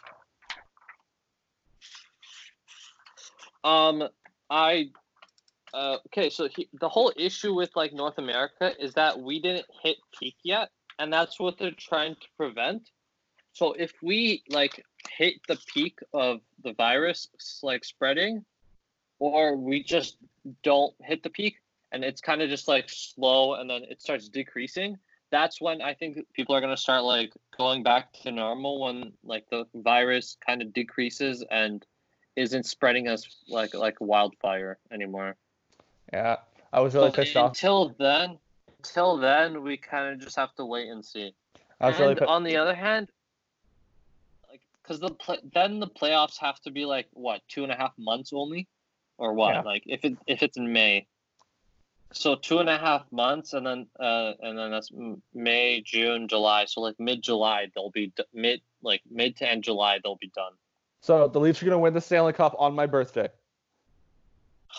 Um 3.63 4.07
I 4.49 4.89
uh, 5.71 5.97
okay, 6.07 6.31
so 6.31 6.47
he, 6.47 6.67
the 6.79 6.89
whole 6.89 7.13
issue 7.15 7.53
with 7.53 7.69
like 7.75 7.93
North 7.93 8.17
America 8.17 8.73
is 8.79 8.95
that 8.95 9.19
we 9.19 9.39
didn't 9.39 9.67
hit 9.83 9.97
peak 10.17 10.35
yet, 10.43 10.69
and 10.97 11.13
that's 11.13 11.39
what 11.39 11.59
they're 11.59 11.69
trying 11.77 12.15
to 12.15 12.27
prevent. 12.37 12.89
So 13.59 13.73
if 13.73 13.91
we 14.01 14.41
like 14.49 14.85
hit 15.17 15.33
the 15.49 15.59
peak 15.73 15.99
of 16.13 16.39
the 16.63 16.71
virus 16.71 17.27
like 17.61 17.83
spreading, 17.83 18.45
or 19.19 19.57
we 19.57 19.83
just 19.83 20.15
don't 20.63 20.93
hit 21.01 21.23
the 21.23 21.29
peak 21.29 21.55
and 21.91 22.05
it's 22.05 22.21
kind 22.21 22.41
of 22.41 22.49
just 22.49 22.69
like 22.69 22.85
slow 22.87 23.55
and 23.55 23.69
then 23.69 23.81
it 23.89 24.01
starts 24.01 24.29
decreasing, 24.29 24.97
that's 25.29 25.59
when 25.59 25.81
I 25.81 25.93
think 25.93 26.19
people 26.33 26.55
are 26.55 26.61
gonna 26.61 26.77
start 26.77 27.03
like 27.03 27.33
going 27.57 27.83
back 27.83 28.13
to 28.23 28.31
normal 28.31 28.79
when 28.79 29.11
like 29.25 29.49
the 29.49 29.65
virus 29.75 30.37
kind 30.47 30.61
of 30.61 30.71
decreases 30.71 31.43
and 31.51 31.85
isn't 32.37 32.65
spreading 32.65 33.09
us 33.09 33.27
like 33.49 33.73
like 33.73 33.97
wildfire 33.99 34.77
anymore. 34.89 35.35
Yeah, 36.13 36.37
I 36.71 36.79
was 36.79 36.95
really 36.95 37.09
but 37.09 37.15
pissed 37.17 37.35
off. 37.35 37.49
Until 37.49 37.93
then, 37.99 38.37
until 38.77 39.17
then, 39.17 39.63
we 39.63 39.75
kind 39.75 40.13
of 40.13 40.21
just 40.21 40.37
have 40.37 40.55
to 40.55 40.65
wait 40.65 40.87
and 40.87 41.03
see. 41.03 41.33
I 41.81 41.87
was 41.87 41.99
and 41.99 42.07
really 42.07 42.21
on 42.21 42.45
the 42.45 42.55
other 42.55 42.73
hand, 42.73 43.09
because 44.89 44.99
the 44.99 45.13
play, 45.13 45.37
then 45.53 45.79
the 45.79 45.87
playoffs 45.87 46.39
have 46.39 46.59
to 46.61 46.71
be 46.71 46.85
like 46.85 47.07
what 47.13 47.41
two 47.47 47.63
and 47.63 47.71
a 47.71 47.75
half 47.75 47.93
months 47.99 48.31
only, 48.33 48.67
or 49.17 49.33
what? 49.33 49.53
Yeah. 49.53 49.61
Like 49.61 49.83
if 49.85 50.03
it 50.03 50.17
if 50.25 50.41
it's 50.41 50.57
in 50.57 50.73
May, 50.73 51.05
so 52.11 52.35
two 52.35 52.57
and 52.57 52.67
a 52.67 52.77
half 52.77 53.03
months, 53.11 53.53
and 53.53 53.65
then 53.65 53.87
uh 53.99 54.33
and 54.41 54.57
then 54.57 54.71
that's 54.71 54.91
May, 55.33 55.81
June, 55.81 56.27
July. 56.27 56.65
So 56.65 56.81
like 56.81 56.95
mid 56.99 57.21
July 57.21 57.67
they'll 57.75 57.91
be 57.91 58.07
d- 58.15 58.23
mid 58.33 58.61
like 58.81 59.01
mid 59.09 59.37
to 59.37 59.49
end 59.49 59.63
July 59.63 59.99
they'll 60.03 60.17
be 60.17 60.31
done. 60.35 60.53
So 61.01 61.27
the 61.27 61.39
Leafs 61.39 61.61
are 61.61 61.65
gonna 61.65 61.77
win 61.77 61.93
the 61.93 62.01
Stanley 62.01 62.33
Cup 62.33 62.55
on 62.57 62.73
my 62.73 62.87
birthday. 62.87 63.29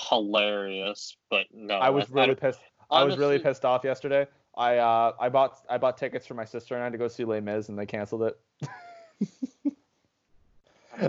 Hilarious, 0.09 1.17
but 1.31 1.47
no. 1.53 1.75
I 1.75 1.91
was 1.91 2.11
really 2.11 2.35
pissed. 2.35 2.61
Honestly, 2.91 3.03
I 3.03 3.05
was 3.05 3.19
really 3.19 3.39
pissed 3.39 3.65
off 3.65 3.85
yesterday. 3.85 4.27
I 4.57 4.79
uh 4.79 5.13
I 5.21 5.29
bought 5.29 5.59
I 5.71 5.79
bought 5.79 5.97
tickets 5.97 6.27
for 6.27 6.35
my 6.35 6.45
sister 6.45 6.75
and 6.75 6.83
I 6.83 6.91
to 6.91 6.99
go 6.99 7.07
see 7.07 7.25
Les 7.25 7.41
Mis 7.41 7.69
and 7.69 7.79
they 7.79 7.87
canceled 7.87 8.25
it. 8.25 8.39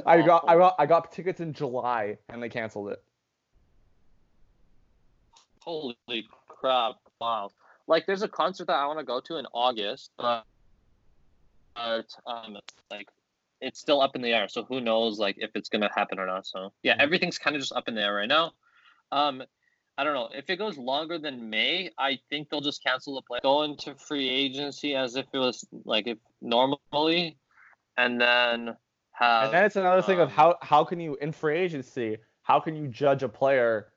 I 0.05 0.21
got 0.21 0.45
I 0.47 0.55
got 0.55 0.75
I 0.79 0.85
got 0.85 1.11
tickets 1.11 1.39
in 1.39 1.53
July 1.53 2.17
and 2.29 2.41
they 2.41 2.49
canceled 2.49 2.89
it. 2.91 3.03
Holy 5.61 5.95
crap! 6.47 6.95
Wow. 7.19 7.51
Like, 7.87 8.05
there's 8.05 8.21
a 8.21 8.27
concert 8.27 8.67
that 8.67 8.75
I 8.75 8.85
want 8.87 8.99
to 8.99 9.05
go 9.05 9.19
to 9.19 9.37
in 9.37 9.45
August, 9.53 10.11
but 10.17 10.45
um, 11.75 12.57
like, 12.89 13.09
it's 13.59 13.79
still 13.79 14.01
up 14.01 14.15
in 14.15 14.21
the 14.21 14.33
air. 14.33 14.47
So 14.47 14.63
who 14.63 14.81
knows, 14.81 15.19
like, 15.19 15.35
if 15.37 15.51
it's 15.55 15.69
gonna 15.69 15.89
happen 15.93 16.19
or 16.19 16.25
not. 16.25 16.47
So 16.47 16.71
yeah, 16.83 16.93
mm-hmm. 16.93 17.01
everything's 17.01 17.37
kind 17.37 17.55
of 17.55 17.61
just 17.61 17.73
up 17.73 17.87
in 17.87 17.95
the 17.95 18.01
air 18.01 18.15
right 18.15 18.27
now. 18.27 18.53
Um, 19.11 19.43
I 19.97 20.03
don't 20.03 20.13
know 20.13 20.29
if 20.33 20.49
it 20.49 20.57
goes 20.57 20.77
longer 20.77 21.19
than 21.19 21.49
May. 21.49 21.91
I 21.97 22.17
think 22.29 22.49
they'll 22.49 22.61
just 22.61 22.83
cancel 22.83 23.15
the 23.15 23.21
play, 23.21 23.39
go 23.43 23.63
into 23.63 23.93
free 23.95 24.29
agency 24.29 24.95
as 24.95 25.15
if 25.15 25.25
it 25.33 25.37
was 25.37 25.67
like 25.85 26.07
if 26.07 26.17
normally, 26.41 27.37
and 27.97 28.19
then 28.19 28.75
have, 29.21 29.45
and 29.45 29.53
then 29.53 29.63
it's 29.65 29.75
another 29.75 29.99
um, 29.99 30.03
thing 30.03 30.19
of 30.19 30.29
um, 30.29 30.33
how 30.33 30.55
how 30.61 30.83
can 30.83 30.99
you 30.99 31.17
in 31.21 31.31
free 31.31 31.57
agency 31.57 32.17
how 32.43 32.59
can 32.59 32.75
you 32.75 32.87
judge 32.87 33.23
a 33.23 33.29
player 33.29 33.87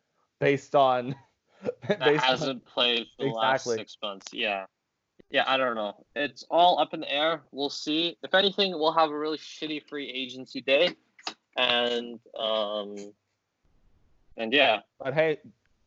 based 0.40 0.74
on 0.74 1.14
that 1.88 2.00
based 2.00 2.22
hasn't 2.22 2.50
on, 2.50 2.60
played 2.60 3.06
for 3.16 3.24
the 3.24 3.30
exactly. 3.30 3.40
last 3.42 3.64
six 3.64 3.98
months? 4.02 4.26
Yeah, 4.32 4.66
yeah. 5.30 5.44
I 5.46 5.56
don't 5.56 5.74
know. 5.74 6.04
It's 6.14 6.44
all 6.50 6.78
up 6.78 6.94
in 6.94 7.00
the 7.00 7.12
air. 7.12 7.42
We'll 7.52 7.70
see. 7.70 8.16
If 8.22 8.34
anything, 8.34 8.72
we'll 8.72 8.92
have 8.92 9.10
a 9.10 9.18
really 9.18 9.38
shitty 9.38 9.88
free 9.88 10.08
agency 10.10 10.60
day, 10.60 10.90
and 11.56 12.20
um, 12.38 12.96
and 14.36 14.52
yeah. 14.52 14.80
But 15.02 15.14
hey, 15.14 15.38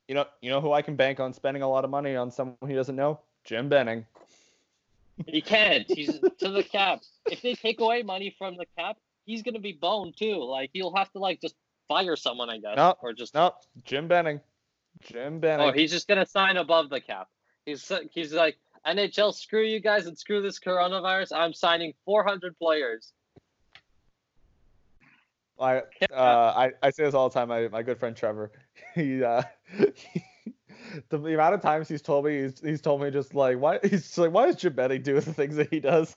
you 0.07 0.15
know 0.15 0.25
you 0.41 0.49
know 0.49 0.61
who 0.61 0.73
I 0.73 0.81
can 0.81 0.95
bank 0.95 1.19
on 1.19 1.33
spending 1.33 1.63
a 1.63 1.69
lot 1.69 1.83
of 1.83 1.89
money 1.89 2.15
on 2.15 2.31
someone 2.31 2.57
he 2.67 2.75
doesn't 2.75 2.95
know? 2.95 3.19
Jim 3.43 3.69
Benning. 3.69 4.05
He 5.25 5.41
can't. 5.41 5.85
He's 5.87 6.19
to 6.39 6.49
the 6.49 6.63
cap. 6.63 7.01
If 7.31 7.41
they 7.41 7.53
take 7.53 7.79
away 7.79 8.03
money 8.03 8.35
from 8.37 8.57
the 8.57 8.65
cap, 8.77 8.97
he's 9.27 9.43
gonna 9.43 9.59
be 9.59 9.73
boned 9.73 10.17
too. 10.17 10.43
Like 10.43 10.71
he'll 10.73 10.95
have 10.95 11.11
to 11.11 11.19
like 11.19 11.39
just 11.39 11.53
fire 11.87 12.15
someone, 12.15 12.49
I 12.49 12.57
guess. 12.57 12.75
No, 12.75 12.95
or 13.03 13.13
just 13.13 13.35
no. 13.35 13.53
Jim 13.85 14.07
Benning. 14.07 14.41
Jim 15.01 15.39
Benning. 15.39 15.69
Oh, 15.69 15.71
he's 15.71 15.91
just 15.91 16.07
gonna 16.07 16.25
sign 16.25 16.57
above 16.57 16.89
the 16.89 16.99
cap. 16.99 17.27
He's 17.65 17.91
he's 18.11 18.33
like 18.33 18.57
NHL, 18.87 19.33
screw 19.33 19.63
you 19.63 19.79
guys 19.79 20.07
and 20.07 20.17
screw 20.17 20.41
this 20.41 20.59
coronavirus. 20.59 21.35
I'm 21.35 21.53
signing 21.53 21.93
400 22.05 22.57
players. 22.57 23.13
I 25.59 25.81
uh, 26.13 26.53
I, 26.55 26.71
I 26.83 26.89
say 26.91 27.03
this 27.03 27.13
all 27.13 27.29
the 27.29 27.33
time. 27.33 27.49
My, 27.49 27.67
my 27.67 27.81
good 27.81 27.99
friend 27.99 28.15
Trevor, 28.15 28.51
he, 28.95 29.23
uh, 29.23 29.41
he, 29.75 30.23
the, 31.09 31.17
the 31.17 31.33
amount 31.33 31.55
of 31.55 31.61
times 31.61 31.87
he's 31.87 32.01
told 32.01 32.25
me 32.25 32.43
he's, 32.43 32.59
he's 32.59 32.81
told 32.81 33.01
me 33.01 33.09
just 33.09 33.33
like 33.33 33.59
why 33.59 33.79
he's 33.83 34.17
like 34.17 34.31
why 34.31 34.45
does 34.45 34.55
Jim 34.55 34.73
Benning 34.73 35.01
do 35.01 35.19
the 35.19 35.33
things 35.33 35.55
that 35.55 35.69
he 35.69 35.79
does? 35.79 36.15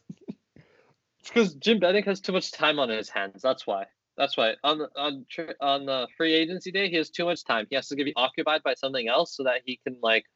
Because 1.23 1.55
Jim 1.55 1.79
Benning 1.79 2.05
has 2.05 2.21
too 2.21 2.33
much 2.33 2.53
time 2.53 2.79
on 2.79 2.89
his 2.89 3.09
hands. 3.09 3.43
That's 3.43 3.67
why. 3.67 3.87
That's 4.17 4.37
why 4.37 4.55
on 4.63 4.79
the 4.79 4.89
on 4.97 5.25
on 5.61 5.87
the 5.87 6.07
free 6.17 6.35
agency 6.35 6.71
day 6.71 6.91
he 6.91 6.97
has 6.97 7.11
too 7.11 7.25
much 7.25 7.45
time. 7.45 7.67
He 7.71 7.77
has 7.77 7.89
to 7.89 7.97
be 7.97 8.13
occupied 8.17 8.63
by 8.63 8.75
something 8.75 9.09
else 9.09 9.35
so 9.35 9.45
that 9.45 9.63
he 9.65 9.81
can 9.83 9.97
like 10.03 10.27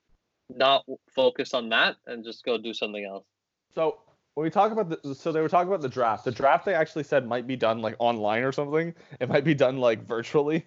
not 0.48 0.84
focus 1.14 1.54
on 1.54 1.68
that 1.70 1.96
and 2.06 2.24
just 2.24 2.44
go 2.44 2.56
do 2.56 2.72
something 2.72 3.04
else. 3.04 3.26
So 3.74 3.98
when 4.34 4.44
we 4.44 4.50
talk 4.50 4.72
about 4.72 5.02
the 5.02 5.14
so 5.14 5.32
they 5.32 5.40
were 5.40 5.48
talking 5.48 5.68
about 5.68 5.82
the 5.82 5.88
draft. 5.88 6.24
The 6.24 6.30
draft 6.30 6.64
they 6.64 6.74
actually 6.74 7.04
said 7.04 7.26
might 7.26 7.46
be 7.46 7.56
done 7.56 7.80
like 7.80 7.96
online 7.98 8.42
or 8.42 8.52
something. 8.52 8.94
It 9.20 9.28
might 9.28 9.44
be 9.44 9.54
done 9.54 9.78
like 9.78 10.06
virtually. 10.06 10.64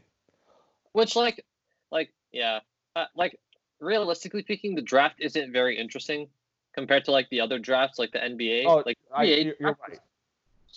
Which 0.92 1.16
like 1.16 1.44
like 1.92 2.12
yeah 2.32 2.60
uh, 2.96 3.06
like 3.16 3.40
realistically 3.80 4.42
speaking, 4.44 4.76
the 4.76 4.82
draft 4.82 5.16
isn't 5.20 5.52
very 5.52 5.78
interesting 5.78 6.28
compared 6.76 7.06
to 7.06 7.12
like 7.12 7.30
the 7.30 7.42
other 7.42 7.58
drafts, 7.58 7.98
like 7.98 8.12
the 8.12 8.20
NBA. 8.20 8.66
Oh, 8.68 8.84
like 8.86 8.98
I, 9.16 9.24
you're, 9.24 9.56
you're 9.60 9.78
right 9.88 10.00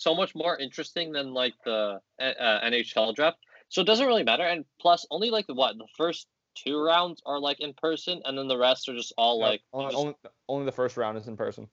so 0.01 0.15
much 0.15 0.33
more 0.33 0.57
interesting 0.57 1.11
than 1.11 1.33
like 1.33 1.53
the 1.63 1.99
uh, 2.19 2.59
NHL 2.69 3.13
draft. 3.13 3.37
So 3.69 3.81
it 3.81 3.85
doesn't 3.87 4.05
really 4.07 4.23
matter. 4.23 4.43
And 4.43 4.65
plus, 4.79 5.05
only 5.11 5.29
like 5.29 5.45
what 5.47 5.77
the 5.77 5.87
first 5.95 6.27
two 6.55 6.81
rounds 6.83 7.21
are 7.25 7.39
like 7.39 7.59
in 7.59 7.73
person, 7.73 8.21
and 8.25 8.37
then 8.37 8.47
the 8.47 8.57
rest 8.57 8.89
are 8.89 8.95
just 8.95 9.13
all 9.17 9.39
Yeah, 9.39 9.45
like. 9.49 9.61
only, 9.73 9.91
just- 9.91 10.01
only 10.01 10.15
only 10.49 10.65
the 10.65 10.71
first 10.71 10.97
round 10.97 11.17
is 11.17 11.27
in 11.27 11.37
person. 11.37 11.67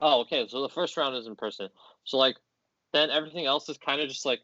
Oh, 0.00 0.20
okay. 0.22 0.46
So 0.48 0.62
the 0.62 0.68
first 0.68 0.96
round 0.96 1.16
is 1.16 1.26
in 1.26 1.36
person. 1.36 1.68
So 2.04 2.16
like, 2.16 2.36
then 2.92 3.10
everything 3.10 3.46
else 3.46 3.68
is 3.68 3.76
kind 3.78 4.00
of 4.00 4.08
just 4.08 4.24
like 4.24 4.40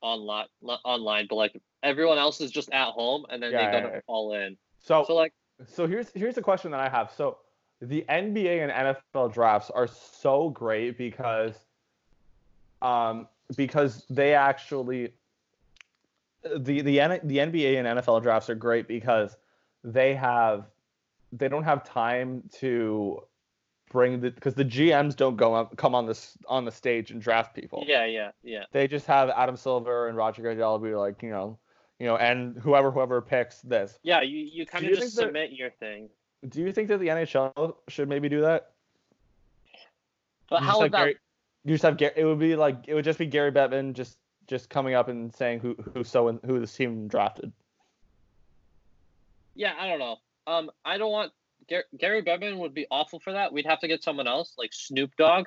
online, 0.00 0.46
online, 0.84 1.26
but 1.28 1.36
like 1.36 1.60
everyone 1.82 2.18
else 2.18 2.40
is 2.40 2.50
just 2.50 2.70
at 2.72 2.90
home, 2.92 3.26
and 3.28 3.42
then 3.42 3.52
Yeah, 3.52 3.66
they 3.66 3.72
yeah, 3.72 3.82
go 3.82 3.90
yeah. 3.94 4.00
all 4.06 4.34
in. 4.34 4.56
So 4.80 5.04
So 5.04 5.14
like, 5.16 5.32
so 5.66 5.86
here's 5.86 6.10
here's 6.14 6.36
the 6.36 6.42
question 6.42 6.70
that 6.70 6.80
I 6.80 6.88
have. 6.88 7.10
So 7.16 7.38
the 7.80 8.04
NBA 8.08 8.62
and 8.62 8.72
NFL 8.72 9.32
drafts 9.32 9.70
are 9.70 9.86
so 9.86 10.50
great 10.50 10.96
because 10.96 11.54
um 12.82 13.28
because 13.56 14.04
they 14.10 14.34
actually 14.34 15.12
the 16.56 16.82
the 16.82 17.00
N- 17.00 17.20
the 17.24 17.38
NBA 17.38 17.78
and 17.78 17.98
NFL 17.98 18.22
drafts 18.22 18.48
are 18.50 18.54
great 18.54 18.86
because 18.88 19.36
they 19.84 20.14
have 20.14 20.66
they 21.32 21.48
don't 21.48 21.64
have 21.64 21.84
time 21.84 22.42
to 22.60 23.22
bring 23.90 24.20
the 24.20 24.30
because 24.30 24.54
the 24.54 24.64
GMs 24.64 25.16
don't 25.16 25.36
go 25.36 25.54
up, 25.54 25.76
come 25.76 25.94
on 25.94 26.06
this 26.06 26.36
on 26.46 26.64
the 26.64 26.70
stage 26.72 27.10
and 27.10 27.20
draft 27.20 27.54
people. 27.54 27.84
yeah, 27.86 28.04
yeah, 28.04 28.30
yeah. 28.42 28.64
They 28.72 28.86
just 28.86 29.06
have 29.06 29.30
Adam 29.30 29.56
Silver 29.56 30.08
and 30.08 30.16
Roger 30.16 30.42
Goodell 30.42 30.78
be 30.78 30.94
like, 30.94 31.22
you 31.22 31.30
know, 31.30 31.58
you 31.98 32.06
know, 32.06 32.16
and 32.16 32.56
whoever 32.58 32.90
whoever 32.90 33.20
picks 33.20 33.60
this. 33.62 33.98
Yeah, 34.02 34.22
you, 34.22 34.38
you 34.38 34.66
kind 34.66 34.84
of 34.86 34.92
just 34.94 35.16
that- 35.16 35.22
submit 35.22 35.52
your 35.52 35.70
thing. 35.70 36.08
Do 36.48 36.60
you 36.60 36.72
think 36.72 36.86
that 36.88 36.98
the 36.98 37.08
NHL 37.08 37.74
should 37.88 38.08
maybe 38.08 38.28
do 38.28 38.42
that? 38.42 38.70
But 40.48 40.62
how 40.62 40.80
just 40.88 40.92
would 41.72 41.82
have 41.82 41.98
that? 41.98 41.98
Gary, 41.98 42.12
you 42.12 42.14
just 42.14 42.16
have 42.16 42.18
it 42.18 42.24
would 42.24 42.38
be 42.38 42.56
like 42.56 42.84
it 42.86 42.94
would 42.94 43.04
just 43.04 43.18
be 43.18 43.26
Gary 43.26 43.52
Bettman 43.52 43.92
just 43.92 44.18
just 44.46 44.70
coming 44.70 44.94
up 44.94 45.08
and 45.08 45.34
saying 45.34 45.60
who 45.60 45.74
who 45.94 46.04
so 46.04 46.28
and 46.28 46.40
who 46.44 46.58
this 46.60 46.74
team 46.74 47.08
drafted. 47.08 47.52
Yeah, 49.54 49.74
I 49.78 49.88
don't 49.88 49.98
know. 49.98 50.16
Um, 50.46 50.70
I 50.84 50.98
don't 50.98 51.10
want 51.12 51.32
Gar- 51.68 51.84
Gary 51.98 52.22
Bettman 52.22 52.58
would 52.58 52.74
be 52.74 52.86
awful 52.90 53.20
for 53.20 53.32
that. 53.32 53.52
We'd 53.52 53.66
have 53.66 53.80
to 53.80 53.88
get 53.88 54.02
someone 54.02 54.26
else, 54.28 54.54
like 54.56 54.72
Snoop 54.72 55.10
Dogg, 55.18 55.46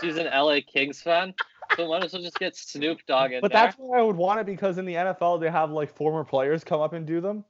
he's 0.00 0.16
an 0.16 0.26
LA 0.26 0.58
Kings 0.66 1.02
fan. 1.02 1.34
So 1.76 1.88
might 1.88 2.04
as 2.04 2.12
well 2.12 2.22
just 2.22 2.38
get 2.38 2.56
Snoop 2.56 2.98
Dogg 3.06 3.32
in 3.32 3.40
But 3.40 3.52
there. 3.52 3.64
that's 3.64 3.76
why 3.76 3.98
I 3.98 4.02
would 4.02 4.16
want 4.16 4.40
it 4.40 4.46
because 4.46 4.78
in 4.78 4.84
the 4.84 4.94
NFL 4.94 5.40
they 5.40 5.50
have 5.50 5.70
like 5.70 5.92
former 5.92 6.24
players 6.24 6.62
come 6.64 6.80
up 6.80 6.92
and 6.92 7.04
do 7.04 7.20
them. 7.20 7.44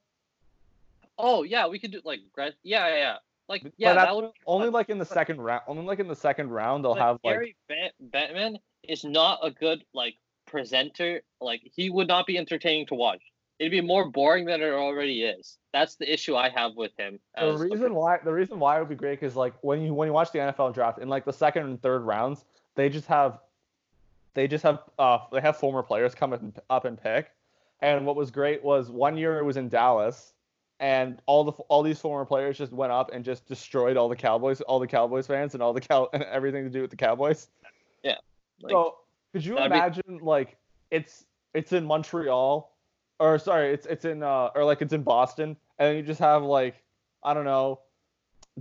Oh 1.19 1.43
yeah, 1.43 1.67
we 1.67 1.79
could 1.79 1.93
do 1.93 2.01
like 2.05 2.21
yeah, 2.63 2.89
yeah. 2.89 3.17
Like 3.49 3.73
yeah, 3.77 3.95
that 3.95 4.15
would 4.15 4.31
Only 4.47 4.71
like 4.71 4.89
in 4.89 4.99
the 4.99 5.05
second 5.05 5.41
round. 5.41 5.63
Only 5.69 5.85
like 5.85 6.01
in 6.01 6.09
the 6.09 6.17
second 6.17 6.51
round 6.51 6.85
they'll 6.85 6.93
like, 6.93 7.01
have 7.01 7.19
like 7.23 7.35
Gary 7.35 7.57
Bet- 7.69 7.95
Bettman 8.11 8.57
is 8.83 9.05
not 9.05 9.41
a 9.43 9.51
good 9.51 9.85
like 9.95 10.15
presenter. 10.47 11.23
Like 11.41 11.61
he 11.65 11.91
would 11.91 12.09
not 12.09 12.27
be 12.27 12.39
entertaining 12.39 12.87
to 12.87 12.95
watch. 12.95 13.23
It'd 13.59 13.71
be 13.71 13.81
more 13.81 14.11
boring 14.11 14.45
than 14.45 14.61
it 14.61 14.71
already 14.71 15.23
is. 15.23 15.57
That's 15.73 15.97
the 15.97 16.13
issue 16.13 16.37
I 16.37 16.51
have 16.51 16.73
with 16.77 16.93
him. 16.99 17.19
the 17.39 17.57
reason 17.57 17.95
why 17.95 18.19
the 18.23 18.33
reason 18.33 18.59
why 18.59 18.77
it 18.77 18.81
would 18.81 18.89
be 18.89 18.95
great 18.95 19.23
is 19.23 19.37
like 19.37 19.55
when 19.63 19.83
you 19.83 19.95
when 19.95 20.09
you 20.09 20.13
watch 20.13 20.33
the 20.33 20.39
NFL 20.39 20.75
draft 20.75 20.99
in 20.99 21.09
like 21.09 21.25
the 21.25 21.33
second 21.33 21.65
and 21.65 21.81
third 21.81 22.03
rounds 22.03 22.45
they 22.75 22.89
just 22.89 23.07
have 23.07 23.41
they 24.35 24.47
just 24.47 24.63
have 24.63 24.81
uh 24.99 25.19
they 25.33 25.41
have 25.41 25.57
former 25.57 25.83
players 25.83 26.15
come 26.15 26.33
up 26.33 26.43
and, 26.43 26.59
up 26.71 26.85
and 26.85 27.03
pick 27.03 27.31
and 27.81 28.07
what 28.07 28.17
was 28.17 28.31
great 28.31 28.63
was 28.63 28.91
one 28.91 29.17
year 29.17 29.39
it 29.39 29.45
was 29.45 29.57
in 29.57 29.69
Dallas 29.69 30.35
and 30.81 31.21
all 31.27 31.45
the 31.45 31.53
all 31.69 31.83
these 31.83 31.99
former 31.99 32.25
players 32.25 32.59
just 32.59 32.73
went 32.73 32.93
up 32.93 33.11
and 33.13 33.25
just 33.25 33.47
destroyed 33.47 33.97
all 33.97 34.09
the 34.09 34.17
Cowboys 34.17 34.61
all 34.63 34.79
the 34.79 34.87
Cowboys 34.87 35.27
fans 35.27 35.55
and 35.55 35.63
all 35.63 35.73
the 35.73 35.81
cow 35.81 36.09
and 36.13 36.23
everything 36.25 36.65
to 36.65 36.71
do 36.71 36.81
with 36.83 36.91
the 36.91 36.97
Cowboys 36.97 37.49
Like, 38.61 38.71
so 38.73 38.97
could 39.33 39.45
you 39.45 39.55
that'd 39.55 39.73
be- 39.73 39.77
imagine 39.79 40.19
like 40.23 40.57
it's 40.91 41.25
it's 41.55 41.73
in 41.73 41.85
Montreal 41.85 42.73
or 43.19 43.39
sorry, 43.39 43.73
it's 43.73 43.87
it's 43.87 44.05
in 44.05 44.23
uh 44.23 44.51
or 44.55 44.65
like 44.65 44.83
it's 44.83 44.93
in 44.93 45.03
Boston 45.03 45.57
and 45.79 45.97
you 45.97 46.03
just 46.03 46.21
have 46.21 46.43
like 46.43 46.83
I 47.23 47.35
don't 47.35 47.45
know 47.45 47.81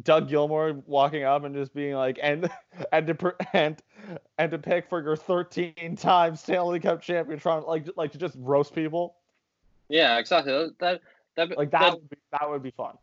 Doug 0.03 0.30
Gilmour 0.30 0.82
walking 0.86 1.24
up 1.24 1.43
and 1.43 1.55
just 1.55 1.74
being 1.74 1.95
like 1.95 2.20
and 2.22 2.49
and 2.91 3.07
to 3.07 3.36
and 3.53 3.82
and 4.38 4.51
to 4.51 4.57
pick 4.57 4.88
for 4.88 5.01
your 5.01 5.16
13 5.18 5.95
time 5.97 6.36
Stanley 6.36 6.80
Cup 6.80 7.01
champion 7.01 7.39
trying 7.39 7.63
like 7.63 7.88
like 7.97 8.11
to 8.13 8.18
just 8.18 8.36
roast 8.39 8.74
people 8.74 9.16
yeah, 9.89 10.18
exactly. 10.18 10.70
That 10.80 11.01
that, 11.36 11.49
that 11.49 11.57
like 11.57 11.71
that 11.71 11.93
would 11.93 12.09
be, 12.09 12.17
that 12.31 12.49
would 12.49 12.63
be 12.63 12.71
fun. 12.71 12.95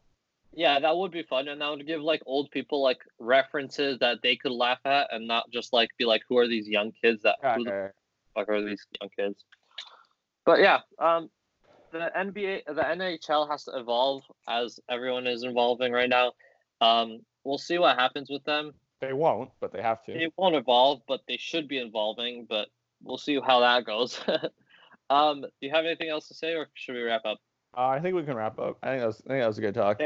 Yeah, 0.54 0.80
that 0.80 0.96
would 0.96 1.12
be 1.12 1.22
fun, 1.22 1.48
and 1.48 1.60
that 1.60 1.70
would 1.70 1.86
give 1.86 2.02
like 2.02 2.22
old 2.26 2.50
people 2.50 2.82
like 2.82 2.98
references 3.18 3.98
that 4.00 4.18
they 4.22 4.36
could 4.36 4.52
laugh 4.52 4.80
at, 4.84 5.08
and 5.10 5.26
not 5.26 5.50
just 5.50 5.72
like 5.72 5.90
be 5.98 6.04
like, 6.04 6.22
"Who 6.28 6.38
are 6.38 6.48
these 6.48 6.68
young 6.68 6.92
kids? 6.92 7.22
That 7.22 7.36
Yeah, 7.42 7.54
who 7.56 7.66
yeah, 7.66 7.88
fuck 8.34 8.48
are 8.48 8.62
these 8.62 8.86
young 9.00 9.10
kids?" 9.16 9.44
But 10.44 10.60
yeah, 10.60 10.80
um, 10.98 11.30
the 11.92 12.10
NBA, 12.16 12.64
the 12.66 12.82
NHL 12.82 13.48
has 13.48 13.64
to 13.64 13.78
evolve 13.78 14.24
as 14.48 14.80
everyone 14.90 15.26
is 15.26 15.44
evolving 15.44 15.92
right 15.92 16.08
now. 16.08 16.32
Um, 16.80 17.20
we'll 17.44 17.58
see 17.58 17.78
what 17.78 17.98
happens 17.98 18.28
with 18.28 18.44
them. 18.44 18.72
they 19.00 19.12
won't, 19.12 19.50
but 19.60 19.72
they 19.72 19.82
have 19.82 20.04
to. 20.04 20.12
They 20.12 20.30
won't 20.36 20.54
evolve, 20.54 21.00
but 21.08 21.20
they 21.28 21.36
should 21.36 21.68
be 21.68 21.78
evolving. 21.78 22.46
But 22.48 22.68
we'll 23.02 23.18
see 23.18 23.40
how 23.40 23.60
that 23.60 23.84
goes. 23.86 24.20
um, 25.10 25.42
do 25.42 25.48
you 25.60 25.70
have 25.70 25.84
anything 25.84 26.10
else 26.10 26.28
to 26.28 26.34
say, 26.34 26.54
or 26.54 26.68
should 26.74 26.94
we 26.94 27.02
wrap 27.02 27.24
up? 27.24 27.38
Uh, 27.76 27.88
I 27.88 28.00
think 28.00 28.14
we 28.14 28.22
can 28.22 28.36
wrap 28.36 28.58
up. 28.58 28.78
I 28.82 28.88
think 28.88 29.00
that 29.00 29.06
was 29.06 29.22
I 29.26 29.28
think 29.30 29.42
that 29.42 29.46
was 29.46 29.58
a 29.58 29.62
good 29.62 29.74
talk. 29.74 30.00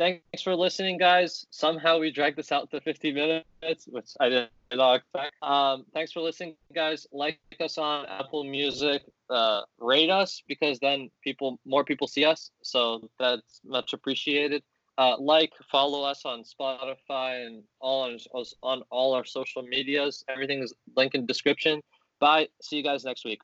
Thanks 0.00 0.42
for 0.42 0.56
listening, 0.56 0.96
guys. 0.96 1.46
Somehow 1.50 1.98
we 1.98 2.10
dragged 2.10 2.38
this 2.38 2.52
out 2.52 2.70
to 2.70 2.80
50 2.80 3.12
minutes, 3.12 3.86
which 3.86 4.08
I 4.18 4.30
did 4.30 4.48
not 4.72 4.94
expect. 4.94 5.34
Um, 5.42 5.84
thanks 5.92 6.10
for 6.10 6.20
listening, 6.20 6.56
guys. 6.74 7.06
Like 7.12 7.38
us 7.60 7.76
on 7.76 8.06
Apple 8.06 8.44
Music. 8.44 9.02
Uh, 9.28 9.60
rate 9.78 10.08
us 10.08 10.42
because 10.48 10.78
then 10.78 11.10
people, 11.22 11.60
more 11.66 11.84
people 11.84 12.06
see 12.06 12.24
us. 12.24 12.50
So 12.62 13.10
that's 13.18 13.60
much 13.62 13.92
appreciated. 13.92 14.62
Uh, 14.96 15.16
like, 15.18 15.52
follow 15.70 16.02
us 16.02 16.22
on 16.24 16.44
Spotify 16.44 17.46
and 17.46 17.62
all 17.78 18.04
on, 18.04 18.18
on 18.62 18.82
all 18.88 19.12
our 19.12 19.26
social 19.26 19.60
medias. 19.60 20.24
Everything 20.30 20.62
is 20.62 20.72
linked 20.96 21.14
in 21.14 21.26
description. 21.26 21.82
Bye. 22.20 22.48
See 22.62 22.76
you 22.76 22.82
guys 22.82 23.04
next 23.04 23.26
week. 23.26 23.42